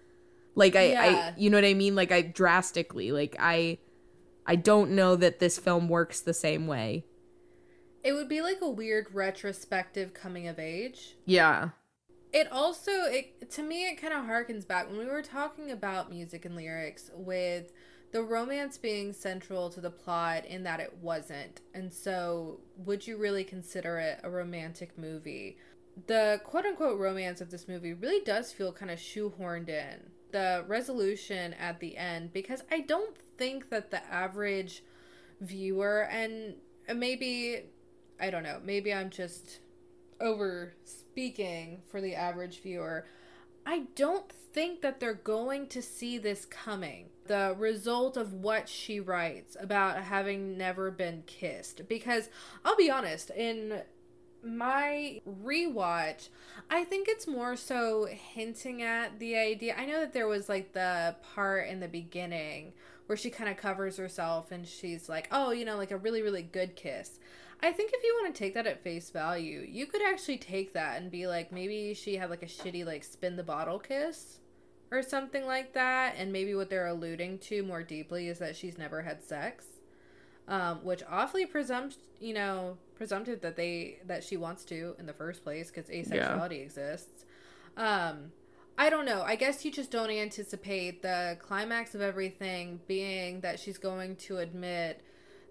Like 0.55 0.75
I, 0.75 0.91
Yeah. 0.91 1.01
I 1.01 1.33
you 1.37 1.49
know 1.49 1.57
what 1.57 1.65
I 1.65 1.73
mean? 1.73 1.95
Like 1.95 2.11
I 2.11 2.21
drastically. 2.21 3.11
Like 3.11 3.35
I 3.39 3.79
I 4.45 4.55
don't 4.55 4.91
know 4.91 5.15
that 5.15 5.39
this 5.39 5.57
film 5.57 5.87
works 5.87 6.21
the 6.21 6.33
same 6.33 6.67
way. 6.67 7.05
It 8.03 8.13
would 8.13 8.27
be 8.27 8.41
like 8.41 8.59
a 8.61 8.69
weird 8.69 9.07
retrospective 9.13 10.13
coming 10.13 10.47
of 10.47 10.59
age. 10.59 11.15
Yeah. 11.25 11.69
It 12.33 12.51
also 12.51 12.91
it 12.91 13.49
to 13.51 13.63
me 13.63 13.87
it 13.87 14.01
kind 14.01 14.13
of 14.13 14.25
harkens 14.25 14.67
back 14.67 14.89
when 14.89 14.99
we 14.99 15.05
were 15.05 15.21
talking 15.21 15.71
about 15.71 16.09
music 16.09 16.45
and 16.45 16.55
lyrics 16.55 17.11
with 17.15 17.71
the 18.11 18.21
romance 18.21 18.77
being 18.77 19.11
central 19.11 19.69
to 19.71 19.81
the 19.81 19.89
plot 19.89 20.45
in 20.45 20.63
that 20.63 20.79
it 20.79 20.97
wasn't. 21.01 21.61
And 21.73 21.91
so 21.91 22.59
would 22.77 23.07
you 23.07 23.17
really 23.17 23.43
consider 23.43 23.97
it 23.97 24.19
a 24.23 24.29
romantic 24.29 24.97
movie? 24.97 25.57
The 26.07 26.41
quote 26.43 26.65
unquote 26.65 26.99
romance 26.99 27.39
of 27.41 27.51
this 27.51 27.67
movie 27.67 27.93
really 27.93 28.23
does 28.23 28.51
feel 28.51 28.71
kind 28.71 28.91
of 28.91 28.99
shoehorned 28.99 29.69
in. 29.69 30.11
The 30.33 30.65
resolution 30.67 31.53
at 31.53 31.79
the 31.79 31.95
end 31.95 32.33
because 32.33 32.63
I 32.69 32.81
don't 32.81 33.15
think 33.37 33.69
that 33.69 33.91
the 33.91 34.05
average 34.11 34.83
viewer 35.39 36.09
and 36.11 36.55
maybe 36.93 37.63
I 38.19 38.29
don't 38.29 38.43
know, 38.43 38.59
maybe 38.63 38.93
I'm 38.93 39.09
just 39.09 39.59
over 40.19 40.73
speaking 40.83 41.81
for 41.89 42.01
the 42.01 42.15
average 42.15 42.61
viewer, 42.61 43.05
I 43.65 43.83
don't 43.95 44.31
think 44.53 44.81
that 44.81 44.99
they're 44.99 45.13
going 45.13 45.67
to 45.67 45.81
see 45.81 46.17
this 46.17 46.45
coming. 46.45 47.09
The 47.25 47.55
result 47.57 48.17
of 48.17 48.33
what 48.33 48.67
she 48.67 48.99
writes 48.99 49.55
about 49.59 50.03
having 50.03 50.57
never 50.57 50.91
been 50.91 51.23
kissed. 51.25 51.87
Because 51.87 52.29
I'll 52.65 52.75
be 52.75 52.91
honest, 52.91 53.29
in 53.31 53.81
my 54.43 55.21
rewatch, 55.27 56.29
I 56.69 56.83
think 56.83 57.07
it's 57.07 57.27
more 57.27 57.55
so 57.55 58.05
hinting 58.05 58.81
at 58.81 59.19
the 59.19 59.35
idea. 59.37 59.75
I 59.77 59.85
know 59.85 59.99
that 59.99 60.13
there 60.13 60.27
was 60.27 60.49
like 60.49 60.73
the 60.73 61.15
part 61.33 61.67
in 61.67 61.79
the 61.79 61.87
beginning 61.87 62.73
where 63.07 63.17
she 63.17 63.29
kind 63.29 63.49
of 63.49 63.57
covers 63.57 63.97
herself 63.97 64.51
and 64.51 64.67
she's 64.67 65.09
like, 65.09 65.27
oh, 65.31 65.51
you 65.51 65.65
know, 65.65 65.77
like 65.77 65.91
a 65.91 65.97
really, 65.97 66.21
really 66.21 66.43
good 66.43 66.75
kiss. 66.75 67.19
I 67.61 67.71
think 67.71 67.91
if 67.93 68.03
you 68.03 68.17
want 68.21 68.33
to 68.33 68.39
take 68.39 68.53
that 68.55 68.67
at 68.67 68.83
face 68.83 69.09
value, 69.09 69.65
you 69.67 69.85
could 69.85 70.01
actually 70.01 70.37
take 70.37 70.73
that 70.73 71.01
and 71.01 71.09
be 71.09 71.27
like, 71.27 71.51
maybe 71.51 71.93
she 71.93 72.17
had 72.17 72.29
like 72.29 72.43
a 72.43 72.47
shitty, 72.47 72.85
like, 72.85 73.03
spin 73.03 73.37
the 73.37 73.43
bottle 73.43 73.79
kiss 73.79 74.39
or 74.91 75.01
something 75.01 75.45
like 75.45 75.73
that. 75.73 76.15
And 76.17 76.33
maybe 76.33 76.55
what 76.55 76.69
they're 76.69 76.87
alluding 76.87 77.39
to 77.39 77.63
more 77.63 77.81
deeply 77.81 78.27
is 78.27 78.39
that 78.39 78.55
she's 78.55 78.77
never 78.77 79.01
had 79.01 79.23
sex. 79.23 79.65
Um, 80.45 80.83
which 80.83 81.01
awfully 81.09 81.45
presumped, 81.45 81.97
you 82.19 82.33
know, 82.33 82.77
presumptive 82.95 83.39
that 83.41 83.55
they 83.55 83.99
that 84.05 84.25
she 84.25 84.35
wants 84.35 84.65
to 84.65 84.93
in 84.99 85.05
the 85.05 85.13
first 85.13 85.43
place 85.43 85.71
because 85.71 85.89
asexuality 85.89 86.61
exists. 86.63 87.25
Um, 87.77 88.33
I 88.77 88.89
don't 88.89 89.05
know. 89.05 89.21
I 89.21 89.35
guess 89.35 89.63
you 89.63 89.71
just 89.71 89.89
don't 89.89 90.09
anticipate 90.09 91.01
the 91.01 91.37
climax 91.39 91.95
of 91.95 92.01
everything 92.01 92.81
being 92.87 93.39
that 93.41 93.59
she's 93.59 93.77
going 93.77 94.17
to 94.17 94.39
admit 94.39 95.01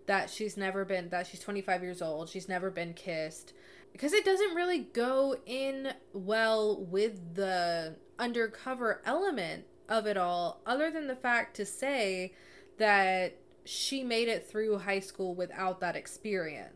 that 0.06 0.30
she's 0.30 0.56
never 0.56 0.84
been 0.84 1.08
that 1.10 1.26
she's 1.26 1.40
25 1.40 1.82
years 1.82 2.02
old 2.02 2.28
she's 2.28 2.48
never 2.48 2.70
been 2.70 2.92
kissed 2.94 3.52
because 3.92 4.12
it 4.12 4.24
doesn't 4.24 4.54
really 4.54 4.80
go 4.80 5.36
in 5.46 5.92
well 6.12 6.84
with 6.84 7.34
the 7.34 7.96
undercover 8.18 9.00
element 9.04 9.64
of 9.88 10.06
it 10.06 10.16
all 10.16 10.60
other 10.66 10.90
than 10.90 11.06
the 11.06 11.16
fact 11.16 11.56
to 11.56 11.66
say 11.66 12.32
that 12.78 13.36
she 13.64 14.02
made 14.02 14.28
it 14.28 14.46
through 14.48 14.78
high 14.78 15.00
school 15.00 15.34
without 15.34 15.80
that 15.80 15.96
experience 15.96 16.72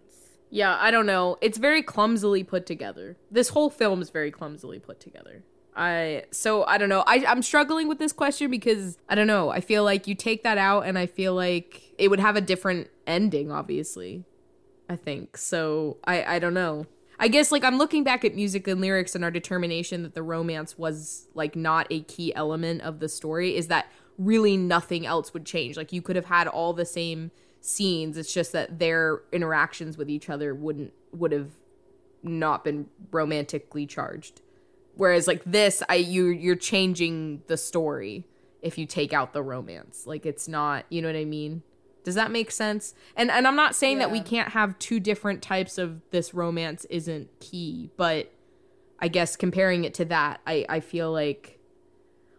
Yeah, 0.50 0.76
I 0.80 0.90
don't 0.90 1.06
know. 1.06 1.36
It's 1.40 1.58
very 1.58 1.82
clumsily 1.82 2.44
put 2.44 2.66
together. 2.66 3.16
This 3.30 3.48
whole 3.48 3.70
film 3.70 4.00
is 4.00 4.10
very 4.10 4.30
clumsily 4.30 4.78
put 4.78 5.00
together. 5.00 5.42
I 5.76 6.24
so 6.30 6.64
I 6.64 6.78
don't 6.78 6.88
know. 6.88 7.04
I 7.06 7.24
I'm 7.26 7.42
struggling 7.42 7.88
with 7.88 7.98
this 7.98 8.12
question 8.12 8.50
because 8.50 8.96
I 9.08 9.14
don't 9.14 9.26
know. 9.26 9.50
I 9.50 9.60
feel 9.60 9.84
like 9.84 10.06
you 10.06 10.14
take 10.14 10.42
that 10.44 10.56
out 10.56 10.86
and 10.86 10.98
I 10.98 11.06
feel 11.06 11.34
like 11.34 11.82
it 11.98 12.08
would 12.08 12.20
have 12.20 12.36
a 12.36 12.40
different 12.40 12.88
ending 13.06 13.50
obviously. 13.50 14.24
I 14.88 14.96
think. 14.96 15.36
So 15.36 15.98
I 16.04 16.36
I 16.36 16.38
don't 16.38 16.54
know. 16.54 16.86
I 17.18 17.28
guess 17.28 17.50
like 17.50 17.64
I'm 17.64 17.78
looking 17.78 18.04
back 18.04 18.24
at 18.24 18.34
music 18.34 18.66
and 18.68 18.80
lyrics 18.80 19.14
and 19.14 19.24
our 19.24 19.30
determination 19.30 20.02
that 20.02 20.14
the 20.14 20.22
romance 20.22 20.78
was 20.78 21.26
like 21.34 21.56
not 21.56 21.86
a 21.90 22.00
key 22.02 22.34
element 22.34 22.82
of 22.82 23.00
the 23.00 23.08
story 23.08 23.56
is 23.56 23.68
that 23.68 23.86
really 24.18 24.56
nothing 24.56 25.06
else 25.06 25.32
would 25.34 25.44
change. 25.44 25.76
Like 25.76 25.92
you 25.92 26.02
could 26.02 26.16
have 26.16 26.26
had 26.26 26.48
all 26.48 26.72
the 26.72 26.84
same 26.84 27.30
scenes. 27.60 28.16
It's 28.16 28.32
just 28.32 28.52
that 28.52 28.78
their 28.78 29.22
interactions 29.32 29.96
with 29.96 30.08
each 30.08 30.30
other 30.30 30.54
wouldn't 30.54 30.92
would 31.12 31.32
have 31.32 31.50
not 32.22 32.64
been 32.64 32.86
romantically 33.10 33.86
charged. 33.86 34.40
Whereas 34.94 35.26
like 35.26 35.42
this, 35.44 35.82
I 35.88 35.96
you 35.96 36.26
you're 36.26 36.56
changing 36.56 37.42
the 37.46 37.56
story 37.56 38.26
if 38.62 38.78
you 38.78 38.86
take 38.86 39.12
out 39.12 39.32
the 39.32 39.42
romance. 39.42 40.06
Like 40.06 40.24
it's 40.26 40.48
not, 40.48 40.86
you 40.88 41.02
know 41.02 41.08
what 41.08 41.16
I 41.16 41.24
mean? 41.24 41.62
Does 42.04 42.14
that 42.14 42.30
make 42.30 42.50
sense? 42.50 42.94
And 43.16 43.30
and 43.30 43.46
I'm 43.46 43.56
not 43.56 43.74
saying 43.74 43.98
that 43.98 44.10
we 44.10 44.20
can't 44.20 44.50
have 44.50 44.78
two 44.78 45.00
different 45.00 45.42
types 45.42 45.76
of 45.76 46.00
this 46.10 46.32
romance 46.32 46.84
isn't 46.86 47.28
key, 47.40 47.90
but 47.96 48.32
I 48.98 49.08
guess 49.08 49.36
comparing 49.36 49.84
it 49.84 49.92
to 49.94 50.04
that, 50.06 50.40
I 50.46 50.64
I 50.68 50.80
feel 50.80 51.12
like 51.12 51.55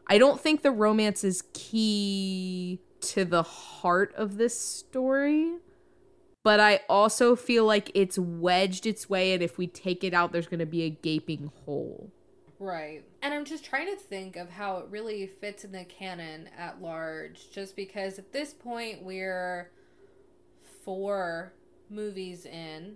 I 0.08 0.18
don't 0.18 0.40
think 0.40 0.62
the 0.62 0.72
romance 0.72 1.24
is 1.24 1.44
key 1.54 2.80
to 3.02 3.26
the 3.26 3.44
heart 3.44 4.14
of 4.16 4.38
this 4.38 4.60
story. 4.60 5.58
But 6.44 6.62
I 6.62 6.80
also 6.88 7.36
feel 7.36 7.66
like 7.66 7.92
it's 7.94 8.18
wedged 8.18 8.86
its 8.86 9.10
way, 9.10 9.34
and 9.34 9.44
if 9.44 9.58
we 9.58 9.68
take 9.68 10.04
it 10.06 10.14
out, 10.14 10.32
there's 10.32 10.48
going 10.48 10.62
to 10.62 10.66
be 10.66 10.84
a 10.84 10.90
gaping 10.90 11.52
hole. 11.66 12.10
Right. 12.58 13.04
And 13.22 13.34
I'm 13.34 13.44
just 13.44 13.66
trying 13.66 13.88
to 13.88 13.98
think 13.98 14.38
of 14.38 14.50
how 14.50 14.78
it 14.78 14.86
really 14.90 15.28
fits 15.28 15.66
in 15.66 15.74
the 15.74 15.84
canon 15.84 16.50
at 16.58 16.82
large, 16.82 17.52
just 17.52 17.76
because 17.76 18.18
at 18.18 18.32
this 18.32 18.54
point 18.54 19.04
we're 19.04 19.72
four 20.86 21.52
movies 21.90 22.46
in. 22.46 22.96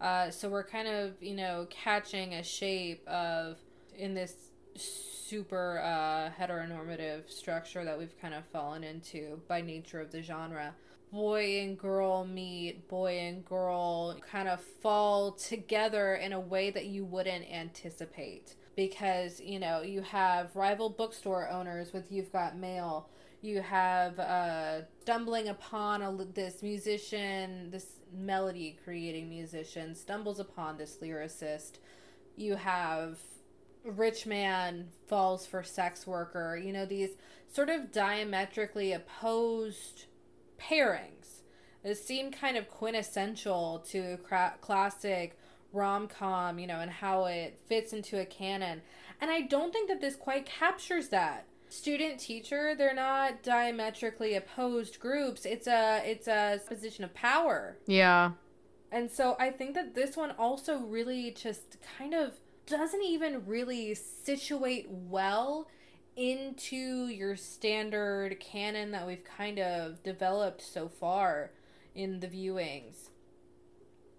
Uh, 0.00 0.30
so 0.30 0.48
we're 0.48 0.64
kind 0.64 0.88
of, 0.88 1.12
you 1.20 1.34
know, 1.34 1.66
catching 1.68 2.32
a 2.32 2.42
shape 2.42 3.06
of 3.06 3.58
in 3.94 4.14
this 4.14 4.49
super 4.80 5.80
uh, 5.84 6.30
heteronormative 6.40 7.30
structure 7.30 7.84
that 7.84 7.98
we've 7.98 8.18
kind 8.20 8.34
of 8.34 8.44
fallen 8.46 8.82
into 8.84 9.40
by 9.48 9.60
nature 9.60 10.00
of 10.00 10.10
the 10.10 10.22
genre. 10.22 10.74
Boy 11.12 11.60
and 11.60 11.78
girl 11.78 12.24
meet, 12.24 12.88
boy 12.88 13.18
and 13.18 13.44
girl 13.44 14.16
kind 14.30 14.48
of 14.48 14.60
fall 14.60 15.32
together 15.32 16.14
in 16.14 16.32
a 16.32 16.40
way 16.40 16.70
that 16.70 16.86
you 16.86 17.04
wouldn't 17.04 17.50
anticipate. 17.50 18.54
Because, 18.76 19.40
you 19.40 19.58
know, 19.58 19.82
you 19.82 20.02
have 20.02 20.54
rival 20.54 20.88
bookstore 20.88 21.48
owners 21.48 21.92
with 21.92 22.10
You've 22.10 22.32
Got 22.32 22.56
Mail. 22.56 23.08
You 23.42 23.60
have 23.60 24.18
uh, 24.18 24.82
stumbling 25.00 25.48
upon 25.48 26.02
a, 26.02 26.24
this 26.34 26.62
musician, 26.62 27.70
this 27.70 27.86
melody 28.12 28.78
creating 28.84 29.28
musician, 29.28 29.94
stumbles 29.94 30.38
upon 30.38 30.76
this 30.76 30.98
lyricist. 31.02 31.78
You 32.36 32.54
have 32.56 33.18
rich 33.84 34.26
man 34.26 34.88
falls 35.06 35.46
for 35.46 35.62
sex 35.62 36.06
worker. 36.06 36.56
You 36.56 36.72
know, 36.72 36.86
these 36.86 37.10
sort 37.52 37.68
of 37.68 37.92
diametrically 37.92 38.92
opposed 38.92 40.04
pairings. 40.60 41.42
It 41.82 41.96
seem 41.96 42.30
kind 42.30 42.56
of 42.56 42.68
quintessential 42.68 43.84
to 43.90 44.18
cra- 44.18 44.54
classic 44.60 45.38
rom 45.72 46.08
com, 46.08 46.58
you 46.58 46.66
know, 46.66 46.80
and 46.80 46.90
how 46.90 47.24
it 47.24 47.58
fits 47.66 47.92
into 47.92 48.20
a 48.20 48.26
canon. 48.26 48.82
And 49.20 49.30
I 49.30 49.42
don't 49.42 49.72
think 49.72 49.88
that 49.88 50.00
this 50.00 50.16
quite 50.16 50.46
captures 50.46 51.08
that. 51.08 51.46
Student 51.68 52.18
teacher, 52.18 52.74
they're 52.74 52.94
not 52.94 53.42
diametrically 53.42 54.34
opposed 54.34 54.98
groups. 54.98 55.46
It's 55.46 55.68
a 55.68 56.02
it's 56.04 56.26
a 56.26 56.60
position 56.66 57.04
of 57.04 57.14
power. 57.14 57.78
Yeah. 57.86 58.32
And 58.90 59.08
so 59.10 59.36
I 59.38 59.50
think 59.50 59.74
that 59.74 59.94
this 59.94 60.16
one 60.16 60.32
also 60.32 60.78
really 60.78 61.30
just 61.30 61.76
kind 61.96 62.12
of 62.12 62.34
doesn't 62.70 63.02
even 63.02 63.46
really 63.46 63.94
situate 63.94 64.86
well 64.88 65.68
into 66.16 67.06
your 67.08 67.36
standard 67.36 68.40
canon 68.40 68.90
that 68.92 69.06
we've 69.06 69.24
kind 69.24 69.58
of 69.58 70.02
developed 70.02 70.62
so 70.62 70.88
far 70.88 71.52
in 71.94 72.20
the 72.20 72.28
viewings 72.28 73.10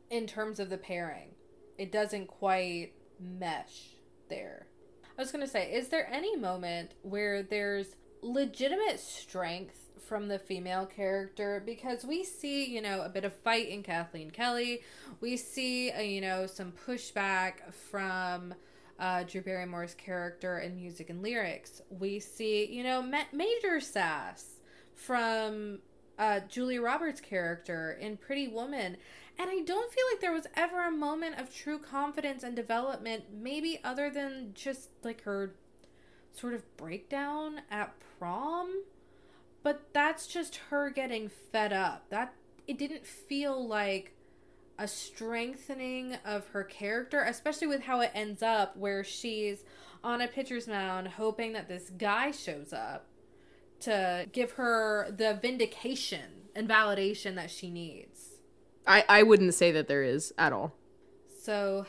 in 0.09 0.27
terms 0.27 0.59
of 0.59 0.69
the 0.69 0.77
pairing. 0.77 1.29
It 1.77 1.91
doesn't 1.91 2.27
quite 2.27 2.93
mesh 3.19 3.95
there. 4.29 4.67
I 5.17 5.21
was 5.21 5.31
going 5.31 5.45
to 5.45 5.51
say, 5.51 5.71
is 5.71 5.89
there 5.89 6.09
any 6.11 6.35
moment 6.35 6.91
where 7.01 7.43
there's 7.43 7.95
legitimate 8.21 8.99
strength 8.99 9.80
from 10.07 10.27
the 10.27 10.39
female 10.39 10.85
character 10.85 11.61
because 11.65 12.03
we 12.03 12.23
see, 12.23 12.65
you 12.65 12.81
know, 12.81 13.01
a 13.01 13.09
bit 13.09 13.23
of 13.23 13.33
fight 13.33 13.69
in 13.69 13.83
Kathleen 13.83 14.31
Kelly. 14.31 14.81
We 15.19 15.37
see, 15.37 15.91
uh, 15.91 16.01
you 16.01 16.21
know, 16.21 16.47
some 16.47 16.73
pushback 16.87 17.73
from 17.73 18.53
uh, 18.99 19.23
Drew 19.23 19.41
Barrymore's 19.41 19.95
character 19.95 20.59
in 20.59 20.75
music 20.75 21.09
and 21.09 21.21
lyrics. 21.21 21.81
We 21.89 22.19
see, 22.19 22.65
you 22.65 22.83
know, 22.83 23.01
ma- 23.01 23.23
major 23.33 23.79
sass 23.79 24.59
from 24.93 25.79
uh, 26.19 26.41
Julia 26.41 26.81
Roberts' 26.81 27.21
character 27.21 27.97
in 27.99 28.17
Pretty 28.17 28.47
Woman. 28.47 28.97
And 29.39 29.49
I 29.49 29.61
don't 29.61 29.91
feel 29.91 30.03
like 30.11 30.21
there 30.21 30.33
was 30.33 30.45
ever 30.55 30.85
a 30.85 30.91
moment 30.91 31.39
of 31.39 31.53
true 31.53 31.79
confidence 31.79 32.43
and 32.43 32.55
development, 32.55 33.23
maybe 33.33 33.79
other 33.83 34.09
than 34.09 34.51
just 34.53 34.89
like 35.03 35.23
her 35.23 35.55
sort 36.31 36.53
of 36.53 36.77
breakdown 36.77 37.61
at 37.71 37.93
prom. 38.19 38.83
But 39.63 39.93
that's 39.93 40.27
just 40.27 40.55
her 40.69 40.89
getting 40.89 41.29
fed 41.29 41.71
up. 41.71 42.09
That 42.09 42.33
it 42.67 42.77
didn't 42.77 43.05
feel 43.05 43.67
like 43.67 44.13
a 44.77 44.87
strengthening 44.87 46.17
of 46.25 46.47
her 46.47 46.63
character, 46.63 47.21
especially 47.21 47.67
with 47.67 47.83
how 47.83 47.99
it 48.01 48.11
ends 48.15 48.41
up 48.41 48.75
where 48.75 49.03
she's 49.03 49.63
on 50.03 50.21
a 50.21 50.27
pitcher's 50.27 50.67
mound 50.67 51.07
hoping 51.09 51.53
that 51.53 51.67
this 51.67 51.91
guy 51.91 52.31
shows 52.31 52.73
up 52.73 53.05
to 53.81 54.27
give 54.31 54.53
her 54.53 55.13
the 55.15 55.37
vindication 55.41 56.47
and 56.55 56.67
validation 56.67 57.35
that 57.35 57.51
she 57.51 57.69
needs. 57.69 58.37
I, 58.87 59.05
I 59.07 59.23
wouldn't 59.23 59.53
say 59.53 59.71
that 59.71 59.87
there 59.87 60.03
is 60.03 60.33
at 60.37 60.53
all. 60.53 60.73
So, 61.41 61.85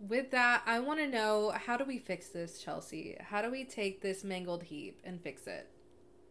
with 0.00 0.30
that, 0.30 0.62
I 0.66 0.80
want 0.80 1.00
to 1.00 1.06
know 1.06 1.50
how 1.50 1.76
do 1.76 1.84
we 1.84 1.98
fix 1.98 2.28
this, 2.28 2.60
Chelsea? 2.60 3.16
How 3.20 3.42
do 3.42 3.50
we 3.50 3.64
take 3.64 4.00
this 4.00 4.22
mangled 4.22 4.64
heap 4.64 5.00
and 5.04 5.20
fix 5.20 5.46
it? 5.46 5.68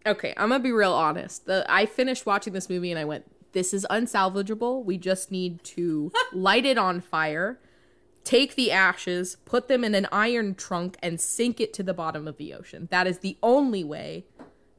Okay, 0.08 0.34
I'm 0.38 0.49
gonna 0.49 0.64
be 0.64 0.72
real 0.72 0.93
honest. 0.93 1.45
The, 1.47 1.66
I 1.68 1.86
finished 1.86 2.26
watching 2.26 2.53
this 2.53 2.70
movie 2.70 2.91
and 2.91 2.99
I 2.99 3.03
went, 3.03 3.26
"This 3.51 3.74
is 3.74 3.86
unsalvageable. 3.89 4.86
We 4.86 4.97
just 4.97 5.32
need 5.32 5.64
to 5.66 6.14
light 6.34 6.66
it 6.66 6.78
on 6.78 7.01
fire, 7.01 7.60
take 8.24 8.55
the 8.55 8.72
ashes, 8.72 9.36
put 9.43 9.68
them 9.68 9.84
in 9.84 9.93
an 9.93 10.08
iron 10.12 10.55
trunk, 10.55 10.97
and 11.03 11.20
sink 11.20 11.60
it 11.60 11.74
to 11.74 11.84
the 11.84 11.93
bottom 11.93 12.26
of 12.26 12.38
the 12.38 12.53
ocean. 12.53 12.88
That 12.89 13.05
is 13.05 13.20
the 13.20 13.38
only 13.43 13.84
way 13.84 14.26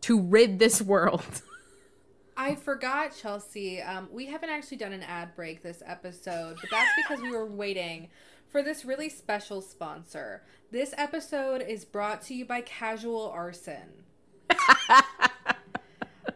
to 0.03 0.19
rid 0.19 0.59
this 0.59 0.81
world." 0.81 1.43
I 2.41 2.55
forgot, 2.55 3.15
Chelsea. 3.15 3.83
Um, 3.83 4.09
we 4.13 4.27
haven't 4.27 4.49
actually 4.49 4.77
done 4.79 4.93
an 4.93 5.03
ad 5.03 5.35
break 5.35 5.63
this 5.63 5.83
episode, 5.85 6.57
but 6.61 6.71
that's 6.71 6.91
because 6.97 7.21
we 7.21 7.33
were 7.33 7.45
waiting 7.45 8.09
for 8.49 8.63
this 8.63 8.85
really 8.85 9.09
special 9.09 9.61
sponsor. 9.61 10.45
This 10.71 10.95
episode 10.97 11.61
is 11.61 11.85
brought 11.85 12.23
to 12.23 12.35
you 12.35 12.45
by 12.45 12.61
Casual 12.61 13.29
Arson. 13.29 14.05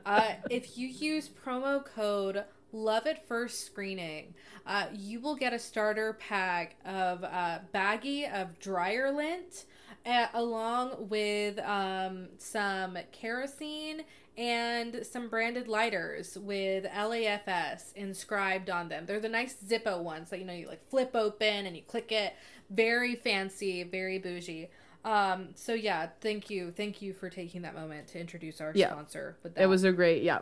Uh, 0.05 0.33
if 0.51 0.77
you 0.77 0.89
use 0.89 1.29
promo 1.29 1.85
code 1.85 2.45
Love 2.73 3.07
at 3.07 3.27
First 3.29 3.67
Screening, 3.67 4.35
uh, 4.67 4.87
you 4.95 5.21
will 5.21 5.35
get 5.37 5.53
a 5.53 5.59
starter 5.59 6.15
pack 6.15 6.77
of 6.87 7.23
uh, 7.23 7.59
baggie 7.75 8.33
of 8.33 8.59
dryer 8.59 9.13
lint, 9.13 9.67
uh, 10.07 10.29
along 10.33 11.09
with 11.09 11.59
um, 11.61 12.29
some 12.39 12.97
kerosene 13.13 14.05
and 14.39 15.05
some 15.05 15.29
branded 15.29 15.69
lighters 15.69 16.39
with 16.39 16.85
LAFS 16.85 17.93
inscribed 17.95 18.71
on 18.71 18.89
them. 18.89 19.05
They're 19.05 19.21
the 19.21 19.29
nice 19.29 19.55
Zippo 19.55 20.03
ones 20.03 20.31
that 20.31 20.39
you 20.39 20.47
know 20.47 20.55
you 20.55 20.67
like 20.67 20.89
flip 20.89 21.11
open 21.15 21.67
and 21.67 21.77
you 21.77 21.83
click 21.83 22.11
it. 22.11 22.35
Very 22.71 23.15
fancy, 23.15 23.83
very 23.83 24.19
bougie. 24.19 24.71
Um, 25.05 25.49
so 25.55 25.75
yeah, 25.75 26.09
thank 26.21 26.49
you, 26.51 26.71
thank 26.71 27.03
you 27.03 27.13
for 27.13 27.29
taking 27.29 27.63
that 27.63 27.75
moment 27.75 28.09
to 28.09 28.21
introduce 28.21 28.61
our 28.61 28.73
Yeah. 28.75 28.91
sponsor. 28.91 29.37
With 29.43 29.55
that, 29.55 29.63
It 29.63 29.67
was 29.67 29.83
a 29.85 29.93
great, 29.93 30.23
yeah. 30.23 30.41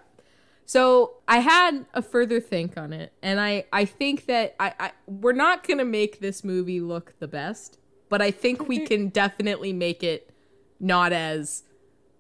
So 0.66 1.14
I 1.26 1.38
had 1.40 1.86
a 1.94 2.02
further 2.02 2.38
think 2.40 2.76
on 2.76 2.92
it, 2.92 3.12
and 3.22 3.40
I 3.40 3.64
I 3.72 3.84
think 3.84 4.26
that 4.26 4.54
I, 4.61 4.72
I 4.78 4.92
we're 5.06 5.32
not 5.32 5.66
gonna 5.66 5.84
make 5.84 6.20
this 6.20 6.44
movie 6.44 6.80
look 6.80 7.14
the 7.18 7.26
best, 7.26 7.78
but 8.08 8.22
I 8.22 8.30
think 8.30 8.68
we 8.68 8.78
can 8.86 9.08
definitely 9.08 9.72
make 9.72 10.02
it 10.04 10.30
not 10.78 11.12
as 11.12 11.64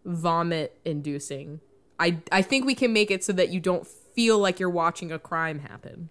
vomit 0.04 0.80
inducing. 0.84 1.60
I 1.98 2.18
I 2.32 2.42
think 2.42 2.64
we 2.64 2.74
can 2.74 2.92
make 2.92 3.10
it 3.10 3.22
so 3.22 3.32
that 3.34 3.50
you 3.50 3.60
don't 3.60 3.86
feel 3.86 4.38
like 4.38 4.58
you're 4.58 4.68
watching 4.70 5.12
a 5.12 5.18
crime 5.18 5.60
happen. 5.60 6.08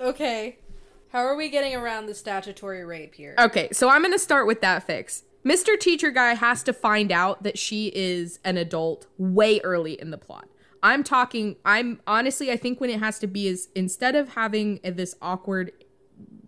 okay. 0.00 0.58
How 1.12 1.20
are 1.20 1.34
we 1.34 1.48
getting 1.48 1.74
around 1.74 2.06
the 2.06 2.14
statutory 2.14 2.84
rape 2.84 3.14
here? 3.16 3.34
Okay, 3.36 3.68
so 3.72 3.88
I'm 3.88 4.00
going 4.02 4.12
to 4.12 4.18
start 4.18 4.46
with 4.46 4.60
that 4.60 4.84
fix. 4.86 5.24
Mr. 5.44 5.78
Teacher 5.78 6.10
Guy 6.10 6.34
has 6.34 6.62
to 6.64 6.72
find 6.72 7.10
out 7.10 7.42
that 7.42 7.58
she 7.58 7.90
is 7.94 8.38
an 8.44 8.56
adult 8.56 9.06
way 9.16 9.60
early 9.60 9.98
in 9.98 10.10
the 10.10 10.18
plot. 10.18 10.48
I'm 10.82 11.02
talking, 11.02 11.56
I'm 11.64 12.00
honestly, 12.06 12.50
I 12.50 12.56
think 12.56 12.80
when 12.80 12.90
it 12.90 13.00
has 13.00 13.18
to 13.20 13.26
be 13.26 13.46
is 13.46 13.68
instead 13.74 14.14
of 14.14 14.30
having 14.30 14.80
this 14.82 15.14
awkward 15.20 15.72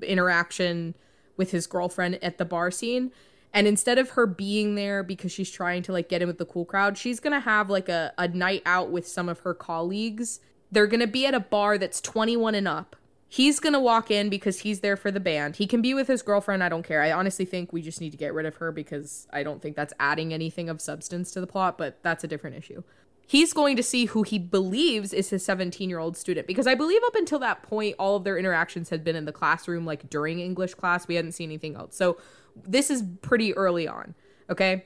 interaction 0.03 0.95
with 1.37 1.51
his 1.51 1.67
girlfriend 1.67 2.19
at 2.23 2.39
the 2.39 2.45
bar 2.45 2.71
scene, 2.71 3.13
and 3.55 3.67
instead 3.67 3.99
of 3.99 4.11
her 4.11 4.27
being 4.27 4.75
there 4.75 5.03
because 5.03 5.33
she's 5.33 5.51
trying 5.51 5.83
to 5.83 5.93
like 5.93 6.09
get 6.09 6.23
in 6.23 6.29
with 6.29 6.39
the 6.39 6.47
cool 6.47 6.65
crowd, 6.65 6.97
she's 6.97 7.21
gonna 7.21 7.41
have 7.41 7.69
like 7.69 7.89
a, 7.89 8.13
a 8.17 8.29
night 8.29 8.63
out 8.65 8.91
with 8.91 9.07
some 9.07 9.29
of 9.29 9.41
her 9.41 9.55
colleagues. 9.55 10.41
They're 10.71 10.87
gonna 10.87 11.07
be 11.07 11.27
at 11.27 11.35
a 11.35 11.41
bar 11.41 11.77
that's 11.77 12.01
21 12.01 12.55
and 12.55 12.69
up. 12.69 12.97
He's 13.33 13.61
gonna 13.61 13.81
walk 13.81 14.11
in 14.11 14.29
because 14.29 14.59
he's 14.59 14.81
there 14.81 14.95
for 14.95 15.11
the 15.11 15.19
band. 15.19 15.57
He 15.57 15.67
can 15.67 15.81
be 15.81 15.95
with 15.95 16.07
his 16.07 16.21
girlfriend, 16.21 16.63
I 16.63 16.69
don't 16.69 16.83
care. 16.83 17.01
I 17.01 17.13
honestly 17.13 17.47
think 17.47 17.73
we 17.73 17.81
just 17.81 17.99
need 17.99 18.11
to 18.11 18.19
get 18.19 18.35
rid 18.35 18.45
of 18.45 18.57
her 18.57 18.71
because 18.71 19.27
I 19.33 19.43
don't 19.43 19.63
think 19.63 19.75
that's 19.75 19.95
adding 19.99 20.35
anything 20.35 20.69
of 20.69 20.83
substance 20.83 21.31
to 21.31 21.41
the 21.41 21.47
plot, 21.47 21.79
but 21.79 22.03
that's 22.03 22.23
a 22.25 22.29
different 22.29 22.57
issue. 22.57 22.83
He's 23.27 23.55
going 23.55 23.75
to 23.77 23.83
see 23.83 24.05
who 24.05 24.23
he 24.23 24.39
believes 24.39 25.15
is 25.15 25.31
his 25.31 25.43
17 25.47 25.89
year 25.89 25.99
old 25.99 26.15
student 26.15 26.47
because 26.47 26.67
I 26.67 26.75
believe 26.75 27.01
up 27.07 27.15
until 27.15 27.39
that 27.39 27.63
point, 27.63 27.97
all 27.99 28.17
of 28.17 28.25
their 28.25 28.37
interactions 28.37 28.91
had 28.91 29.03
been 29.03 29.17
in 29.17 29.25
the 29.25 29.33
classroom, 29.33 29.87
like 29.87 30.11
during 30.11 30.39
English 30.39 30.75
class. 30.75 31.09
We 31.09 31.15
hadn't 31.15 31.33
seen 31.33 31.49
anything 31.49 31.75
else. 31.75 31.97
So 31.97 32.19
this 32.55 32.91
is 32.91 33.03
pretty 33.23 33.57
early 33.57 33.89
on, 33.89 34.15
okay? 34.51 34.85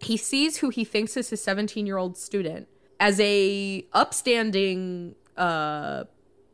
He 0.00 0.16
sees 0.16 0.56
who 0.56 0.70
he 0.70 0.84
thinks 0.84 1.16
is 1.16 1.30
his 1.30 1.40
17 1.40 1.86
year 1.86 1.98
old 1.98 2.16
student 2.16 2.66
as 2.98 3.20
a 3.20 3.86
upstanding 3.92 5.14
uh, 5.36 6.02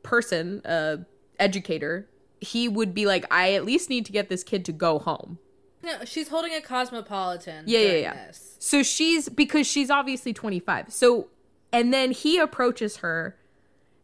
person, 0.06 0.64
uh, 0.64 0.98
educator. 1.38 2.08
He 2.40 2.68
would 2.68 2.94
be 2.94 3.04
like, 3.06 3.26
I 3.30 3.52
at 3.54 3.64
least 3.64 3.90
need 3.90 4.06
to 4.06 4.12
get 4.12 4.28
this 4.28 4.44
kid 4.44 4.64
to 4.66 4.72
go 4.72 4.98
home. 4.98 5.38
No, 5.82 6.04
she's 6.04 6.28
holding 6.28 6.54
a 6.54 6.60
cosmopolitan. 6.60 7.64
Yeah, 7.66 7.80
yeah, 7.80 7.92
yeah. 7.92 8.26
This. 8.26 8.56
So 8.58 8.82
she's 8.82 9.28
because 9.28 9.66
she's 9.66 9.90
obviously 9.90 10.32
25. 10.32 10.92
So 10.92 11.28
and 11.72 11.92
then 11.92 12.12
he 12.12 12.38
approaches 12.38 12.98
her 12.98 13.36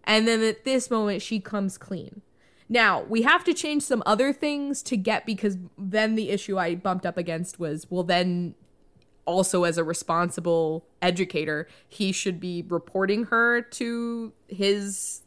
and 0.05 0.29
then 0.29 0.43
at 0.43 0.65
this 0.65 0.91
moment 0.91 1.23
she 1.23 1.41
comes 1.41 1.79
clean. 1.79 2.23
Now, 2.69 3.03
we 3.03 3.23
have 3.23 3.45
to 3.45 3.53
change 3.53 3.83
some 3.83 4.03
other 4.07 4.33
things 4.33 4.83
to 4.85 4.97
get 4.97 5.27
because 5.27 5.59
then 5.77 6.15
the 6.15 6.31
issue 6.31 6.59
I 6.59 6.75
bumped 6.75 7.05
up 7.05 7.17
against 7.17 7.59
was 7.59 7.87
well 7.91 8.05
then 8.05 8.55
also 9.25 9.65
as 9.65 9.79
a 9.79 9.85
responsible 9.85 10.85
educator, 11.01 11.69
he 11.89 12.13
should 12.13 12.41
be 12.41 12.65
reporting 12.69 13.25
her 13.25 13.61
to 13.63 14.33
his 14.49 15.22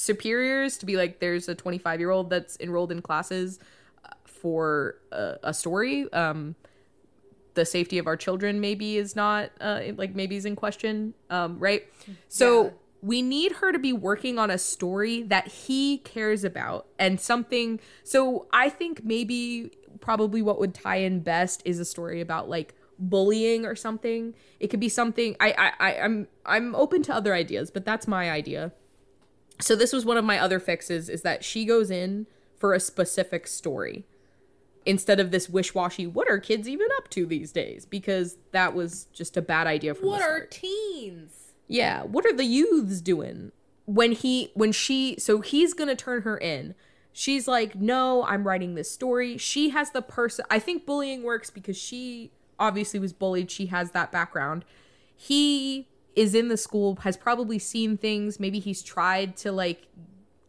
superiors 0.00 0.78
to 0.78 0.86
be 0.86 0.96
like 0.96 1.20
there's 1.20 1.48
a 1.48 1.54
25 1.54 2.00
year 2.00 2.10
old 2.10 2.30
that's 2.30 2.56
enrolled 2.60 2.90
in 2.92 3.02
classes 3.02 3.58
uh, 4.04 4.08
for 4.24 4.96
a, 5.12 5.36
a 5.44 5.54
story. 5.54 6.10
Um 6.12 6.56
the 7.54 7.64
safety 7.64 7.98
of 7.98 8.06
our 8.06 8.16
children 8.16 8.60
maybe 8.60 8.96
is 8.96 9.16
not 9.16 9.50
uh 9.60 9.80
like 9.96 10.14
maybe 10.14 10.36
is 10.36 10.44
in 10.44 10.56
question 10.56 11.14
um 11.30 11.58
right? 11.58 11.82
So 12.28 12.46
Yeah. 12.64 12.70
we 13.02 13.22
need 13.22 13.52
her 13.60 13.72
to 13.72 13.78
be 13.78 13.92
working 13.92 14.38
on 14.38 14.50
a 14.50 14.58
story 14.58 15.22
that 15.24 15.48
he 15.48 15.98
cares 15.98 16.44
about 16.44 16.86
and 16.98 17.18
something 17.20 17.80
so 18.04 18.46
i 18.52 18.68
think 18.68 19.02
maybe 19.04 19.70
probably 20.00 20.42
what 20.42 20.58
would 20.60 20.74
tie 20.74 20.96
in 20.96 21.20
best 21.20 21.62
is 21.64 21.78
a 21.78 21.84
story 21.84 22.20
about 22.20 22.48
like 22.48 22.74
bullying 22.98 23.64
or 23.64 23.74
something. 23.74 24.34
It 24.60 24.68
could 24.68 24.80
be 24.80 24.90
something 24.90 25.34
i 25.40 25.50
i, 25.58 25.88
I 25.88 26.00
i'm 26.04 26.28
i'm 26.44 26.74
open 26.74 27.02
to 27.04 27.14
other 27.14 27.34
ideas 27.34 27.70
but 27.70 27.84
that's 27.86 28.06
my 28.06 28.30
idea 28.30 28.72
so 29.60 29.76
this 29.76 29.92
was 29.92 30.04
one 30.04 30.16
of 30.16 30.24
my 30.24 30.38
other 30.38 30.58
fixes 30.60 31.08
is 31.08 31.22
that 31.22 31.44
she 31.44 31.64
goes 31.64 31.90
in 31.90 32.26
for 32.56 32.74
a 32.74 32.80
specific 32.80 33.46
story 33.46 34.04
instead 34.86 35.20
of 35.20 35.30
this 35.30 35.48
wish-washy 35.48 36.06
what 36.06 36.28
are 36.30 36.38
kids 36.38 36.68
even 36.68 36.88
up 36.96 37.08
to 37.10 37.26
these 37.26 37.52
days? 37.52 37.84
because 37.84 38.36
that 38.52 38.74
was 38.74 39.04
just 39.12 39.36
a 39.36 39.42
bad 39.42 39.66
idea 39.66 39.94
from 39.94 40.08
What 40.08 40.22
are 40.22 40.46
teens? 40.46 41.52
yeah 41.68 42.02
what 42.02 42.24
are 42.26 42.32
the 42.32 42.44
youths 42.44 43.00
doing? 43.00 43.52
When 43.86 44.12
he 44.12 44.50
when 44.54 44.72
she 44.72 45.16
so 45.18 45.40
he's 45.40 45.74
gonna 45.74 45.96
turn 45.96 46.22
her 46.22 46.38
in. 46.38 46.74
She's 47.12 47.48
like 47.48 47.74
no 47.74 48.24
i'm 48.24 48.46
writing 48.46 48.74
this 48.74 48.90
story. 48.90 49.36
She 49.36 49.70
has 49.70 49.90
the 49.90 50.02
person 50.02 50.44
i 50.50 50.58
think 50.58 50.86
bullying 50.86 51.22
works 51.22 51.50
because 51.50 51.76
she 51.76 52.30
obviously 52.58 53.00
was 53.00 53.12
bullied. 53.12 53.50
She 53.50 53.66
has 53.66 53.90
that 53.92 54.12
background. 54.12 54.64
He 55.16 55.88
is 56.16 56.34
in 56.34 56.48
the 56.48 56.56
school 56.56 56.96
has 57.02 57.16
probably 57.16 57.58
seen 57.58 57.96
things 57.96 58.40
maybe 58.40 58.58
he's 58.58 58.82
tried 58.82 59.36
to 59.36 59.52
like 59.52 59.86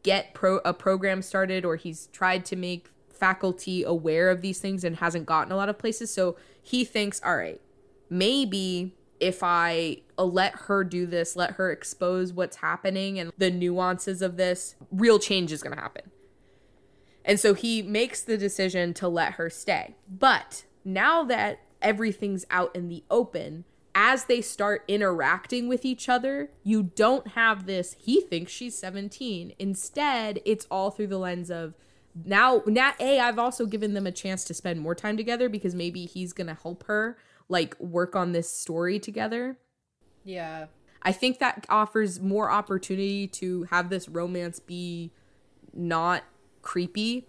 get 0.03 0.33
pro 0.33 0.57
a 0.65 0.73
program 0.73 1.21
started 1.21 1.63
or 1.63 1.75
he's 1.75 2.07
tried 2.07 2.43
to 2.45 2.55
make 2.55 2.89
faculty 3.09 3.83
aware 3.83 4.29
of 4.29 4.41
these 4.41 4.59
things 4.59 4.83
and 4.83 4.97
hasn't 4.97 5.25
gotten 5.25 5.51
a 5.51 5.55
lot 5.55 5.69
of 5.69 5.77
places 5.77 6.11
so 6.11 6.35
he 6.61 6.83
thinks 6.83 7.21
all 7.23 7.37
right 7.37 7.61
maybe 8.09 8.93
if 9.21 9.43
I 9.43 9.97
let 10.17 10.55
her 10.61 10.83
do 10.83 11.05
this, 11.05 11.35
let 11.35 11.51
her 11.51 11.71
expose 11.71 12.33
what's 12.33 12.57
happening 12.57 13.19
and 13.19 13.31
the 13.37 13.51
nuances 13.51 14.21
of 14.21 14.35
this, 14.35 14.75
real 14.91 15.19
change 15.19 15.51
is 15.51 15.61
going 15.61 15.75
to 15.75 15.81
happen. 15.81 16.09
And 17.23 17.39
so 17.39 17.53
he 17.53 17.83
makes 17.83 18.21
the 18.21 18.35
decision 18.35 18.95
to 18.95 19.07
let 19.07 19.33
her 19.33 19.49
stay. 19.49 19.95
But 20.09 20.65
now 20.83 21.23
that 21.25 21.59
everything's 21.83 22.45
out 22.49 22.75
in 22.75 22.89
the 22.89 23.03
open, 23.11 23.65
as 23.93 24.25
they 24.25 24.41
start 24.41 24.83
interacting 24.87 25.67
with 25.67 25.83
each 25.85 26.07
other, 26.07 26.51
you 26.63 26.83
don't 26.83 27.29
have 27.29 27.65
this, 27.65 27.95
he 27.99 28.21
thinks 28.21 28.51
she's 28.51 28.77
17. 28.77 29.53
Instead, 29.59 30.39
it's 30.45 30.65
all 30.71 30.91
through 30.91 31.07
the 31.07 31.17
lens 31.17 31.51
of 31.51 31.73
now, 32.25 32.61
now, 32.65 32.93
A, 32.99 33.19
I've 33.19 33.39
also 33.39 33.65
given 33.65 33.93
them 33.93 34.05
a 34.05 34.11
chance 34.11 34.43
to 34.45 34.53
spend 34.53 34.81
more 34.81 34.95
time 34.95 35.15
together 35.15 35.47
because 35.47 35.73
maybe 35.73 36.05
he's 36.05 36.33
going 36.33 36.47
to 36.47 36.57
help 36.61 36.83
her, 36.87 37.17
like, 37.47 37.79
work 37.79 38.15
on 38.15 38.33
this 38.33 38.51
story 38.51 38.99
together. 38.99 39.57
Yeah. 40.25 40.65
I 41.01 41.13
think 41.13 41.39
that 41.39 41.65
offers 41.69 42.19
more 42.19 42.51
opportunity 42.51 43.27
to 43.27 43.63
have 43.71 43.89
this 43.89 44.09
romance 44.09 44.59
be 44.59 45.11
not 45.73 46.23
creepy. 46.61 47.27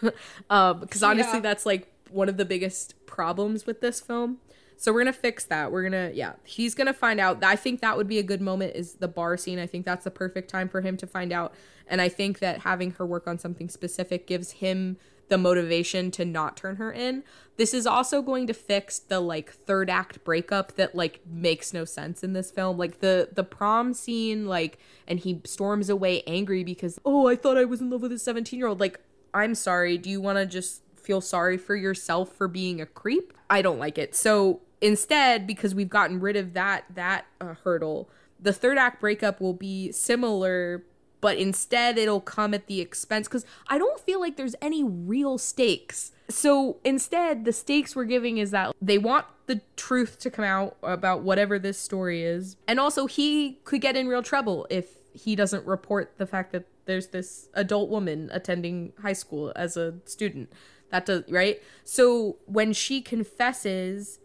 um, 0.50 0.80
because 0.80 1.02
honestly, 1.02 1.34
Yeah. 1.34 1.40
that's 1.40 1.66
like 1.66 1.92
one 2.10 2.28
of 2.28 2.36
the 2.36 2.44
biggest 2.44 2.94
problems 3.06 3.66
with 3.66 3.80
this 3.80 4.00
film. 4.00 4.38
So 4.76 4.92
we're 4.92 5.00
gonna 5.00 5.12
fix 5.12 5.44
that. 5.44 5.72
We're 5.72 5.84
gonna, 5.84 6.10
yeah, 6.14 6.34
he's 6.44 6.74
gonna 6.74 6.92
find 6.92 7.20
out. 7.20 7.42
I 7.42 7.56
think 7.56 7.80
that 7.80 7.96
would 7.96 8.08
be 8.08 8.18
a 8.18 8.22
good 8.22 8.40
moment. 8.40 8.76
Is 8.76 8.94
the 8.94 9.08
bar 9.08 9.36
scene? 9.36 9.58
I 9.58 9.66
think 9.66 9.84
that's 9.84 10.04
the 10.04 10.10
perfect 10.10 10.50
time 10.50 10.68
for 10.68 10.80
him 10.80 10.96
to 10.98 11.06
find 11.06 11.32
out. 11.32 11.54
And 11.86 12.00
I 12.00 12.08
think 12.08 12.38
that 12.38 12.60
having 12.60 12.92
her 12.92 13.06
work 13.06 13.26
on 13.26 13.38
something 13.38 13.68
specific 13.68 14.26
gives 14.26 14.52
him 14.52 14.96
the 15.28 15.38
motivation 15.38 16.10
to 16.12 16.24
not 16.24 16.56
turn 16.56 16.76
her 16.76 16.92
in. 16.92 17.24
This 17.56 17.72
is 17.72 17.86
also 17.86 18.20
going 18.20 18.46
to 18.46 18.54
fix 18.54 18.98
the 18.98 19.20
like 19.20 19.50
third 19.50 19.88
act 19.88 20.22
breakup 20.24 20.74
that 20.76 20.94
like 20.94 21.20
makes 21.26 21.72
no 21.72 21.84
sense 21.84 22.22
in 22.22 22.32
this 22.32 22.50
film. 22.50 22.76
Like 22.76 23.00
the 23.00 23.30
the 23.32 23.44
prom 23.44 23.94
scene 23.94 24.46
like 24.46 24.78
and 25.06 25.18
he 25.18 25.40
storms 25.44 25.88
away 25.88 26.22
angry 26.26 26.64
because 26.64 26.98
oh, 27.04 27.26
I 27.26 27.36
thought 27.36 27.56
I 27.56 27.64
was 27.64 27.80
in 27.80 27.90
love 27.90 28.02
with 28.02 28.12
a 28.12 28.16
17-year-old. 28.16 28.80
Like 28.80 29.00
I'm 29.32 29.54
sorry, 29.54 29.98
do 29.98 30.10
you 30.10 30.20
want 30.20 30.38
to 30.38 30.46
just 30.46 30.82
feel 31.04 31.20
sorry 31.20 31.56
for 31.56 31.76
yourself 31.76 32.32
for 32.32 32.48
being 32.48 32.80
a 32.80 32.86
creep? 32.86 33.32
I 33.50 33.62
don't 33.62 33.78
like 33.78 33.98
it. 33.98 34.14
So 34.14 34.60
instead 34.80 35.46
because 35.46 35.74
we've 35.74 35.88
gotten 35.88 36.20
rid 36.20 36.36
of 36.36 36.54
that 36.54 36.84
that 36.94 37.26
uh, 37.40 37.54
hurdle, 37.64 38.08
the 38.40 38.52
third 38.52 38.78
act 38.78 39.00
breakup 39.00 39.40
will 39.40 39.54
be 39.54 39.92
similar 39.92 40.84
but 41.24 41.38
instead 41.38 41.96
it'll 41.96 42.20
come 42.20 42.52
at 42.52 42.66
the 42.66 42.82
expense 42.82 43.26
because 43.26 43.46
I 43.68 43.78
don't 43.78 43.98
feel 43.98 44.20
like 44.20 44.36
there's 44.36 44.54
any 44.60 44.84
real 44.84 45.38
stakes. 45.38 46.12
So 46.28 46.76
instead, 46.84 47.46
the 47.46 47.52
stakes 47.54 47.96
we're 47.96 48.04
giving 48.04 48.36
is 48.36 48.50
that 48.50 48.76
they 48.82 48.98
want 48.98 49.24
the 49.46 49.62
truth 49.74 50.18
to 50.18 50.30
come 50.30 50.44
out 50.44 50.76
about 50.82 51.22
whatever 51.22 51.58
this 51.58 51.78
story 51.78 52.24
is. 52.24 52.56
And 52.68 52.78
also, 52.78 53.06
he 53.06 53.58
could 53.64 53.80
get 53.80 53.96
in 53.96 54.06
real 54.06 54.22
trouble 54.22 54.66
if 54.68 54.96
he 55.14 55.34
doesn't 55.34 55.66
report 55.66 56.12
the 56.18 56.26
fact 56.26 56.52
that 56.52 56.66
there's 56.84 57.06
this 57.06 57.48
adult 57.54 57.88
woman 57.88 58.28
attending 58.30 58.92
high 59.00 59.14
school 59.14 59.50
as 59.56 59.78
a 59.78 59.94
student. 60.04 60.52
That 60.94 61.06
does, 61.06 61.24
right? 61.28 61.60
So 61.82 62.36
when 62.46 62.72
she 62.72 63.02
confesses, 63.02 64.20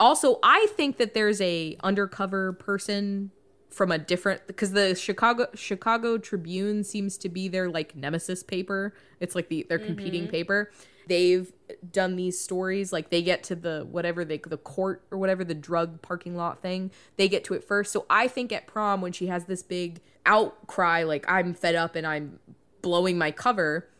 also, 0.00 0.38
I 0.42 0.66
think 0.70 0.96
that 0.96 1.12
there's 1.12 1.38
a 1.42 1.76
undercover 1.84 2.54
person 2.54 3.30
from 3.68 3.92
a 3.92 3.98
different 3.98 4.46
because 4.46 4.72
the 4.72 4.94
Chicago 4.94 5.48
Chicago 5.54 6.16
Tribune 6.16 6.82
seems 6.82 7.18
to 7.18 7.28
be 7.28 7.46
their 7.46 7.68
like 7.68 7.94
nemesis 7.94 8.42
paper. 8.42 8.94
It's 9.20 9.34
like 9.34 9.50
the 9.50 9.66
their 9.68 9.78
competing 9.78 10.22
mm-hmm. 10.22 10.30
paper. 10.30 10.72
They've 11.08 11.52
done 11.92 12.16
these 12.16 12.40
stories 12.40 12.90
like 12.90 13.10
they 13.10 13.20
get 13.20 13.42
to 13.44 13.54
the 13.54 13.86
whatever 13.90 14.24
they 14.24 14.38
the 14.38 14.56
court 14.56 15.04
or 15.10 15.18
whatever 15.18 15.44
the 15.44 15.54
drug 15.54 16.00
parking 16.00 16.36
lot 16.36 16.62
thing. 16.62 16.90
They 17.18 17.28
get 17.28 17.44
to 17.44 17.52
it 17.52 17.62
first. 17.62 17.92
So 17.92 18.06
I 18.08 18.28
think 18.28 18.50
at 18.50 18.66
prom 18.66 19.02
when 19.02 19.12
she 19.12 19.26
has 19.26 19.44
this 19.44 19.62
big 19.62 20.00
outcry 20.24 21.02
like 21.02 21.26
I'm 21.28 21.52
fed 21.52 21.74
up 21.74 21.96
and 21.96 22.06
I'm 22.06 22.38
blowing 22.80 23.18
my 23.18 23.30
cover, 23.30 23.90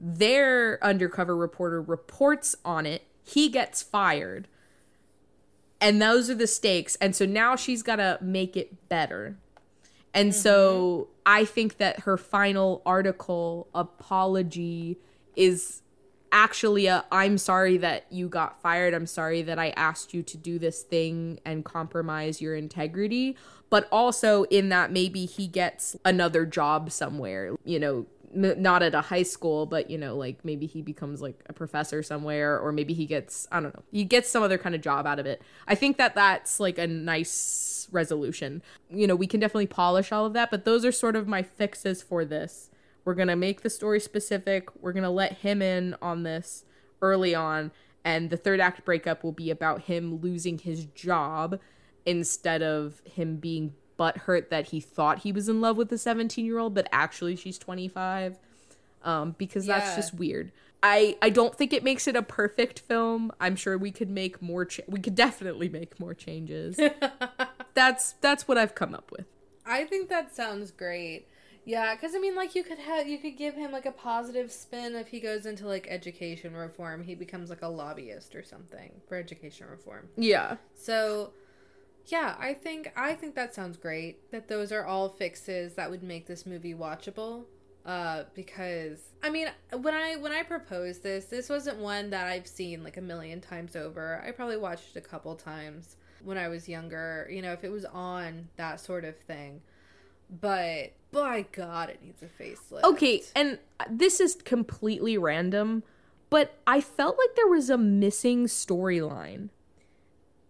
their 0.00 0.82
undercover 0.82 1.36
reporter 1.36 1.80
reports 1.80 2.56
on 2.64 2.86
it. 2.86 3.02
He 3.22 3.48
gets 3.48 3.82
fired. 3.82 4.48
And 5.80 6.00
those 6.00 6.30
are 6.30 6.34
the 6.34 6.46
stakes. 6.46 6.96
And 6.96 7.14
so 7.14 7.26
now 7.26 7.56
she's 7.56 7.82
got 7.82 7.96
to 7.96 8.18
make 8.20 8.56
it 8.56 8.88
better. 8.88 9.36
And 10.12 10.34
so 10.34 11.08
mm-hmm. 11.08 11.12
i 11.26 11.44
think 11.44 11.76
that 11.76 12.00
her 12.00 12.16
final 12.16 12.82
article 12.84 13.68
apology 13.74 14.98
is 15.36 15.82
actually 16.32 16.86
a 16.86 17.04
i'm 17.10 17.38
sorry 17.38 17.76
that 17.76 18.06
you 18.10 18.28
got 18.28 18.60
fired. 18.60 18.94
I'm 18.94 19.06
sorry 19.06 19.42
that 19.42 19.58
i 19.58 19.70
asked 19.70 20.12
you 20.14 20.22
to 20.24 20.36
do 20.36 20.58
this 20.58 20.82
thing 20.82 21.38
and 21.44 21.64
compromise 21.64 22.40
your 22.40 22.56
integrity. 22.56 23.36
But 23.68 23.88
also 23.92 24.44
in 24.44 24.68
that 24.70 24.90
maybe 24.90 25.26
he 25.26 25.46
gets 25.46 25.96
another 26.04 26.44
job 26.44 26.90
somewhere 26.90 27.54
you 27.64 27.78
know 27.78 28.06
n- 28.34 28.60
not 28.60 28.82
at 28.82 28.94
a 28.94 29.00
high 29.00 29.22
school 29.22 29.66
but 29.66 29.90
you 29.90 29.98
know 29.98 30.16
like 30.16 30.44
maybe 30.44 30.66
he 30.66 30.82
becomes 30.82 31.20
like 31.20 31.42
a 31.46 31.52
professor 31.52 32.02
somewhere 32.02 32.58
or 32.58 32.72
maybe 32.72 32.94
he 32.94 33.06
gets 33.06 33.46
i 33.52 33.60
don't 33.60 33.74
know 33.74 33.82
he 33.90 34.04
gets 34.04 34.28
some 34.28 34.42
other 34.42 34.58
kind 34.58 34.74
of 34.74 34.80
job 34.80 35.06
out 35.06 35.18
of 35.18 35.26
it. 35.26 35.42
I 35.66 35.74
think 35.74 35.96
that 35.98 36.14
that's 36.14 36.60
like 36.60 36.78
a 36.78 36.86
nice 36.86 37.88
resolution. 37.92 38.62
You 38.88 39.06
know 39.06 39.16
we 39.16 39.26
can 39.26 39.40
definitely 39.40 39.66
polish 39.66 40.12
all 40.12 40.26
of 40.26 40.32
that 40.34 40.50
but 40.50 40.64
those 40.64 40.84
are 40.84 40.92
sort 40.92 41.16
of 41.16 41.26
my 41.28 41.42
fixes 41.42 42.02
for 42.02 42.24
this. 42.24 42.70
We're 43.04 43.14
gonna 43.14 43.36
make 43.36 43.62
the 43.62 43.70
story 43.70 44.00
specific. 44.00 44.68
We're 44.80 44.92
gonna 44.92 45.10
let 45.10 45.38
him 45.38 45.62
in 45.62 45.96
on 46.00 46.22
this 46.22 46.64
early 47.02 47.34
on 47.34 47.72
and 48.04 48.30
the 48.30 48.36
third 48.36 48.60
act 48.60 48.84
breakup 48.84 49.22
will 49.22 49.32
be 49.32 49.50
about 49.50 49.82
him 49.82 50.20
losing 50.20 50.58
his 50.58 50.86
job 50.86 51.58
instead 52.06 52.62
of 52.62 53.02
him 53.04 53.36
being 53.36 53.74
butthurt 54.00 54.48
that 54.48 54.68
he 54.68 54.80
thought 54.80 55.18
he 55.20 55.32
was 55.32 55.48
in 55.48 55.60
love 55.60 55.76
with 55.76 55.92
a 55.92 55.98
17 55.98 56.44
year 56.44 56.58
old 56.58 56.74
but 56.74 56.88
actually 56.92 57.36
she's 57.36 57.58
25 57.58 58.38
um, 59.02 59.34
because 59.38 59.66
that's 59.66 59.90
Yeah. 59.90 59.96
just 59.96 60.14
weird 60.14 60.52
I, 60.82 61.18
I 61.20 61.28
don't 61.28 61.54
think 61.54 61.74
it 61.74 61.84
makes 61.84 62.08
it 62.08 62.16
a 62.16 62.22
perfect 62.22 62.78
film. 62.80 63.32
I'm 63.38 63.54
sure 63.54 63.76
we 63.76 63.90
could 63.90 64.08
make 64.08 64.40
more. 64.40 64.64
Cha- 64.64 64.84
we 64.88 64.98
could 64.98 65.14
definitely 65.14 65.68
make 65.68 66.00
more 66.00 66.14
changes. 66.14 66.80
that's 67.74 68.12
that's 68.22 68.48
what 68.48 68.56
I've 68.58 68.74
come 68.74 68.94
up 68.94 69.10
with. 69.12 69.26
I 69.66 69.84
think 69.84 70.08
that 70.08 70.34
sounds 70.34 70.70
great. 70.70 71.26
Yeah, 71.66 71.94
because 71.94 72.14
I 72.14 72.18
mean, 72.18 72.34
like 72.34 72.54
you 72.54 72.64
could 72.64 72.78
have 72.78 73.06
you 73.06 73.18
could 73.18 73.36
give 73.36 73.54
him 73.56 73.72
like 73.72 73.84
a 73.84 73.92
positive 73.92 74.50
spin 74.50 74.94
if 74.94 75.08
he 75.08 75.20
goes 75.20 75.44
into 75.44 75.66
like 75.66 75.86
education 75.90 76.54
reform. 76.54 77.02
He 77.04 77.14
becomes 77.14 77.50
like 77.50 77.60
a 77.62 77.68
lobbyist 77.68 78.34
or 78.34 78.42
something 78.42 78.90
for 79.06 79.16
education 79.16 79.66
reform. 79.70 80.08
Yeah. 80.16 80.56
So, 80.74 81.32
yeah, 82.10 82.34
I 82.38 82.54
think 82.54 82.92
I 82.96 83.14
think 83.14 83.34
that 83.36 83.54
sounds 83.54 83.76
great. 83.76 84.30
That 84.32 84.48
those 84.48 84.72
are 84.72 84.84
all 84.84 85.08
fixes 85.08 85.74
that 85.74 85.90
would 85.90 86.02
make 86.02 86.26
this 86.26 86.44
movie 86.44 86.74
watchable. 86.74 87.44
Uh, 87.86 88.24
because 88.34 88.98
I 89.22 89.30
mean, 89.30 89.48
when 89.72 89.94
I 89.94 90.16
when 90.16 90.32
I 90.32 90.42
proposed 90.42 91.02
this, 91.02 91.26
this 91.26 91.48
wasn't 91.48 91.78
one 91.78 92.10
that 92.10 92.26
I've 92.26 92.46
seen 92.46 92.82
like 92.82 92.96
a 92.96 93.00
million 93.00 93.40
times 93.40 93.76
over. 93.76 94.22
I 94.26 94.32
probably 94.32 94.56
watched 94.56 94.96
it 94.96 94.98
a 94.98 95.08
couple 95.08 95.34
times 95.36 95.96
when 96.22 96.36
I 96.36 96.48
was 96.48 96.68
younger. 96.68 97.28
You 97.30 97.42
know, 97.42 97.52
if 97.52 97.64
it 97.64 97.70
was 97.70 97.84
on 97.84 98.48
that 98.56 98.80
sort 98.80 99.04
of 99.04 99.16
thing. 99.16 99.62
But 100.40 100.92
by 101.10 101.46
God, 101.52 101.90
it 101.90 102.00
needs 102.02 102.22
a 102.22 102.42
facelift. 102.42 102.84
Okay, 102.84 103.22
and 103.34 103.58
this 103.88 104.20
is 104.20 104.36
completely 104.36 105.18
random, 105.18 105.82
but 106.28 106.56
I 106.66 106.80
felt 106.80 107.18
like 107.18 107.34
there 107.34 107.48
was 107.48 107.68
a 107.68 107.78
missing 107.78 108.46
storyline. 108.46 109.48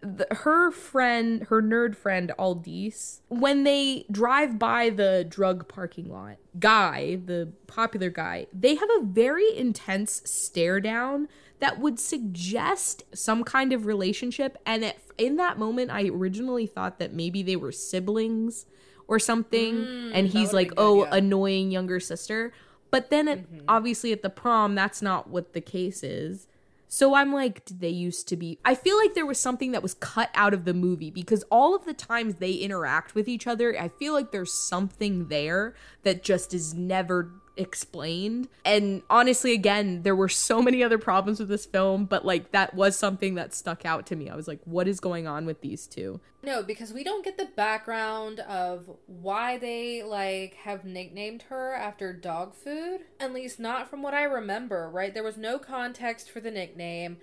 The, 0.03 0.26
her 0.30 0.70
friend, 0.70 1.46
her 1.48 1.61
nerd 1.61 1.94
friend 1.94 2.32
Aldys, 2.38 3.20
when 3.28 3.64
they 3.64 4.07
drive 4.11 4.59
by 4.59 4.88
the 4.88 5.26
drug 5.28 5.68
parking 5.68 6.11
lot, 6.11 6.36
guy, 6.59 7.16
the 7.16 7.53
popular 7.66 8.09
guy, 8.09 8.46
they 8.53 8.76
have 8.76 8.88
a 8.98 9.03
very 9.05 9.55
intense 9.55 10.22
stare 10.24 10.80
down 10.80 11.28
that 11.61 11.78
would 11.78 12.01
suggest 12.01 13.05
some 13.14 13.44
kind 13.44 13.72
of 13.72 13.86
relationship. 13.86 14.57
And 14.64 14.94
in 15.18 15.36
that 15.36 15.59
moment, 15.59 15.90
I 15.90 16.07
originally 16.09 16.66
thought 16.66 16.98
that 16.98 17.12
maybe 17.12 17.42
they 17.42 17.57
were 17.57 17.72
siblings 17.72 18.66
or 19.07 19.18
something. 19.18 20.12
and 20.14 20.26
he's 20.26 20.53
like, 20.53 20.68
good, 20.68 20.78
oh, 20.78 21.05
yeah. 21.05 21.16
annoying 21.16 21.70
younger 21.70 22.01
sister. 22.01 22.53
But 22.90 23.11
then, 23.11 23.28
it, 23.28 23.46
obviously, 23.68 24.11
at 24.12 24.22
the 24.22 24.30
prom, 24.30 24.74
that's 24.74 25.01
not 25.01 25.28
what 25.28 25.53
the 25.53 25.61
case 25.61 26.03
is. 26.03 26.48
So 26.93 27.14
I'm 27.14 27.32
like, 27.32 27.64
did 27.64 27.78
they 27.78 27.88
used 27.88 28.26
to 28.28 28.36
be? 28.36 28.59
I 28.64 28.74
feel 28.74 28.99
like 28.99 29.14
there 29.14 29.24
was 29.24 29.38
something 29.38 29.70
that 29.70 29.82
was 29.82 29.95
cut 29.95 30.28
out 30.34 30.53
of 30.53 30.64
the 30.64 30.74
movie 30.74 31.12
because 31.12 31.45
all 31.45 31.76
of 31.76 31.84
the 31.84 31.95
times 31.95 32.34
they 32.34 32.51
interact 32.55 33.14
with 33.14 33.28
each 33.28 33.47
other, 33.47 33.80
I 33.80 33.91
feel 33.91 34.12
like 34.12 34.32
there's 34.32 34.53
something 34.53 35.28
there 35.28 35.76
that 36.03 36.24
just 36.24 36.53
is 36.53 36.74
never 36.74 37.30
explained. 37.57 38.48
And 38.64 39.03
honestly, 39.11 39.53
again, 39.53 40.03
there 40.03 40.16
were 40.16 40.28
so 40.28 40.62
many 40.62 40.82
other 40.82 40.98
problems 40.98 41.40
with 41.40 41.48
this 41.48 41.66
film, 41.66 42.05
but 42.07 42.24
like 42.24 42.53
that 42.53 42.74
was 42.74 42.96
something 42.96 43.34
that 43.34 43.55
stuck 43.55 43.84
out 43.84 44.07
to 44.07 44.16
me. 44.16 44.30
I 44.30 44.36
was 44.36 44.48
like, 44.48 44.61
what 44.64 44.88
is 44.88 45.01
going 45.01 45.26
on 45.26 45.46
with 45.46 45.61
these 45.61 45.86
two? 45.86 46.20
No, 46.42 46.62
because 46.62 46.92
we 46.92 47.05
don't 47.05 47.24
get 47.24 47.36
the 47.36 47.51
background 47.55 48.40
of 48.40 48.90
why 49.07 49.59
they 49.59 50.03
like 50.03 50.55
have 50.55 50.84
nicknamed 50.84 51.42
her 51.42 51.74
after 51.74 52.12
dog 52.12 52.55
food. 52.55 53.01
At 53.18 53.34
least 53.34 53.61
not 53.61 53.90
from 53.90 54.03
what 54.03 54.14
I 54.14 54.22
remember, 54.24 54.88
right? 54.88 55.12
There 55.12 55.22
was 55.22 55.36
no 55.36 55.59
context 55.59 56.30
for 56.30 56.40
the 56.40 56.51
nickname. 56.51 57.18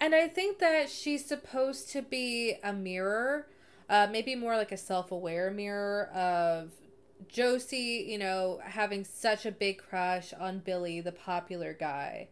And 0.00 0.14
I 0.14 0.26
think 0.26 0.58
that 0.58 0.88
she's 0.88 1.24
supposed 1.24 1.90
to 1.92 2.02
be 2.02 2.56
a 2.62 2.72
mirror 2.72 3.46
Uh, 3.90 4.08
maybe 4.10 4.34
more 4.34 4.56
like 4.56 4.72
a 4.72 4.76
self-aware 4.76 5.50
mirror 5.50 6.06
of 6.14 6.70
Josie, 7.28 8.06
you 8.08 8.18
know, 8.18 8.60
having 8.64 9.04
such 9.04 9.46
a 9.46 9.52
big 9.52 9.78
crush 9.78 10.32
on 10.34 10.60
Billy, 10.60 11.00
the 11.00 11.12
popular 11.12 11.72
guy. 11.72 12.28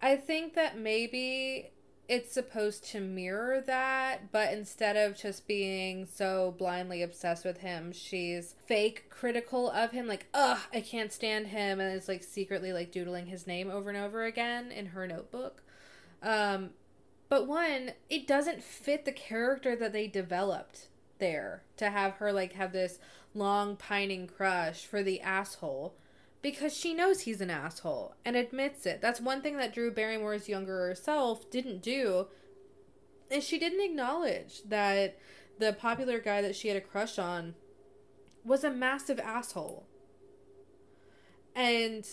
I 0.00 0.16
think 0.16 0.54
that 0.54 0.78
maybe 0.78 1.70
it's 2.08 2.32
supposed 2.32 2.84
to 2.92 3.00
mirror 3.00 3.60
that, 3.60 4.32
but 4.32 4.52
instead 4.52 4.96
of 4.96 5.16
just 5.16 5.46
being 5.46 6.06
so 6.06 6.54
blindly 6.56 7.02
obsessed 7.02 7.44
with 7.44 7.58
him, 7.58 7.92
she's 7.92 8.54
fake 8.66 9.10
critical 9.10 9.70
of 9.70 9.90
him, 9.90 10.06
like, 10.06 10.26
ugh, 10.32 10.58
I 10.72 10.80
can't 10.80 11.12
stand 11.12 11.48
him, 11.48 11.80
and 11.80 11.94
is 11.94 12.08
like 12.08 12.22
secretly 12.22 12.72
like 12.72 12.90
doodling 12.90 13.26
his 13.26 13.46
name 13.46 13.70
over 13.70 13.90
and 13.90 13.98
over 13.98 14.24
again 14.24 14.72
in 14.72 14.86
her 14.86 15.06
notebook. 15.06 15.62
Um, 16.22 16.70
but 17.28 17.46
one, 17.46 17.92
it 18.08 18.26
doesn't 18.26 18.62
fit 18.62 19.04
the 19.04 19.12
character 19.12 19.76
that 19.76 19.92
they 19.92 20.06
developed 20.06 20.88
there 21.18 21.62
to 21.76 21.90
have 21.90 22.14
her 22.14 22.32
like 22.32 22.54
have 22.54 22.72
this 22.72 22.98
long 23.38 23.76
pining 23.76 24.26
crush 24.26 24.84
for 24.84 25.02
the 25.02 25.20
asshole 25.20 25.94
because 26.42 26.76
she 26.76 26.94
knows 26.94 27.20
he's 27.20 27.40
an 27.40 27.50
asshole 27.50 28.14
and 28.24 28.36
admits 28.36 28.86
it. 28.86 29.00
That's 29.00 29.20
one 29.20 29.42
thing 29.42 29.56
that 29.56 29.74
Drew 29.74 29.90
Barrymore's 29.90 30.48
younger 30.48 30.94
self 30.94 31.50
didn't 31.50 31.82
do 31.82 32.26
is 33.30 33.44
she 33.44 33.58
didn't 33.58 33.84
acknowledge 33.84 34.62
that 34.64 35.18
the 35.58 35.72
popular 35.72 36.18
guy 36.18 36.42
that 36.42 36.56
she 36.56 36.68
had 36.68 36.76
a 36.76 36.80
crush 36.80 37.18
on 37.18 37.54
was 38.44 38.64
a 38.64 38.70
massive 38.70 39.18
asshole. 39.18 39.86
And 41.54 42.06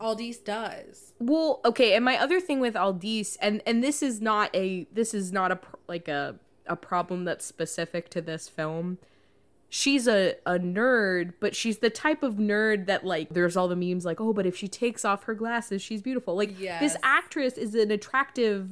Aldys 0.00 0.42
does. 0.42 1.12
Well, 1.18 1.60
okay, 1.64 1.94
and 1.94 2.04
my 2.04 2.16
other 2.16 2.40
thing 2.40 2.60
with 2.60 2.74
Aldys, 2.74 3.36
and 3.40 3.62
and 3.66 3.82
this 3.82 4.02
is 4.02 4.20
not 4.20 4.54
a 4.54 4.86
this 4.92 5.12
is 5.12 5.32
not 5.32 5.52
a 5.52 5.58
like 5.86 6.08
a 6.08 6.36
a 6.66 6.76
problem 6.76 7.24
that's 7.24 7.44
specific 7.44 8.08
to 8.10 8.20
this 8.20 8.48
film. 8.48 8.98
She's 9.70 10.06
a 10.08 10.34
a 10.46 10.58
nerd, 10.58 11.34
but 11.40 11.54
she's 11.54 11.78
the 11.78 11.90
type 11.90 12.22
of 12.22 12.36
nerd 12.36 12.86
that 12.86 13.04
like 13.04 13.30
there's 13.30 13.56
all 13.56 13.68
the 13.68 13.76
memes 13.76 14.04
like, 14.04 14.20
oh, 14.20 14.32
but 14.32 14.46
if 14.46 14.56
she 14.56 14.66
takes 14.68 15.04
off 15.04 15.24
her 15.24 15.34
glasses, 15.34 15.82
she's 15.82 16.00
beautiful. 16.02 16.34
Like 16.34 16.58
Yes. 16.58 16.80
this 16.80 16.96
actress 17.02 17.54
is 17.58 17.74
an 17.74 17.90
attractive 17.90 18.70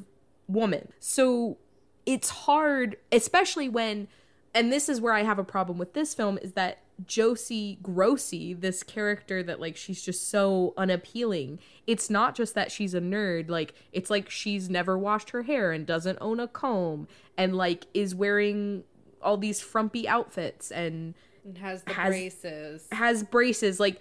woman, 0.48 0.88
so 0.98 1.58
it's 2.06 2.30
hard, 2.30 2.96
especially 3.10 3.68
when, 3.68 4.06
and 4.54 4.72
this 4.72 4.88
is 4.88 5.00
where 5.00 5.12
I 5.12 5.24
have 5.24 5.38
a 5.40 5.44
problem 5.44 5.76
with 5.76 5.92
this 5.92 6.14
film 6.14 6.38
is 6.40 6.52
that 6.52 6.78
Josie 7.04 7.78
Grossie, 7.82 8.58
this 8.58 8.82
character 8.82 9.42
that 9.42 9.60
like 9.60 9.76
she's 9.76 10.02
just 10.02 10.30
so 10.30 10.72
unappealing. 10.78 11.58
It's 11.86 12.08
not 12.08 12.34
just 12.34 12.54
that 12.54 12.72
she's 12.72 12.94
a 12.94 13.00
nerd, 13.00 13.50
like 13.50 13.74
it's 13.92 14.08
like 14.08 14.30
she's 14.30 14.70
never 14.70 14.96
washed 14.96 15.30
her 15.30 15.42
hair 15.42 15.72
and 15.72 15.84
doesn't 15.84 16.16
own 16.22 16.40
a 16.40 16.48
comb 16.48 17.06
and 17.36 17.54
like 17.54 17.86
is 17.92 18.14
wearing 18.14 18.84
all 19.22 19.36
these 19.36 19.60
frumpy 19.60 20.08
outfits 20.08 20.70
and 20.70 21.14
And 21.44 21.58
has 21.58 21.82
the 21.82 21.92
Has- 21.92 22.08
braces. 22.08 22.88
has 22.92 23.22
braces 23.22 23.80
like 23.80 24.00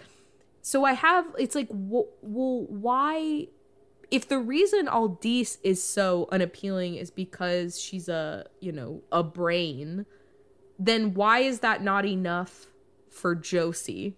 so 0.62 0.84
I 0.84 0.92
have 0.92 1.26
it's 1.38 1.54
like 1.54 1.68
well, 1.70 2.08
well 2.22 2.66
why 2.68 3.48
if 4.10 4.28
the 4.28 4.38
reason 4.38 4.86
Aldys 4.86 5.58
is 5.62 5.82
so 5.82 6.28
unappealing 6.30 6.94
is 6.94 7.10
because 7.10 7.80
she's 7.80 8.08
a, 8.08 8.46
you 8.60 8.72
know, 8.72 9.02
a 9.10 9.22
brain, 9.22 10.06
then 10.78 11.14
why 11.14 11.40
is 11.40 11.60
that 11.60 11.82
not 11.82 12.06
enough 12.06 12.66
for 13.10 13.34
Josie? 13.34 14.16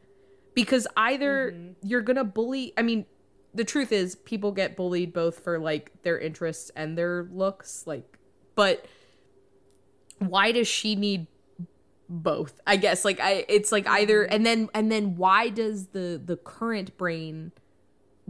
Because 0.54 0.86
either 0.96 1.52
mm-hmm. 1.52 1.72
you're 1.82 2.02
going 2.02 2.16
to 2.16 2.24
bully, 2.24 2.72
I 2.76 2.82
mean, 2.82 3.06
the 3.54 3.64
truth 3.64 3.92
is 3.92 4.14
people 4.16 4.52
get 4.52 4.76
bullied 4.76 5.12
both 5.12 5.40
for 5.40 5.58
like 5.58 5.92
their 6.02 6.18
interests 6.18 6.70
and 6.76 6.98
their 6.98 7.28
looks, 7.32 7.86
like 7.86 8.18
but 8.54 8.84
why 10.18 10.52
does 10.52 10.68
she 10.68 10.94
need 10.96 11.26
both? 12.08 12.60
I 12.66 12.76
guess 12.76 13.04
like 13.04 13.20
I 13.20 13.44
it's 13.48 13.72
like 13.72 13.86
either 13.88 14.24
and 14.24 14.44
then 14.46 14.68
and 14.74 14.90
then 14.90 15.16
why 15.16 15.48
does 15.50 15.88
the 15.88 16.20
the 16.24 16.36
current 16.36 16.96
brain 16.96 17.52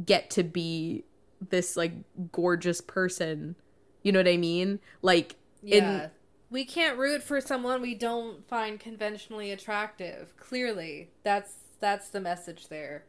get 0.04 0.30
to 0.30 0.42
be 0.42 1.04
this 1.50 1.76
like 1.76 1.92
gorgeous 2.32 2.80
person? 2.80 3.56
You 4.02 4.12
know 4.12 4.18
what 4.20 4.28
I 4.28 4.36
mean? 4.36 4.80
Like 5.02 5.36
in 5.64 5.84
Yeah. 5.84 6.08
we 6.50 6.64
can't 6.64 6.98
root 6.98 7.22
for 7.22 7.40
someone 7.40 7.82
we 7.82 7.94
don't 7.94 8.46
find 8.48 8.80
conventionally 8.80 9.50
attractive. 9.52 10.36
Clearly. 10.36 11.10
That's 11.22 11.54
that's 11.80 12.08
the 12.08 12.20
message 12.20 12.68
there. 12.68 13.04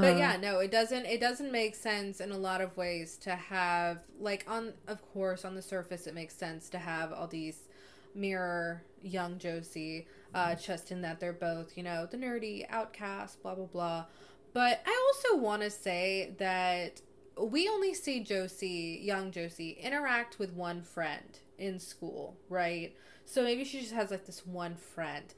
But 0.00 0.16
yeah, 0.16 0.36
no, 0.36 0.58
it 0.60 0.70
doesn't 0.70 1.06
it 1.06 1.20
doesn't 1.20 1.52
make 1.52 1.74
sense 1.74 2.20
in 2.20 2.32
a 2.32 2.38
lot 2.38 2.60
of 2.60 2.76
ways 2.76 3.16
to 3.18 3.34
have 3.34 4.00
like 4.18 4.44
on 4.48 4.74
of 4.88 5.02
course 5.12 5.44
on 5.44 5.54
the 5.54 5.62
surface 5.62 6.06
it 6.06 6.14
makes 6.14 6.34
sense 6.34 6.68
to 6.70 6.78
have 6.78 7.12
all 7.12 7.26
these 7.28 7.68
mirror 8.14 8.82
young 9.02 9.38
Josie, 9.38 10.06
uh, 10.34 10.54
just 10.54 10.90
in 10.90 11.02
that 11.02 11.20
they're 11.20 11.32
both, 11.32 11.76
you 11.76 11.82
know, 11.82 12.06
the 12.06 12.16
nerdy 12.16 12.64
outcast, 12.70 13.42
blah 13.42 13.54
blah 13.54 13.66
blah. 13.66 14.04
But 14.52 14.82
I 14.86 15.12
also 15.14 15.36
wanna 15.42 15.70
say 15.70 16.34
that 16.38 17.00
we 17.40 17.68
only 17.68 17.94
see 17.94 18.20
Josie, 18.20 19.00
young 19.02 19.30
Josie, 19.32 19.72
interact 19.80 20.38
with 20.38 20.52
one 20.52 20.82
friend 20.82 21.38
in 21.58 21.78
school, 21.78 22.36
right? 22.48 22.94
So 23.24 23.42
maybe 23.42 23.64
she 23.64 23.80
just 23.80 23.92
has 23.92 24.10
like 24.10 24.26
this 24.26 24.46
one 24.46 24.76
friend. 24.76 25.34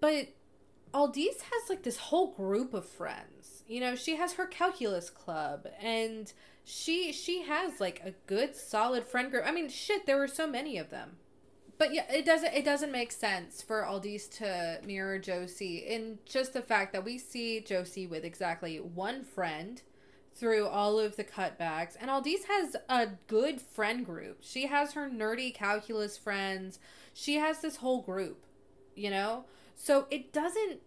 But 0.00 0.28
Aldys 0.94 1.40
has 1.42 1.68
like 1.68 1.82
this 1.82 1.96
whole 1.96 2.32
group 2.32 2.74
of 2.74 2.86
friends. 2.86 3.41
You 3.72 3.80
know, 3.80 3.96
she 3.96 4.16
has 4.16 4.34
her 4.34 4.44
calculus 4.44 5.08
club 5.08 5.66
and 5.80 6.30
she 6.62 7.10
she 7.10 7.42
has 7.44 7.80
like 7.80 8.02
a 8.04 8.12
good 8.26 8.54
solid 8.54 9.06
friend 9.06 9.30
group. 9.30 9.44
I 9.46 9.50
mean, 9.50 9.70
shit, 9.70 10.04
there 10.04 10.18
were 10.18 10.28
so 10.28 10.46
many 10.46 10.76
of 10.76 10.90
them. 10.90 11.16
But 11.78 11.94
yeah, 11.94 12.04
it 12.12 12.26
doesn't 12.26 12.52
it 12.52 12.66
doesn't 12.66 12.92
make 12.92 13.12
sense 13.12 13.62
for 13.62 13.82
Aldys 13.82 14.28
to 14.36 14.78
mirror 14.86 15.18
Josie 15.18 15.78
in 15.78 16.18
just 16.26 16.52
the 16.52 16.60
fact 16.60 16.92
that 16.92 17.02
we 17.02 17.16
see 17.16 17.60
Josie 17.60 18.06
with 18.06 18.26
exactly 18.26 18.76
one 18.76 19.24
friend 19.24 19.80
through 20.34 20.66
all 20.66 20.98
of 20.98 21.16
the 21.16 21.24
cutbacks 21.24 21.96
and 21.98 22.10
Aldys 22.10 22.44
has 22.48 22.76
a 22.90 23.08
good 23.26 23.58
friend 23.58 24.04
group. 24.04 24.40
She 24.42 24.66
has 24.66 24.92
her 24.92 25.08
nerdy 25.08 25.52
calculus 25.52 26.18
friends. 26.18 26.78
She 27.14 27.36
has 27.36 27.62
this 27.62 27.76
whole 27.76 28.02
group, 28.02 28.44
you 28.94 29.08
know? 29.08 29.46
So 29.74 30.06
it 30.10 30.30
doesn't 30.30 30.82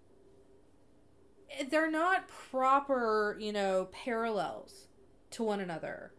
they're 1.69 1.91
not 1.91 2.27
proper, 2.27 3.37
you 3.39 3.51
know, 3.51 3.89
parallels 3.91 4.87
to 5.31 5.43
one 5.43 5.59
another. 5.59 6.11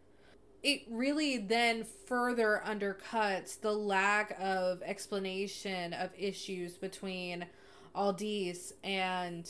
It 0.62 0.82
really 0.90 1.38
then 1.38 1.84
further 1.84 2.62
undercuts 2.66 3.60
the 3.60 3.72
lack 3.72 4.36
of 4.40 4.82
explanation 4.82 5.92
of 5.92 6.10
issues 6.18 6.76
between 6.76 7.46
Aldys 7.94 8.72
and 8.82 9.48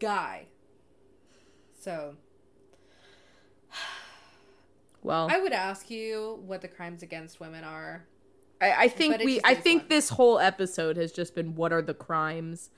Guy. 0.00 0.46
So, 1.80 2.16
well, 5.02 5.28
I 5.30 5.38
would 5.40 5.52
ask 5.52 5.90
you 5.90 6.42
what 6.44 6.60
the 6.60 6.68
crimes 6.68 7.02
against 7.02 7.40
women 7.40 7.64
are. 7.64 8.06
I, 8.60 8.84
I 8.84 8.88
think 8.88 9.18
we 9.18 9.40
I 9.44 9.54
think 9.54 9.82
one. 9.82 9.88
this 9.88 10.10
whole 10.10 10.38
episode 10.38 10.96
has 10.96 11.12
just 11.12 11.34
been 11.34 11.54
what 11.54 11.72
are 11.72 11.82
the 11.82 11.94
crimes 11.94 12.70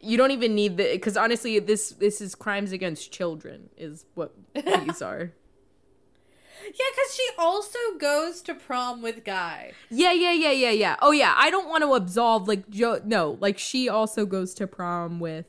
you 0.00 0.16
don't 0.16 0.32
even 0.32 0.54
need 0.54 0.76
the 0.76 0.84
because 0.92 1.16
honestly 1.16 1.58
this 1.60 1.90
this 1.90 2.20
is 2.20 2.34
crimes 2.34 2.72
against 2.72 3.12
children 3.12 3.70
is 3.76 4.04
what 4.14 4.34
these 4.54 5.00
are 5.02 5.32
Yeah, 6.62 6.84
because 6.94 7.14
she 7.14 7.26
also 7.38 7.78
goes 7.98 8.42
to 8.42 8.54
prom 8.54 9.00
with 9.00 9.24
Guy. 9.24 9.72
yeah 9.90 10.12
yeah 10.12 10.32
yeah 10.32 10.50
yeah 10.50 10.70
yeah 10.70 10.96
oh 11.00 11.10
yeah 11.10 11.34
i 11.36 11.50
don't 11.50 11.68
want 11.68 11.82
to 11.84 11.94
absolve 11.94 12.46
like 12.48 12.68
joe 12.68 13.00
no 13.04 13.38
like 13.40 13.58
she 13.58 13.88
also 13.88 14.26
goes 14.26 14.52
to 14.54 14.66
prom 14.66 15.20
with 15.20 15.46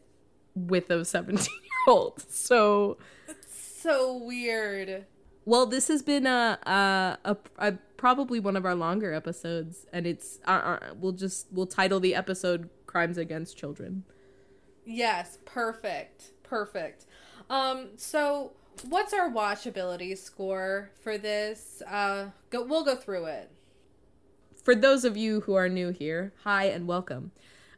with 0.56 0.89
a 0.89 1.03
17 1.03 1.38
year 1.43 1.93
old 1.93 2.23
so 2.31 2.98
So 3.84 4.15
weird. 4.23 5.06
well 5.45 5.65
this 5.65 5.88
has 5.89 6.02
been 6.02 6.26
a, 6.27 6.60
a, 6.64 7.18
a, 7.26 7.38
a 7.57 7.72
probably 7.98 8.39
one 8.39 8.56
of 8.56 8.65
our 8.65 8.76
longer 8.76 9.14
episodes 9.14 9.85
and 9.91 10.07
it's 10.07 10.39
uh, 10.48 10.52
uh, 10.52 10.80
we'll 10.95 11.11
just 11.11 11.48
we'll 11.52 11.68
title 11.68 11.99
the 11.99 12.15
episode 12.15 12.69
crimes 12.88 13.18
against 13.18 13.57
children 13.57 14.03
Yes, 14.92 15.38
perfect. 15.46 16.32
Perfect. 16.44 17.06
Um, 17.50 17.90
so 17.96 18.52
what's 18.90 19.14
our 19.14 19.30
watchability 19.30 20.18
score 20.18 20.92
for 21.02 21.18
this? 21.18 21.82
Uh 21.88 22.28
go 22.50 22.64
we'll 22.64 22.84
go 22.84 22.96
through 22.96 23.26
it. 23.26 23.50
for 24.64 24.76
those 24.76 25.04
of 25.06 25.18
you 25.18 25.42
who 25.42 25.54
are 25.56 25.70
new 25.70 25.90
here, 25.90 26.34
hi 26.44 26.66
and 26.66 26.88
welcome. 26.88 27.32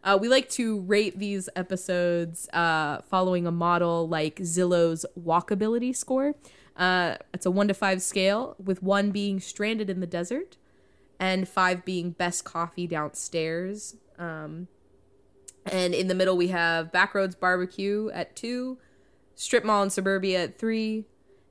Uh, 0.04 0.18
we 0.20 0.28
like 0.28 0.50
to 0.50 0.82
rate 0.82 1.18
these 1.18 1.48
episodes 1.56 2.50
uh, 2.52 3.02
following 3.10 3.48
a 3.48 3.52
model 3.52 4.08
like 4.08 4.36
Zillow's 4.38 5.06
walkability 5.18 5.96
score. 5.96 6.36
Uh, 6.76 7.16
it's 7.34 7.46
a 7.46 7.52
one 7.52 7.70
to 7.70 7.74
five 7.74 8.02
scale, 8.02 8.56
with 8.62 8.84
one 8.84 9.12
being 9.12 9.40
stranded 9.40 9.90
in 9.90 10.02
the 10.02 10.08
desert, 10.08 10.58
and 11.20 11.48
five 11.48 11.86
being 11.86 12.12
best 12.12 12.44
coffee 12.44 12.86
downstairs. 12.86 13.96
Um, 14.20 14.68
and 15.66 15.94
in 15.94 16.08
the 16.08 16.16
middle, 16.16 16.38
we 16.38 16.48
have 16.50 16.92
Backroads 16.92 17.40
Barbecue 17.40 18.10
at 18.14 18.36
two, 18.36 18.78
Strip 19.36 19.64
Mall 19.64 19.84
in 19.84 19.90
Suburbia 19.90 20.44
at 20.44 20.60
three, 20.60 21.06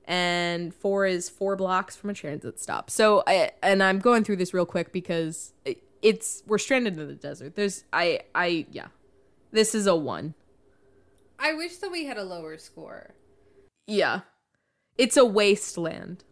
and 0.05 0.75
four 0.75 1.07
is 1.07 1.29
four 1.29 1.57
blocks 1.57 1.97
from 1.97 2.11
a 2.11 2.15
transit 2.15 2.61
stop. 2.61 2.91
So, 2.91 3.23
I, 3.27 3.53
and 3.63 3.83
I'm 3.83 3.99
going 3.99 4.25
through 4.25 4.37
this 4.37 4.53
real 4.53 4.67
quick 4.67 4.93
because 4.93 5.53
it's 6.03 6.43
we're 6.47 6.59
stranded 6.59 6.99
in 6.99 7.07
the 7.07 7.15
desert. 7.15 7.55
There's 7.55 7.85
I 7.93 8.21
I 8.35 8.67
yeah, 8.71 8.89
this 9.53 9.75
is 9.75 9.87
a 9.87 9.97
one. 9.97 10.35
I 11.39 11.55
wish 11.55 11.77
that 11.77 11.91
we 11.91 12.05
had 12.05 12.19
a 12.19 12.25
lower 12.25 12.59
score. 12.59 13.15
Yeah, 13.87 14.21
it's 14.99 15.17
a 15.17 15.25
wasteland. 15.25 16.25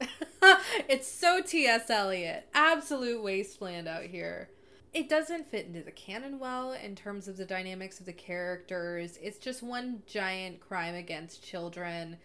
it's 0.88 1.10
so 1.10 1.42
T.S. 1.42 1.90
Eliot. 1.90 2.48
Absolute 2.54 3.22
wasteland 3.22 3.86
out 3.86 4.04
here. 4.04 4.48
It 4.92 5.08
doesn't 5.08 5.48
fit 5.48 5.66
into 5.66 5.82
the 5.82 5.92
canon 5.92 6.40
well 6.40 6.72
in 6.72 6.96
terms 6.96 7.28
of 7.28 7.36
the 7.36 7.44
dynamics 7.44 8.00
of 8.00 8.06
the 8.06 8.12
characters. 8.12 9.18
It's 9.22 9.38
just 9.38 9.62
one 9.62 10.02
giant 10.06 10.60
crime 10.60 10.96
against 10.96 11.44
children. 11.44 12.16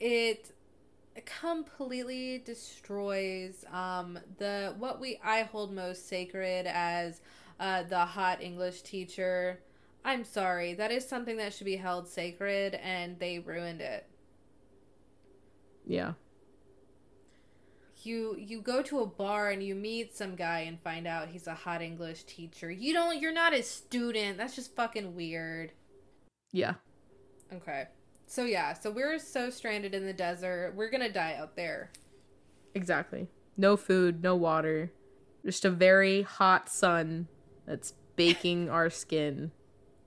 It 0.00 0.52
completely 1.24 2.38
destroys 2.38 3.64
um 3.72 4.18
the 4.38 4.74
what 4.78 5.00
we 5.00 5.20
I 5.22 5.42
hold 5.42 5.72
most 5.72 6.08
sacred 6.08 6.66
as 6.66 7.20
uh 7.58 7.82
the 7.82 8.04
hot 8.04 8.40
English 8.40 8.82
teacher. 8.82 9.60
I'm 10.04 10.24
sorry. 10.24 10.74
That 10.74 10.90
is 10.90 11.06
something 11.06 11.36
that 11.36 11.52
should 11.52 11.66
be 11.66 11.76
held 11.76 12.08
sacred 12.08 12.74
and 12.74 13.18
they 13.18 13.38
ruined 13.38 13.80
it. 13.82 14.06
Yeah. 15.86 16.14
You 18.06 18.36
you 18.38 18.60
go 18.60 18.82
to 18.82 19.00
a 19.00 19.06
bar 19.06 19.50
and 19.50 19.62
you 19.62 19.74
meet 19.74 20.16
some 20.16 20.34
guy 20.34 20.60
and 20.60 20.80
find 20.80 21.06
out 21.06 21.28
he's 21.28 21.46
a 21.46 21.54
hot 21.54 21.82
English 21.82 22.24
teacher. 22.24 22.70
You 22.70 22.92
don't 22.92 23.20
you're 23.20 23.32
not 23.32 23.54
a 23.54 23.62
student. 23.62 24.38
That's 24.38 24.54
just 24.54 24.74
fucking 24.76 25.14
weird. 25.14 25.72
Yeah. 26.52 26.74
Okay. 27.52 27.86
So 28.26 28.44
yeah, 28.44 28.74
so 28.74 28.90
we're 28.90 29.18
so 29.18 29.50
stranded 29.50 29.94
in 29.94 30.06
the 30.06 30.12
desert. 30.12 30.74
We're 30.76 30.90
going 30.90 31.02
to 31.02 31.12
die 31.12 31.34
out 31.36 31.56
there. 31.56 31.90
Exactly. 32.74 33.26
No 33.56 33.76
food, 33.76 34.22
no 34.22 34.36
water. 34.36 34.92
Just 35.44 35.64
a 35.64 35.70
very 35.70 36.22
hot 36.22 36.68
sun 36.68 37.26
that's 37.66 37.94
baking 38.14 38.70
our 38.70 38.88
skin. 38.88 39.50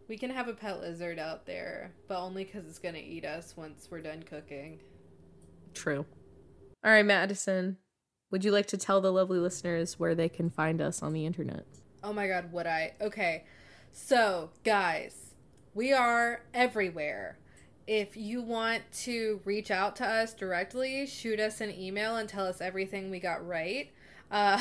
We 0.08 0.18
can 0.18 0.30
have 0.30 0.48
a 0.48 0.54
pet 0.54 0.80
lizard 0.80 1.20
out 1.20 1.46
there, 1.46 1.92
but 2.08 2.20
only 2.22 2.46
cuz 2.46 2.66
it's 2.66 2.80
going 2.80 2.96
to 2.96 3.02
eat 3.02 3.26
us 3.26 3.58
once 3.58 3.90
we're 3.92 4.02
done 4.02 4.24
cooking. 4.24 4.80
True. 5.74 6.06
All 6.84 6.92
right, 6.92 7.06
Madison. 7.06 7.78
Would 8.34 8.44
you 8.44 8.52
like 8.52 8.66
to 8.70 8.78
tell 8.78 9.00
the 9.00 9.12
lovely 9.12 9.38
listeners 9.38 10.00
where 10.00 10.16
they 10.16 10.28
can 10.28 10.50
find 10.50 10.82
us 10.82 11.04
on 11.04 11.14
the 11.14 11.24
internet? 11.24 11.68
Oh 12.04 12.12
my 12.12 12.28
god, 12.28 12.52
would 12.52 12.66
I? 12.66 12.94
Okay. 13.00 13.44
So, 13.92 14.50
guys, 14.64 15.36
we 15.76 15.94
are 15.94 16.42
everywhere. 16.52 17.38
If 17.86 18.18
you 18.18 18.42
want 18.42 18.92
to 19.04 19.40
reach 19.46 19.70
out 19.70 19.96
to 19.98 20.08
us 20.08 20.34
directly, 20.34 21.06
shoot 21.06 21.40
us 21.40 21.62
an 21.62 21.80
email 21.80 22.16
and 22.16 22.28
tell 22.28 22.48
us 22.48 22.60
everything 22.60 23.12
we 23.12 23.20
got 23.20 23.48
right. 23.48 23.92
Uh, 24.32 24.60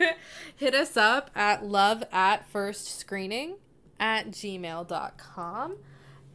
hit 0.56 0.76
us 0.76 0.96
up 0.96 1.32
at 1.34 1.66
love 1.66 2.04
at 2.12 2.48
first 2.48 3.00
screening 3.00 3.56
at 3.98 4.30
gmail.com. 4.30 5.76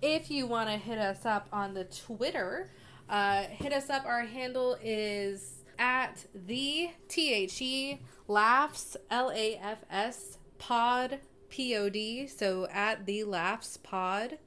If 0.02 0.30
you 0.30 0.48
want 0.48 0.68
to 0.68 0.76
hit 0.76 0.98
us 0.98 1.26
up 1.26 1.48
on 1.54 1.76
the 1.76 1.86
Twitter, 1.86 2.72
uh, 3.08 3.44
hit 3.44 3.72
us 3.72 3.90
up. 3.90 4.06
Our 4.06 4.24
handle 4.24 4.78
is 4.84 5.53
at 5.78 6.26
the 6.34 6.92
T-H-E 7.08 8.00
laughs 8.28 8.98
L-A-F-S 9.10 10.38
pod 10.58 11.20
P-O-D. 11.50 12.28
So 12.28 12.68
at 12.72 13.06
the 13.06 13.24
laughs 13.24 13.78
pod. 13.78 14.38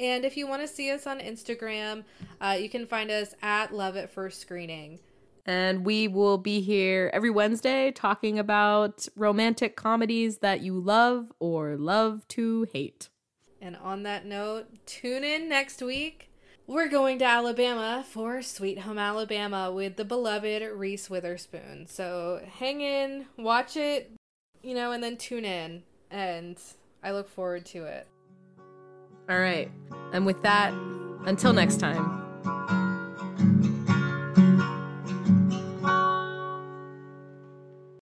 And 0.00 0.24
if 0.24 0.36
you 0.36 0.46
want 0.46 0.62
to 0.62 0.68
see 0.68 0.90
us 0.90 1.06
on 1.06 1.20
Instagram, 1.20 2.04
uh, 2.40 2.56
you 2.58 2.68
can 2.68 2.86
find 2.86 3.10
us 3.10 3.34
at 3.42 3.72
Love 3.72 3.96
at 3.96 4.10
First 4.10 4.40
Screening. 4.40 4.98
And 5.44 5.84
we 5.84 6.08
will 6.08 6.38
be 6.38 6.60
here 6.60 7.10
every 7.12 7.30
Wednesday 7.30 7.90
talking 7.90 8.38
about 8.38 9.06
romantic 9.16 9.76
comedies 9.76 10.38
that 10.38 10.60
you 10.60 10.78
love 10.78 11.32
or 11.40 11.76
love 11.76 12.26
to 12.28 12.66
hate. 12.72 13.08
And 13.60 13.76
on 13.76 14.02
that 14.04 14.24
note, 14.26 14.66
tune 14.86 15.24
in 15.24 15.48
next 15.48 15.82
week. 15.82 16.31
We're 16.66 16.88
going 16.88 17.18
to 17.18 17.24
Alabama 17.24 18.04
for 18.08 18.40
Sweet 18.40 18.78
Home 18.80 18.98
Alabama 18.98 19.72
with 19.72 19.96
the 19.96 20.04
beloved 20.04 20.62
Reese 20.74 21.10
Witherspoon. 21.10 21.86
So 21.88 22.40
hang 22.58 22.80
in, 22.80 23.26
watch 23.36 23.76
it, 23.76 24.12
you 24.62 24.74
know, 24.74 24.92
and 24.92 25.02
then 25.02 25.16
tune 25.16 25.44
in. 25.44 25.82
And 26.10 26.58
I 27.02 27.12
look 27.12 27.28
forward 27.28 27.66
to 27.66 27.84
it. 27.84 28.06
All 29.28 29.38
right. 29.38 29.70
And 30.12 30.24
with 30.24 30.40
that, 30.42 30.72
until 31.26 31.52
next 31.52 31.78
time. 31.78 32.31